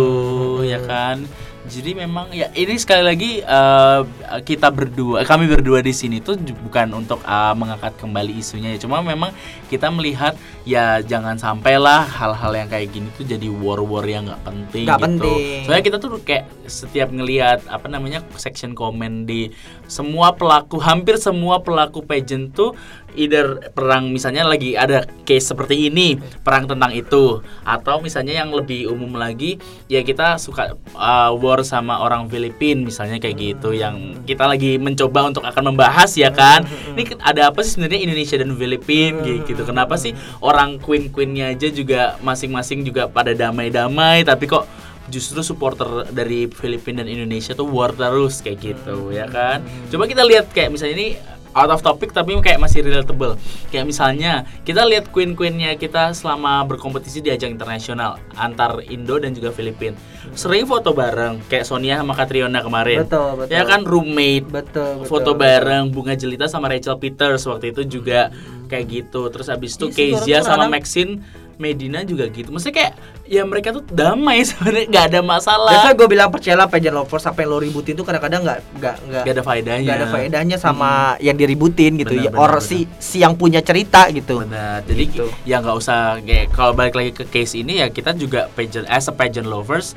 ya 0.64 0.80
kan 0.82 1.22
jadi 1.66 2.06
memang 2.06 2.30
ya 2.30 2.48
ini 2.54 2.78
sekali 2.78 3.02
lagi 3.02 3.30
eh, 3.42 4.00
kita 4.46 4.70
berdua 4.70 5.26
kami 5.26 5.50
berdua 5.50 5.82
di 5.82 5.90
sini 5.90 6.22
tuh 6.22 6.38
bukan 6.38 6.94
untuk 6.94 7.20
eh, 7.26 7.54
mengangkat 7.58 7.98
kembali 7.98 8.38
isunya 8.38 8.74
ya 8.74 8.80
cuma 8.80 9.02
memang 9.02 9.34
kita 9.66 9.90
melihat 9.90 10.38
ya 10.62 11.02
jangan 11.02 11.36
sampailah 11.36 12.06
hal-hal 12.06 12.52
yang 12.54 12.68
kayak 12.70 12.94
gini 12.94 13.10
tuh 13.18 13.26
jadi 13.26 13.50
war-war 13.50 14.06
yang 14.06 14.30
nggak 14.30 14.42
penting 14.46 14.84
Nggak 14.86 14.98
gitu. 14.98 15.06
penting. 15.06 15.62
Soalnya 15.66 15.84
kita 15.84 15.96
tuh 15.98 16.10
kayak 16.22 16.44
setiap 16.66 17.08
ngelihat 17.10 17.66
apa 17.66 17.86
namanya 17.90 18.22
section 18.38 18.72
komen 18.74 19.26
di 19.26 19.50
semua 19.90 20.34
pelaku 20.34 20.78
hampir 20.78 21.18
semua 21.18 21.62
pelaku 21.62 22.02
pageant 22.02 22.54
tuh 22.54 22.74
either 23.16 23.72
perang 23.72 24.12
misalnya 24.12 24.46
lagi 24.46 24.76
ada 24.78 25.08
case 25.24 25.50
seperti 25.50 25.88
ini 25.90 26.20
perang 26.44 26.68
tentang 26.68 26.92
itu 26.92 27.40
atau 27.64 27.98
misalnya 27.98 28.44
yang 28.44 28.52
lebih 28.52 28.92
umum 28.92 29.16
lagi 29.16 29.58
ya 29.90 30.04
kita 30.04 30.36
suka 30.36 30.76
uh, 30.94 31.32
war 31.34 31.64
sama 31.66 31.98
orang 31.98 32.28
Filipin 32.30 32.84
misalnya 32.84 33.18
kayak 33.18 33.36
gitu 33.36 33.72
yang 33.72 34.22
kita 34.28 34.44
lagi 34.46 34.76
mencoba 34.76 35.32
untuk 35.32 35.42
akan 35.42 35.74
membahas 35.74 36.12
ya 36.14 36.30
kan? 36.30 36.62
Ini 36.94 37.18
ada 37.24 37.50
apa 37.50 37.64
sih 37.64 37.76
sebenarnya 37.76 38.06
Indonesia 38.06 38.36
dan 38.38 38.52
Filipin 38.54 39.12
gitu 39.48 39.62
kenapa 39.64 39.96
sih 39.96 40.12
orang 40.44 40.78
queen 40.78 41.08
queennya 41.10 41.50
aja 41.56 41.72
juga 41.72 42.20
masing-masing 42.20 42.84
juga 42.84 43.08
pada 43.08 43.32
damai-damai 43.32 44.22
tapi 44.22 44.46
kok 44.46 44.68
justru 45.06 45.38
supporter 45.42 46.10
dari 46.10 46.50
Filipina 46.50 47.02
dan 47.02 47.10
Indonesia 47.10 47.54
tuh 47.54 47.70
war 47.70 47.94
terus 47.94 48.42
kayak 48.42 48.58
gitu 48.58 49.14
ya 49.14 49.30
kan? 49.30 49.62
Coba 49.90 50.10
kita 50.10 50.26
lihat 50.26 50.50
kayak 50.50 50.74
misalnya 50.74 50.94
ini 50.98 51.08
out 51.56 51.72
of 51.72 51.80
topic 51.80 52.12
tapi 52.12 52.36
kayak 52.44 52.60
masih 52.60 52.84
relatable. 52.84 53.40
Kayak 53.72 53.88
misalnya 53.88 54.44
kita 54.68 54.84
lihat 54.84 55.08
queen 55.08 55.32
queennya 55.32 55.72
kita 55.80 56.12
selama 56.12 56.60
berkompetisi 56.68 57.24
di 57.24 57.32
ajang 57.32 57.56
internasional 57.56 58.20
antar 58.36 58.84
Indo 58.84 59.16
dan 59.16 59.32
juga 59.32 59.48
Filipina 59.50 59.96
sering 60.36 60.68
foto 60.68 60.92
bareng 60.92 61.40
kayak 61.48 61.64
Sonia 61.64 61.96
sama 61.96 62.12
Katriona 62.12 62.60
kemarin. 62.60 63.08
Betul, 63.08 63.30
betul. 63.40 63.54
ya 63.56 63.62
kan 63.64 63.80
roommate. 63.88 64.46
Betul, 64.52 64.90
betul. 65.00 65.08
foto 65.08 65.30
bareng 65.32 65.88
Bunga 65.94 66.12
Jelita 66.12 66.50
sama 66.50 66.68
Rachel 66.68 67.00
Peters 67.00 67.48
waktu 67.48 67.72
itu 67.72 68.00
juga 68.00 68.28
kayak 68.68 68.84
gitu. 68.90 69.32
Terus 69.32 69.48
abis 69.48 69.80
itu 69.80 69.86
Iya 69.88 69.96
Kezia 69.96 70.38
sama 70.44 70.68
Maxine 70.68 71.22
Medina 71.56 72.04
juga 72.04 72.28
gitu. 72.28 72.52
Maksudnya 72.52 72.76
kayak 72.76 72.92
ya 73.26 73.42
mereka 73.42 73.72
tuh 73.72 73.82
damai 73.88 74.44
sebenarnya 74.48 74.86
nggak 74.92 75.04
ada 75.12 75.20
masalah. 75.24 75.72
Biasa 75.72 75.96
gue 75.96 76.08
bilang 76.08 76.28
percayalah 76.28 76.68
pageant 76.68 76.96
lovers 76.96 77.24
apa 77.24 77.38
yang 77.42 77.50
lo 77.52 77.58
ributin 77.58 77.96
tuh 77.96 78.04
kadang-kadang 78.04 78.44
nggak 78.44 78.58
nggak 78.76 78.96
nggak 79.08 79.34
ada 79.34 79.42
faedahnya. 79.42 79.84
nggak 79.88 79.98
ada 79.98 80.08
faedahnya 80.12 80.56
sama 80.60 81.16
yang 81.18 81.34
diributin 81.34 81.96
gitu. 81.96 82.12
Benar, 82.12 82.28
ya 82.28 82.30
orang 82.36 82.62
si 82.62 82.84
si 83.00 83.24
yang 83.24 83.34
punya 83.34 83.64
cerita 83.64 84.08
gitu. 84.12 84.44
Benar. 84.44 84.84
Jadi 84.84 85.04
Gitu. 85.06 85.26
ya 85.46 85.62
nggak 85.62 85.76
usah 85.78 86.18
kayak 86.20 86.52
kalau 86.52 86.74
balik 86.74 86.92
lagi 86.92 87.14
ke 87.14 87.24
case 87.24 87.56
ini 87.56 87.80
ya 87.80 87.88
kita 87.88 88.12
juga 88.12 88.52
pageant 88.52 88.84
as 88.90 89.08
a 89.08 89.14
pageant 89.14 89.46
lovers 89.46 89.94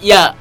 ya 0.00 0.32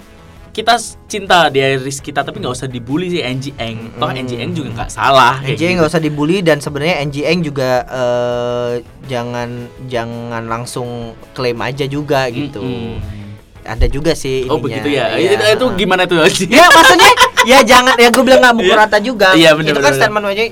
kita 0.50 0.76
cinta 1.06 1.48
di 1.48 1.60
Iris 1.60 2.00
kita 2.00 2.20
tapi 2.20 2.38
nggak 2.38 2.52
usah 2.52 2.66
dibully 2.66 3.08
sih 3.10 3.22
Angie 3.22 3.54
Eng. 3.56 3.94
Toh. 3.96 4.08
Angie 4.08 4.38
Eng 4.38 4.52
juga 4.52 4.70
nggak 4.76 4.90
salah. 4.90 5.38
kayak 5.38 5.50
NJeng 5.52 5.58
gitu. 5.58 5.78
nggak 5.78 5.90
usah 5.90 6.02
dibully 6.02 6.38
dan 6.40 6.58
sebenarnya 6.58 6.96
NJeng 7.02 7.40
juga 7.42 7.70
eh, 7.84 8.72
jangan 9.06 9.50
jangan 9.86 10.44
langsung 10.46 10.88
klaim 11.32 11.60
aja 11.60 11.86
juga 11.86 12.28
gitu 12.28 12.60
Mm-mm. 12.60 12.98
ada 13.62 13.86
juga 13.86 14.12
sih 14.14 14.44
Oh 14.44 14.58
ininya. 14.58 14.64
begitu 14.66 14.88
ya. 14.90 15.06
Iya. 15.14 15.30
Itu, 15.32 15.44
itu 15.48 15.66
gimana 15.78 16.04
tuh? 16.04 16.26
ya 16.26 16.66
maksudnya 16.68 17.12
ya 17.46 17.60
jangan 17.62 17.94
ya 17.96 18.10
gue 18.10 18.24
bilang 18.24 18.42
nggak 18.42 18.56
mukul 18.56 18.74
Iya. 18.74 18.82
rata 18.82 18.98
juga 19.00 19.28
Iya, 19.32 19.50
bener, 19.54 19.72
itu 19.72 19.80
kan 19.80 19.86
bener, 19.88 20.00
statement 20.02 20.26
aja 20.28 20.44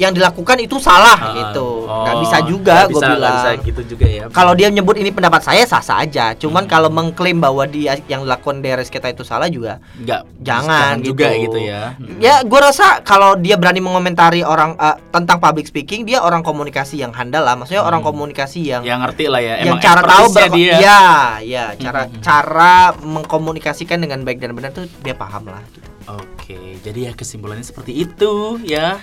yang 0.00 0.10
dilakukan 0.10 0.56
itu 0.58 0.80
salah 0.80 1.12
Ah, 1.14 1.36
gitu. 1.36 1.84
oh, 1.84 2.00
Nggak 2.00 2.16
bisa 2.18 2.36
juga 2.42 2.76
gue 2.86 2.96
bilang. 2.98 3.36
bisa 3.36 3.50
gitu 3.60 3.80
juga 3.86 4.06
ya. 4.08 4.24
Kalau 4.26 4.52
dia 4.52 4.66
menyebut 4.66 4.96
ini 4.96 5.10
pendapat 5.10 5.44
saya 5.44 5.62
sah 5.62 5.78
sah 5.78 6.00
aja. 6.00 6.32
Cuman 6.32 6.64
Hmm. 6.64 6.72
kalau 6.72 6.88
mengklaim 6.88 7.36
bahwa 7.36 7.62
dia 7.64 8.00
yang 8.06 8.24
dilakukan 8.24 8.58
DRS 8.58 8.88
kita 8.88 9.06
itu 9.06 9.20
salah 9.20 9.46
juga 9.46 9.76
nggak 9.94 10.40
jangan, 10.40 10.98
juga 10.98 11.28
gitu. 11.30 11.52
gitu 11.52 11.58
ya. 11.62 11.92
Hmm. 11.92 12.16
Ya, 12.16 12.40
gue 12.40 12.58
rasa 12.58 12.98
kalau 13.00 13.36
dia 13.36 13.54
berani 13.54 13.78
mengomentari 13.78 14.40
orang 14.40 14.72
eh, 14.74 14.96
tentang 15.10 15.36
public 15.36 15.68
speaking, 15.68 16.02
dia 16.02 16.18
orang 16.18 16.40
komunikasi 16.40 16.96
yang 16.96 17.12
handal 17.12 17.42
lah. 17.42 17.52
Maksudnya 17.54 17.82
orang 17.82 18.00
Hmm. 18.00 18.08
komunikasi 18.08 18.64
yang 18.64 18.82
yang 18.82 19.00
ngerti 19.00 19.28
lah 19.28 19.38
ya. 19.38 19.54
yang 19.60 19.76
cara 19.78 20.00
tahu 20.00 20.26
berko- 20.30 20.56
dia. 20.56 20.74
ya, 20.78 21.02
ya, 21.38 21.64
cara 21.76 22.08
Hmm. 22.08 22.16
cara 22.18 22.72
mengkomunikasikan 22.96 23.98
dengan 23.98 24.22
baik 24.22 24.38
dan 24.38 24.52
benar 24.52 24.70
tuh 24.70 24.88
dia 24.98 25.12
paham 25.12 25.44
lah. 25.46 25.60
Gitu. 25.68 25.84
Oke, 26.10 26.58
jadi 26.80 27.00
ya 27.02 27.12
kesimpulannya 27.12 27.62
seperti 27.62 27.92
itu 27.94 28.58
ya. 28.64 28.98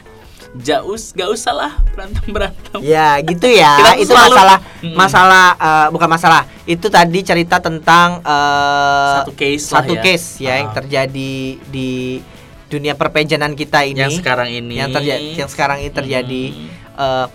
Jaus, 0.60 1.12
gak 1.12 1.28
usah 1.28 1.52
lah 1.52 1.74
berantem 1.90 2.26
berantem. 2.28 2.80
Ya, 2.80 3.18
gitu 3.20 3.48
ya. 3.48 3.96
Itu 3.96 4.10
selalu- 4.10 4.34
masalah 4.34 4.58
Hmm. 4.78 4.94
masalah 4.94 5.46
eh, 5.56 5.88
bukan 5.90 6.10
masalah. 6.10 6.42
Itu 6.64 6.88
tadi 6.88 7.20
cerita 7.22 7.58
tentang 7.58 8.20
eh, 8.20 9.14
Satu 9.18 9.34
case 9.34 9.64
satu 9.64 9.94
ya. 9.94 10.02
case 10.02 10.28
ya 10.40 10.54
yang 10.56 10.70
Ah. 10.70 10.76
terjadi 10.76 11.34
di 11.64 12.22
dunia 12.68 12.94
perpejanan 12.94 13.54
kita 13.54 13.84
ini. 13.84 13.98
Yang 13.98 14.20
sekarang 14.20 14.50
ini. 14.50 14.76
yang 14.76 14.90
terjadi 14.90 15.24
yang 15.36 15.48
sekarang 15.48 15.78
ini 15.80 15.90
terjadi 15.90 16.44
Hmm. 16.50 16.68
eh 16.98 17.28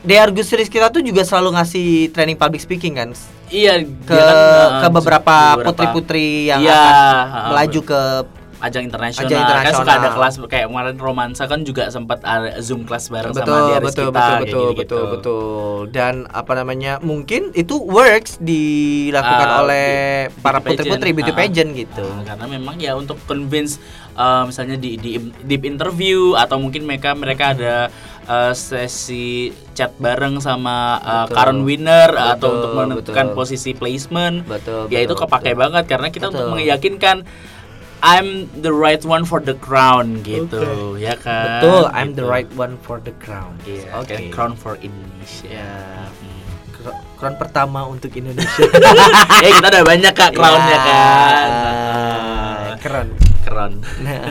DR 0.00 0.30
Gus 0.30 0.48
Riz 0.48 0.66
kita 0.66 0.88
tuh 0.88 1.02
juga 1.02 1.20
selalu 1.22 1.52
ngasih 1.52 1.88
training 2.10 2.34
public 2.34 2.62
speaking 2.62 2.94
kan 2.94 3.10
Iya, 3.48 3.80
ke 3.80 4.12
kan, 4.12 4.78
ke 4.78 4.86
uh, 4.86 4.92
beberapa 4.92 5.36
beberapa 5.56 5.64
putri-putri 5.66 6.28
yang 6.46 6.60
Iya, 6.60 6.70
akan 6.70 6.94
uh, 6.94 7.46
melaju 7.48 7.80
ke 7.82 8.00
ajang 8.58 8.84
internasional. 8.84 9.30
Ajang 9.30 9.64
Kan 9.64 9.72
suka 9.74 9.92
ada 9.94 10.10
kelas 10.12 10.34
kayak 10.44 10.66
kemarin 10.66 10.96
romansa 10.96 11.46
kan 11.46 11.62
juga 11.62 11.86
sempat 11.88 12.22
Zoom 12.58 12.82
kelas 12.82 13.06
bareng 13.08 13.30
sama 13.30 13.46
betul 13.46 13.62
Diaris 13.70 13.86
betul 13.88 14.06
kita 14.06 14.18
betul 14.18 14.26
betul 14.28 14.42
gitu-gitu. 14.42 14.74
betul 14.76 15.04
betul 15.14 15.76
dan 15.88 16.14
apa 16.28 16.52
namanya 16.54 16.92
mungkin 16.98 17.54
itu 17.54 17.78
works 17.78 18.36
dilakukan 18.42 19.48
Ah, 19.48 19.62
oleh 19.62 19.88
beauty 20.28 20.42
para 20.42 20.58
putri-putri 20.58 21.10
beauty 21.14 21.32
Ah. 21.32 21.36
pageant 21.36 21.70
gitu 21.72 22.04
Nah, 22.04 22.24
karena 22.26 22.44
memang 22.48 22.74
ya 22.78 22.92
untuk 22.94 23.18
convince 23.24 23.78
uh, 24.14 24.42
misalnya 24.44 24.74
di, 24.74 24.98
di 24.98 25.16
deep 25.44 25.62
interview 25.62 26.34
atau 26.34 26.58
mungkin 26.58 26.82
mereka 26.82 27.14
mereka 27.14 27.54
ada 27.54 27.74
uh, 28.26 28.52
sesi 28.52 29.50
chat 29.72 29.94
bareng 29.96 30.42
sama 30.42 30.98
uh, 30.98 31.24
Betul. 31.24 31.34
current 31.34 31.62
winner 31.62 32.10
atau 32.10 32.34
Betul, 32.34 32.56
untuk 32.58 32.70
menentukan 32.74 33.26
betul. 33.30 33.36
posisi 33.36 33.70
placement 33.72 34.42
betul 34.44 34.90
ya 34.90 34.98
itu 34.98 35.14
betul, 35.14 35.22
kepake 35.24 35.50
betul. 35.54 35.62
banget 35.62 35.84
karena 35.86 36.08
kita 36.10 36.24
untuk 36.34 36.44
Betul. 36.44 36.56
meyakinkan 36.58 37.16
I'm 38.00 38.28
the 38.56 38.70
right 38.70 39.00
one 39.00 39.22
for 39.22 39.38
the 39.38 39.54
crown 39.54 40.22
gitu. 40.22 40.94
Ya 40.96 41.14
kan? 41.14 41.60
Betul 41.60 41.82
I'm 41.90 42.14
the 42.14 42.22
Gitu. 42.22 42.30
right 42.30 42.50
one 42.54 42.74
for 42.78 42.98
the 42.98 43.10
crown 43.16 43.58
Iya, 43.62 43.90
oke 43.96 44.06
kan, 44.08 44.22
crown 44.30 44.52
for 44.54 44.78
Indonesia. 44.78 45.50
Ya. 45.50 46.06
Hmm. 46.06 46.36
Crown 47.14 47.34
pertama 47.34 47.82
untuk 47.84 48.14
Indonesia. 48.14 48.62
Ya 49.44 49.50
kita 49.50 49.66
udah 49.68 49.84
banyak 49.84 50.12
kak 50.12 50.30
crownnya 50.32 50.70
Ya, 50.70 50.86
kan? 50.86 51.48
Keren. 52.78 53.08
Crown 53.42 53.72
Nah, 53.98 54.30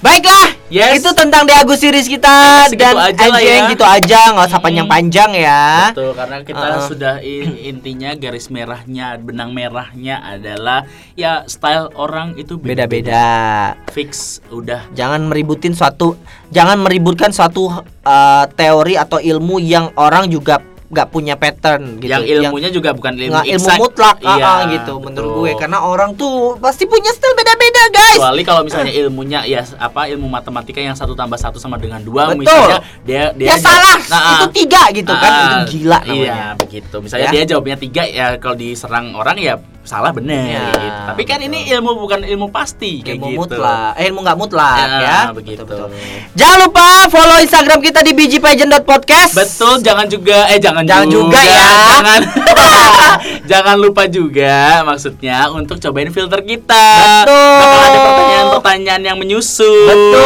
Baiklah, 0.00 0.55
Yes. 0.66 0.98
itu 0.98 1.10
tentang 1.14 1.46
Deagu 1.46 1.78
series 1.78 2.10
kita 2.10 2.66
Segitu 2.66 2.82
dan 2.82 2.98
aja 2.98 3.30
anjing 3.30 3.62
ya. 3.62 3.70
gitu 3.70 3.84
aja, 3.86 4.18
nggak 4.34 4.46
usah 4.50 4.58
Mm-mm. 4.58 4.66
panjang-panjang 4.66 5.30
ya. 5.38 5.62
Betul, 5.94 6.10
karena 6.18 6.36
kita 6.42 6.66
Uh-uh. 6.66 6.86
sudah 6.90 7.14
in- 7.22 7.58
intinya 7.62 8.10
garis 8.18 8.50
merahnya, 8.50 9.14
benang 9.14 9.54
merahnya 9.54 10.18
adalah 10.26 10.90
ya 11.14 11.46
style 11.46 11.94
orang 11.94 12.34
itu 12.34 12.58
Beda-beda. 12.58 13.78
Fix 13.94 14.42
udah 14.50 14.90
Jangan 14.90 15.30
meributin 15.30 15.70
suatu, 15.70 16.18
jangan 16.50 16.82
meributkan 16.82 17.30
suatu 17.30 17.70
uh, 18.02 18.44
teori 18.58 18.98
atau 18.98 19.22
ilmu 19.22 19.62
yang 19.62 19.94
orang 19.94 20.26
juga 20.26 20.58
nggak 20.86 21.08
punya 21.10 21.34
pattern 21.34 21.98
gitu. 21.98 22.14
yang 22.14 22.22
ilmunya 22.22 22.70
juga 22.70 22.94
bukan 22.94 23.18
ilmu 23.18 23.34
nggak 23.34 23.46
ilmu 23.58 23.68
mutlak, 23.74 24.16
ah, 24.22 24.38
Iya, 24.38 24.46
ah, 24.46 24.58
gitu 24.70 24.92
menurut 25.02 25.30
betul. 25.30 25.42
gue. 25.42 25.52
Karena 25.58 25.78
orang 25.82 26.14
tuh 26.14 26.54
pasti 26.56 26.86
punya 26.86 27.10
style 27.10 27.34
beda-beda, 27.34 27.82
guys. 27.90 28.16
kecuali 28.16 28.42
kalau 28.42 28.62
misalnya 28.62 28.92
ilmunya 28.94 29.40
ya 29.44 29.66
apa 29.76 30.06
ilmu 30.06 30.26
matematika 30.26 30.78
yang 30.78 30.94
satu 30.94 31.12
tambah 31.12 31.34
satu 31.36 31.58
sama 31.58 31.74
dengan 31.74 31.98
dua 32.00 32.30
Betul. 32.30 32.46
misalnya 32.46 32.78
dia 33.02 33.22
dia 33.34 33.48
ya 33.50 33.56
salah, 33.58 33.98
Nah, 34.06 34.14
ah. 34.16 34.30
itu 34.38 34.46
tiga 34.62 34.82
gitu 34.94 35.12
kan, 35.12 35.30
Ah, 35.30 35.42
itu 35.42 35.56
gila 35.74 35.98
namanya. 36.00 36.14
Iya, 36.14 36.38
begitu. 36.54 36.96
Misalnya 37.02 37.26
Ya. 37.26 37.32
dia 37.34 37.42
jawabnya 37.50 37.76
tiga 37.76 38.02
ya 38.06 38.26
kalau 38.38 38.54
diserang 38.54 39.06
orang 39.12 39.36
ya 39.36 39.54
salah 39.86 40.10
bener 40.10 40.42
Ya, 40.48 40.66
gitu. 40.72 41.00
Tapi 41.06 41.22
kan 41.24 41.38
betul. 41.38 41.48
ini 41.48 41.70
ilmu 41.70 41.90
bukan 41.96 42.20
ilmu 42.22 42.46
pasti 42.48 43.00
kayak 43.00 43.16
ilmu 43.16 43.26
gitu. 43.28 43.40
mutlak, 43.48 43.90
eh, 43.94 44.04
ilmu 44.06 44.20
nggak 44.20 44.36
mutlak 44.36 44.76
Ya, 44.76 44.98
ya. 45.00 45.18
begitu. 45.30 45.62
Betul, 45.62 45.88
betul. 45.88 46.18
Jangan 46.34 46.58
lupa 46.60 46.84
follow 47.08 47.38
Instagram 47.38 47.78
kita 47.80 48.00
di 48.00 48.12
bgpageant.podcast. 48.12 49.32
Betul, 49.32 49.74
jangan 49.80 50.06
juga 50.06 50.46
eh 50.46 50.58
jangan, 50.58 50.82
Jangan 50.82 51.06
juga 51.08 51.38
ya. 51.38 51.70
Jangan 51.96 52.20
jangan 53.50 53.76
lupa 53.76 54.02
juga 54.06 54.54
maksudnya 54.84 55.48
untuk 55.50 55.78
cobain 55.78 56.10
filter 56.10 56.40
kita. 56.42 56.86
Betul. 57.22 57.56
Bakal 57.56 57.80
ada 57.80 57.98
pertanyaan-pertanyaan 58.02 59.02
yang 59.04 59.16
menyusul. 59.16 59.86
Betul, 59.86 60.22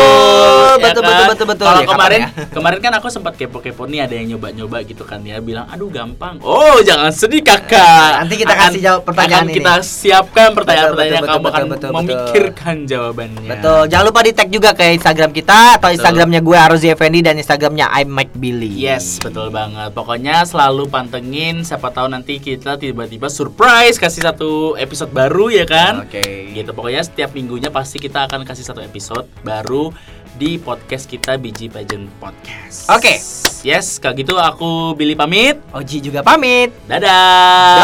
ya 0.72 0.82
betul, 0.82 1.02
kan? 1.02 1.08
betul, 1.11 1.26
betul, 1.28 1.46
betul. 1.46 1.66
Kalau 1.66 1.80
Ya, 1.80 1.86
kemarin 1.86 2.20
ya? 2.20 2.28
kemarin 2.56 2.78
kan 2.80 2.92
aku 2.94 3.08
sempat 3.08 3.32
kepo-kepo 3.34 3.84
nih 3.84 4.00
ada 4.00 4.14
yang 4.14 4.26
nyoba-nyoba 4.30 4.82
gitu 4.82 5.02
kan 5.02 5.20
ya 5.20 5.38
bilang 5.38 5.66
aduh 5.66 5.88
gampang. 5.88 6.40
Oh, 6.40 6.80
jangan 6.80 7.11
sedih 7.11 7.40
Kakak. 7.40 8.24
Nanti 8.24 8.34
kita 8.36 8.54
kasih 8.54 8.80
jawab 8.80 9.00
pertanyaan 9.02 9.46
ini. 9.51 9.57
kita 9.59 9.72
siapkan 9.82 10.48
pertanyaan-pertanyaan 10.55 11.22
Betul, 11.22 11.26
betul, 11.26 11.34
kamu 11.34 11.46
akan 11.51 11.51
betul, 11.51 11.70
betul, 11.70 11.90
betul. 11.90 11.92
memikirkan 11.98 12.76
jawabannya. 12.86 13.51
Betul. 13.51 13.82
Jangan 13.90 14.05
lupa 14.07 14.20
di 14.22 14.32
tag 14.32 14.48
juga 14.48 14.70
ke 14.72 14.84
Instagram 14.94 15.30
kita 15.34 15.59
atau 15.76 15.88
Instagramnya 15.90 16.40
gue 16.40 16.57
Arozi 16.57 16.88
Effendi 16.88 17.20
dan 17.20 17.34
Instagramnya 17.36 17.86
I 17.90 18.07
Mike 18.07 18.34
Billy. 18.38 18.70
Yes, 18.70 19.18
betul 19.18 19.51
banget. 19.51 19.90
Pokoknya 19.92 20.46
selalu 20.46 20.86
pantengin 20.86 21.66
siapa 21.66 21.90
tahu 21.90 22.09
nanti 22.09 22.38
kita 22.38 22.78
tiba-tiba 22.78 23.26
surprise 23.26 23.98
kasih 23.98 24.22
satu 24.30 24.78
episode 24.78 25.11
baru 25.11 25.51
ya 25.51 25.66
kan? 25.66 26.07
Oke. 26.07 26.55
Gitu. 26.55 26.70
Pokoknya 26.70 27.03
setiap 27.03 27.34
minggunya 27.34 27.74
pasti 27.74 27.98
kita 27.98 28.30
akan 28.30 28.46
kasih 28.46 28.64
satu 28.64 28.80
episode 28.80 29.26
baru 29.42 29.90
di 30.37 30.59
podcast 30.61 31.09
kita 31.11 31.35
Biji 31.41 31.66
Pageant 31.72 32.07
Podcast. 32.22 32.87
Oke. 32.93 33.18
Yes, 33.66 34.01
kalau 34.01 34.14
gitu 34.16 34.39
aku 34.39 34.95
Billy 34.97 35.18
pamit. 35.18 35.59
Oji 35.74 36.01
juga 36.01 36.22
pamit. 36.22 36.70
Dadah. 36.87 37.76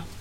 Dah. 0.00 0.09